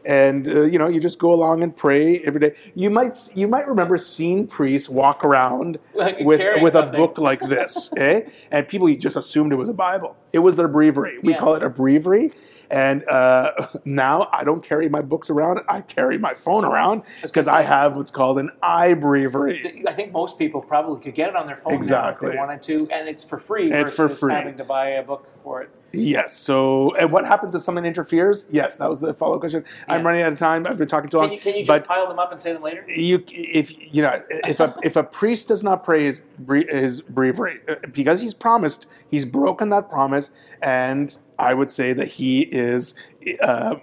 and 0.06 0.46
uh, 0.48 0.62
you 0.62 0.78
know 0.78 0.88
you 0.88 1.00
just 1.00 1.18
go 1.18 1.32
along 1.32 1.62
and 1.62 1.76
pray 1.76 2.20
every 2.20 2.40
day. 2.40 2.54
You 2.74 2.90
might 2.90 3.14
you 3.34 3.48
might 3.48 3.66
remember 3.66 3.98
seeing 3.98 4.46
priests 4.46 4.88
walk 4.88 5.24
around 5.24 5.78
Like 5.94 6.20
with 6.20 6.62
with 6.62 6.74
a 6.74 6.84
book 6.84 7.18
like 7.18 7.40
this, 7.40 7.90
eh? 7.96 8.22
And 8.50 8.68
people 8.68 8.94
just 8.96 9.16
assumed 9.16 9.52
it 9.52 9.56
was 9.56 9.68
a 9.68 9.74
Bible. 9.74 10.16
It 10.32 10.40
was 10.40 10.56
their 10.56 10.68
breviary. 10.68 11.18
We 11.22 11.32
Yeah. 11.32 11.38
call 11.40 11.54
it 11.56 11.62
a 11.62 11.70
breviary. 11.70 12.30
And 12.70 13.06
uh, 13.08 13.52
now 13.84 14.28
I 14.32 14.44
don't 14.44 14.62
carry 14.62 14.88
my 14.88 15.02
books 15.02 15.30
around. 15.30 15.60
I 15.68 15.80
carry 15.80 16.18
my 16.18 16.34
phone 16.34 16.64
around 16.64 17.02
because 17.22 17.48
I 17.48 17.62
have 17.62 17.96
what's 17.96 18.10
called 18.10 18.38
an 18.38 18.50
iBreviary. 18.62 19.86
I 19.86 19.92
think 19.92 20.12
most 20.12 20.38
people 20.38 20.60
probably 20.60 21.00
could 21.00 21.14
get 21.14 21.30
it 21.30 21.40
on 21.40 21.46
their 21.46 21.56
phone 21.56 21.80
now 21.86 22.08
if 22.08 22.20
they 22.20 22.36
wanted 22.36 22.62
to, 22.62 22.88
and 22.90 23.08
it's 23.08 23.24
for 23.24 23.38
free. 23.38 23.70
It's 23.70 23.94
for 23.94 24.08
free. 24.08 24.32
Having 24.32 24.56
to 24.58 24.64
buy 24.64 24.90
a 24.90 25.02
book 25.02 25.28
for 25.42 25.62
it. 25.62 25.70
Yes. 25.92 26.36
So, 26.36 26.94
and 26.96 27.10
what 27.10 27.24
happens 27.26 27.54
if 27.54 27.62
someone 27.62 27.86
interferes? 27.86 28.46
Yes, 28.50 28.76
that 28.76 28.88
was 28.88 29.00
the 29.00 29.14
follow 29.14 29.34
up 29.34 29.40
question. 29.40 29.64
I'm 29.88 30.04
running 30.04 30.22
out 30.22 30.32
of 30.32 30.38
time. 30.38 30.66
I've 30.66 30.76
been 30.76 30.88
talking 30.88 31.08
too 31.08 31.18
long. 31.18 31.28
Can 31.28 31.34
you, 31.34 31.40
can 31.40 31.54
you 31.56 31.64
just 31.64 31.84
pile 31.84 32.06
them 32.06 32.18
up 32.18 32.30
and 32.30 32.40
say 32.40 32.52
them 32.52 32.62
later? 32.62 32.84
you 32.88 33.24
if 33.28 33.94
you 33.94 34.02
know 34.02 34.22
if 34.28 34.60
a 34.60 34.74
if 34.82 34.96
a 34.96 35.04
priest 35.04 35.48
does 35.48 35.62
not 35.62 35.84
pray 35.84 36.04
his 36.04 36.22
his 36.68 37.00
breviary 37.02 37.60
uh, 37.68 37.76
because 37.92 38.20
he's 38.20 38.34
promised 38.34 38.88
he's 39.08 39.24
broken 39.24 39.68
that 39.68 39.88
promise 39.88 40.30
and 40.62 41.18
I 41.38 41.54
would 41.54 41.70
say 41.70 41.92
that 41.92 42.08
he 42.08 42.42
is 42.42 42.94
uh, 43.42 43.76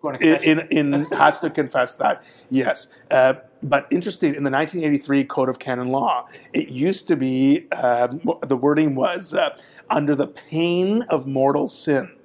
Going 0.00 0.18
to 0.18 0.50
in, 0.50 0.58
in, 0.58 0.94
in 0.94 1.04
has 1.12 1.38
to 1.40 1.50
confess 1.50 1.94
that 1.96 2.24
yes 2.50 2.88
uh, 3.12 3.34
but 3.62 3.86
interesting 3.92 4.34
in 4.34 4.42
the 4.42 4.50
1983 4.50 5.22
code 5.24 5.48
of 5.48 5.60
canon 5.60 5.88
law 5.88 6.26
it 6.52 6.70
used 6.70 7.06
to 7.06 7.14
be 7.14 7.70
um, 7.70 8.20
the 8.40 8.56
wording 8.56 8.96
was 8.96 9.32
uh, 9.32 9.56
under 9.88 10.16
the 10.16 10.26
pain 10.26 11.02
of 11.02 11.28
mortal 11.28 11.68
sin 11.68 12.16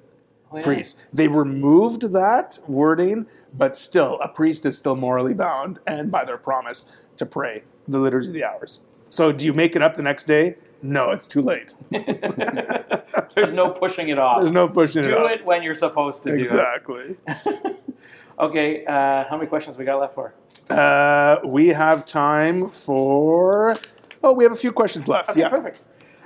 Oh, 0.50 0.56
yeah. 0.56 0.62
priest. 0.62 0.98
They 1.12 1.28
removed 1.28 2.12
that 2.12 2.58
wording, 2.66 3.26
but 3.52 3.76
still, 3.76 4.18
a 4.22 4.28
priest 4.28 4.64
is 4.64 4.78
still 4.78 4.96
morally 4.96 5.34
bound 5.34 5.78
and 5.86 6.10
by 6.10 6.24
their 6.24 6.38
promise 6.38 6.86
to 7.18 7.26
pray 7.26 7.64
the 7.86 7.98
liturgy 7.98 8.28
of 8.28 8.34
the 8.34 8.44
hours. 8.44 8.80
So, 9.10 9.30
do 9.32 9.44
you 9.44 9.52
make 9.52 9.76
it 9.76 9.82
up 9.82 9.96
the 9.96 10.02
next 10.02 10.24
day? 10.24 10.56
No, 10.82 11.10
it's 11.10 11.26
too 11.26 11.42
late. 11.42 11.74
There's 11.90 13.52
no 13.52 13.70
pushing 13.70 14.08
it 14.08 14.18
off. 14.18 14.38
There's 14.38 14.52
no 14.52 14.68
pushing 14.68 15.04
it 15.04 15.12
off. 15.12 15.28
do 15.28 15.34
it 15.34 15.44
when 15.44 15.62
you're 15.62 15.74
supposed 15.74 16.22
to 16.24 16.34
Exactly. 16.34 16.96
do 16.96 17.10
it. 17.10 17.18
Exactly. 17.26 17.74
okay, 18.38 18.84
uh, 18.84 19.24
how 19.28 19.36
many 19.36 19.48
questions 19.48 19.76
we 19.78 19.84
got 19.84 20.00
left 20.00 20.14
for? 20.14 20.34
Uh, 20.70 21.38
we 21.44 21.68
have 21.68 22.04
time 22.06 22.68
for. 22.68 23.76
Oh, 24.22 24.32
we 24.32 24.44
have 24.44 24.52
a 24.52 24.56
few 24.56 24.72
questions 24.72 25.08
left. 25.08 25.30
Okay, 25.30 25.40
yeah. 25.40 25.48
perfect. 25.48 25.80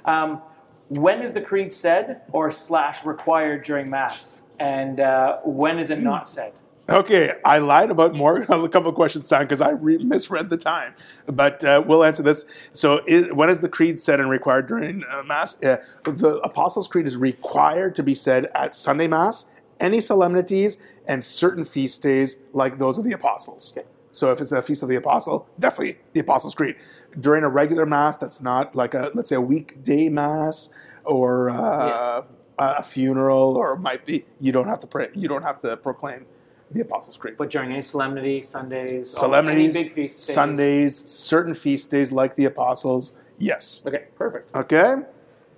Um, 0.05 0.41
when 0.89 1.23
is 1.23 1.33
the 1.33 1.41
creed 1.41 1.71
said 1.73 2.23
or 2.33 2.51
slash 2.51 3.05
required 3.05 3.63
during 3.65 3.89
mass, 3.89 4.41
and 4.59 5.01
uh, 5.01 5.39
when 5.45 5.79
is 5.79 5.91
it 5.91 6.01
not 6.01 6.29
said? 6.29 6.53
Okay, 6.89 7.35
I 7.45 7.59
lied 7.59 7.91
about 7.91 8.15
more 8.15 8.43
a 8.49 8.69
couple 8.69 8.89
of 8.89 8.95
questions 8.95 9.29
time 9.29 9.43
because 9.43 9.61
I 9.61 9.71
re- 9.71 9.99
misread 9.99 10.51
the 10.51 10.57
time, 10.57 10.95
but 11.27 11.65
uh, 11.65 11.83
we'll 11.85 12.05
answer 12.05 12.23
this. 12.23 12.45
So, 12.73 13.01
is, 13.07 13.33
when 13.33 13.49
is 13.49 13.61
the 13.61 13.69
creed 13.69 14.01
said 14.01 14.19
and 14.19 14.29
required 14.29 14.67
during 14.67 15.05
uh, 15.09 15.23
mass? 15.23 15.63
Uh, 15.63 15.77
the 16.05 16.41
Apostles' 16.43 16.89
Creed 16.89 17.07
is 17.07 17.17
required 17.17 17.95
to 17.97 18.03
be 18.03 18.15
said 18.15 18.47
at 18.55 18.75
Sunday 18.75 19.07
Mass, 19.07 19.47
any 19.79 20.01
solemnities, 20.01 20.77
and 21.07 21.23
certain 21.23 21.65
feast 21.65 22.03
days 22.03 22.37
like 22.53 22.79
those 22.79 22.99
of 22.99 23.05
the 23.05 23.13
Apostles. 23.13 23.75
Okay. 23.77 23.87
So, 24.11 24.33
if 24.33 24.41
it's 24.41 24.51
a 24.51 24.61
feast 24.61 24.83
of 24.83 24.89
the 24.89 24.97
Apostle, 24.97 25.49
definitely 25.61 25.99
the 26.15 26.21
Apostles' 26.21 26.55
Creed. 26.55 26.77
During 27.19 27.45
a 27.45 27.49
regular 27.49 27.87
Mass, 27.87 28.17
that's 28.17 28.43
not 28.43 28.75
like 28.75 28.95
a 28.95 29.13
let's 29.15 29.29
say 29.29 29.37
a 29.37 29.41
weekday 29.41 30.09
Mass 30.09 30.69
or 31.05 31.49
uh, 31.49 32.23
a 32.59 32.83
funeral, 32.83 33.57
or 33.57 33.77
might 33.77 34.05
be 34.05 34.25
you 34.41 34.51
don't 34.51 34.67
have 34.67 34.81
to 34.81 34.89
pray. 34.89 35.11
You 35.15 35.29
don't 35.29 35.43
have 35.43 35.61
to 35.61 35.77
proclaim 35.77 36.27
the 36.73 36.81
Apostles' 36.81 37.17
Creed 37.17 37.35
But 37.37 37.51
during 37.51 37.73
any 37.73 37.83
solemnity, 37.83 38.43
Sundays, 38.43 39.11
solemnities, 39.11 39.77
any 39.77 39.85
big 39.85 39.93
feast 39.93 40.27
days. 40.27 40.35
Sundays, 40.35 41.11
certain 41.11 41.55
feast 41.55 41.91
days 41.91 42.13
like 42.13 42.35
the 42.35 42.47
apostles. 42.47 43.13
Yes. 43.39 43.83
Okay, 43.87 44.05
perfect. 44.17 44.55
Okay. 44.55 44.97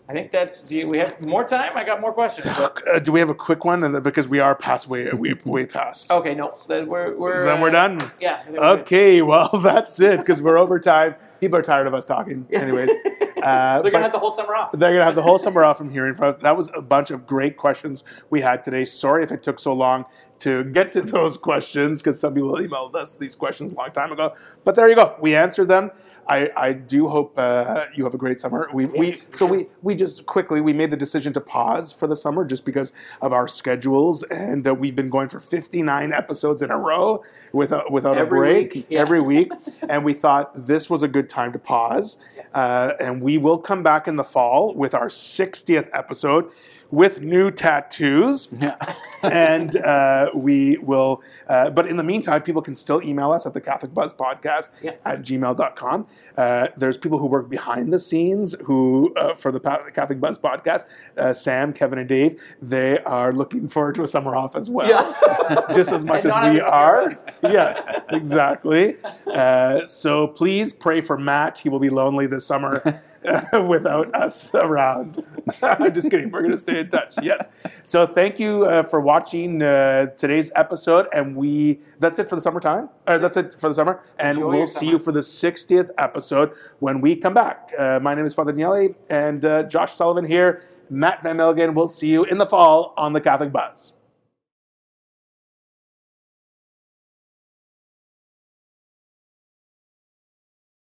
I 0.07 0.13
think 0.13 0.33
that's. 0.33 0.61
Do 0.61 0.75
you, 0.75 0.87
we 0.87 0.99
have 0.99 1.19
more 1.23 1.45
time? 1.45 1.73
I 1.75 1.83
got 1.83 2.01
more 2.01 2.13
questions. 2.13 2.47
Uh, 2.47 2.99
do 3.03 3.11
we 3.11 3.21
have 3.21 3.31
a 3.31 3.35
quick 3.35 3.65
one? 3.65 3.83
And 3.83 4.03
because 4.03 4.29
we 4.29 4.39
are 4.39 4.55
past 4.55 4.87
way 4.87 5.11
way, 5.13 5.35
way 5.45 5.65
past. 5.65 6.13
okay, 6.13 6.35
no, 6.35 6.59
then 6.69 6.89
we're 6.89 7.17
we're 7.17 7.47
Then 7.47 7.63
we're 7.63 7.69
uh, 7.69 7.89
done. 7.89 8.13
Yeah. 8.21 8.35
I 8.35 8.37
think 8.37 8.59
we're 8.59 8.77
good. 8.77 8.81
Okay. 8.81 9.23
Well, 9.23 9.49
that's 9.63 9.99
it 10.01 10.21
because 10.21 10.43
we're 10.43 10.59
over 10.59 10.79
time. 10.79 11.15
People 11.41 11.59
are 11.59 11.63
tired 11.63 11.87
of 11.87 11.95
us 11.95 12.05
talking. 12.07 12.47
Anyways. 12.53 12.91
Uh, 13.45 13.83
They're 13.83 13.91
gonna 13.91 14.05
have 14.05 14.13
the 14.13 14.19
whole 14.19 14.31
summer 14.31 14.55
off. 14.55 14.73
They're 14.73 14.89
going 14.89 15.01
to 15.01 15.05
have 15.05 15.17
the 15.17 15.23
whole 15.23 15.37
summer 15.37 15.65
off 15.65 15.77
from 15.77 15.91
hearing 15.91 16.15
from 16.15 16.31
us. 16.31 16.37
That 16.37 16.57
was 16.57 16.71
a 16.75 16.81
bunch 16.81 17.11
of 17.11 17.27
great 17.27 17.59
questions 17.59 18.03
we 18.31 18.41
had 18.41 18.65
today. 18.65 18.87
Sorry 18.87 19.23
if 19.23 19.31
it 19.31 19.43
took 19.43 19.59
so 19.59 19.75
long 19.75 20.07
to 20.41 20.65
get 20.65 20.93
to 20.95 21.01
those 21.17 21.37
questions 21.37 22.03
because 22.03 22.21
some 22.21 22.35
people 22.35 22.55
emailed 22.57 22.95
us 22.95 23.15
these 23.15 23.35
questions 23.35 23.73
a 23.73 23.75
long 23.75 23.93
time 23.93 24.13
ago. 24.13 24.35
But 24.65 24.75
there 24.75 24.89
you 24.89 24.95
go. 24.95 25.17
We 25.21 25.35
answered 25.35 25.69
them. 25.69 25.91
I, 26.27 26.51
I 26.57 26.73
do 26.73 27.09
hope 27.09 27.35
uh, 27.39 27.87
you 27.95 28.05
have 28.05 28.15
a 28.15 28.19
great 28.19 28.41
summer. 28.41 28.69
We, 28.73 28.87
we 28.87 29.15
Yes, 29.15 29.27
so 29.33 29.47
we 29.47 29.67
we 29.83 29.95
just 29.95 30.27
quickly 30.27 30.61
we 30.61 30.73
made 30.73 30.91
the 30.91 30.97
decision 30.97 31.33
to 31.35 31.41
pause 31.41 31.93
for 31.93 32.07
the 32.07 32.17
summer 32.17 32.45
just 32.45 32.65
because 32.65 32.93
of 33.21 33.33
our 33.33 33.47
schedules 33.47 34.23
and 34.25 34.67
uh, 34.67 34.75
we've 34.75 34.97
been 34.97 35.11
going 35.11 35.29
for 35.29 35.39
59 35.39 36.13
episodes 36.13 36.63
in 36.63 36.71
a 36.71 36.79
row 36.79 37.23
without 37.53 37.93
without 37.93 38.17
Every 38.17 38.39
a 38.39 38.41
break 38.41 38.75
week, 38.75 38.87
yeah. 38.89 39.01
every 39.01 39.21
week 39.21 39.53
and 39.89 40.05
we 40.05 40.13
thought 40.13 40.55
this 40.55 40.89
was 40.89 41.03
a 41.03 41.09
good 41.09 41.29
time 41.29 41.53
to 41.53 41.59
pause 41.59 42.19
uh, 42.55 42.93
and 43.01 43.21
we 43.23 43.39
will 43.39 43.59
come 43.59 43.83
back 43.83 44.09
in 44.09 44.17
the 44.17 44.25
fall 44.25 44.75
with 44.75 44.95
our 44.95 45.09
60th 45.09 45.89
episode 45.93 46.51
with 46.91 47.21
new 47.23 47.51
tattoos. 47.51 48.49
Yeah. 48.59 48.77
and 49.23 49.77
uh, 49.77 50.31
we 50.35 50.77
will 50.79 51.23
uh, 51.49 51.71
but 51.71 51.87
in 51.87 51.97
the 51.97 52.03
meantime 52.05 52.43
people 52.43 52.61
can 52.61 52.75
still 52.75 53.03
email 53.03 53.33
us 53.33 53.47
at 53.47 53.55
the 53.55 53.61
catholic 53.61 53.95
buzz 53.95 54.13
podcast 54.13 54.71
Yeah. 54.83 54.93
at 55.03 55.21
gmail.com 55.23 56.07
uh, 56.37 56.69
there's 56.77 56.99
people 56.99 57.19
who 57.19 57.27
work 57.27 57.49
behind 57.49 57.91
the 57.91 57.99
scenes 57.99 58.55
who 58.67 59.15
uh, 59.15 59.33
for 59.35 59.51
the 59.51 59.61
catholic 59.61 60.21
buzz 60.21 60.39
podcast 60.39 60.85
uh, 61.17 61.33
sam 61.33 61.73
kevin 61.73 61.99
and 62.01 62.09
dave 62.09 62.39
they 62.61 62.99
are 62.99 63.33
looking 63.33 63.67
forward 63.67 63.95
to 63.95 64.03
a 64.03 64.09
summer 64.09 64.37
off 64.37 64.55
as 64.57 64.69
well. 64.69 64.89
Yeah. 64.91 65.61
just 65.73 65.91
as 65.93 66.05
much 66.05 66.25
as 66.31 66.51
we 66.53 66.61
are. 66.61 67.11
yes 67.43 67.99
exactly. 68.11 68.97
Uh, 69.27 69.87
so 69.87 70.27
please 70.29 70.73
pray 70.75 71.01
for 71.01 71.17
Mat. 71.17 71.59
He 71.59 71.69
will 71.71 71.79
be 71.79 71.91
lonely 71.91 72.27
this 72.27 72.47
summer 72.47 73.03
without 73.69 74.15
us 74.15 74.55
around. 74.55 75.25
I'm 75.63 75.95
just 75.95 76.11
kidding. 76.11 76.31
We're 76.31 76.41
going 76.41 76.53
to 76.53 76.59
stay 76.59 76.81
in 76.81 76.91
touch. 76.91 77.15
Yes. 77.23 77.49
So 77.83 78.07
thank 78.07 78.39
you 78.39 78.65
uh, 78.65 78.83
for 78.83 79.01
watching 79.01 79.63
uh, 79.63 80.07
today's 80.17 80.53
episode, 80.55 81.07
and 81.13 81.35
we 81.35 81.81
that's 82.01 82.19
it 82.19 82.29
for 82.29 82.35
the 82.37 82.43
summertime. 82.43 82.91
Uh, 83.07 83.19
that's 83.19 83.37
it 83.37 83.55
for 83.59 83.69
the 83.69 83.75
summer, 83.75 84.03
and 84.19 84.37
Enjoy 84.37 84.49
we'll 84.49 84.67
see 84.67 84.87
summer. 84.87 84.93
you 84.93 84.99
for 84.99 85.13
the 85.13 85.21
60th 85.21 85.91
episode 85.97 86.53
when 86.81 87.01
we 87.01 87.17
come 87.17 87.35
back. 87.35 87.73
Uh, 87.79 87.99
my 88.01 88.15
name 88.15 88.27
is 88.27 88.35
Father 88.35 88.53
Daniele, 88.53 88.95
and 89.09 89.45
uh, 89.45 89.63
Josh 89.65 89.95
Sullivan 89.95 90.25
here. 90.25 90.63
Mat 90.91 91.23
Van 91.23 91.39
Milligan. 91.39 91.73
We'll 91.75 91.87
see 91.87 92.09
you 92.09 92.25
in 92.25 92.37
the 92.37 92.47
fall 92.47 92.93
on 92.99 93.15
the 93.15 93.21
Catholic 93.21 93.53
Buzz. 93.53 93.95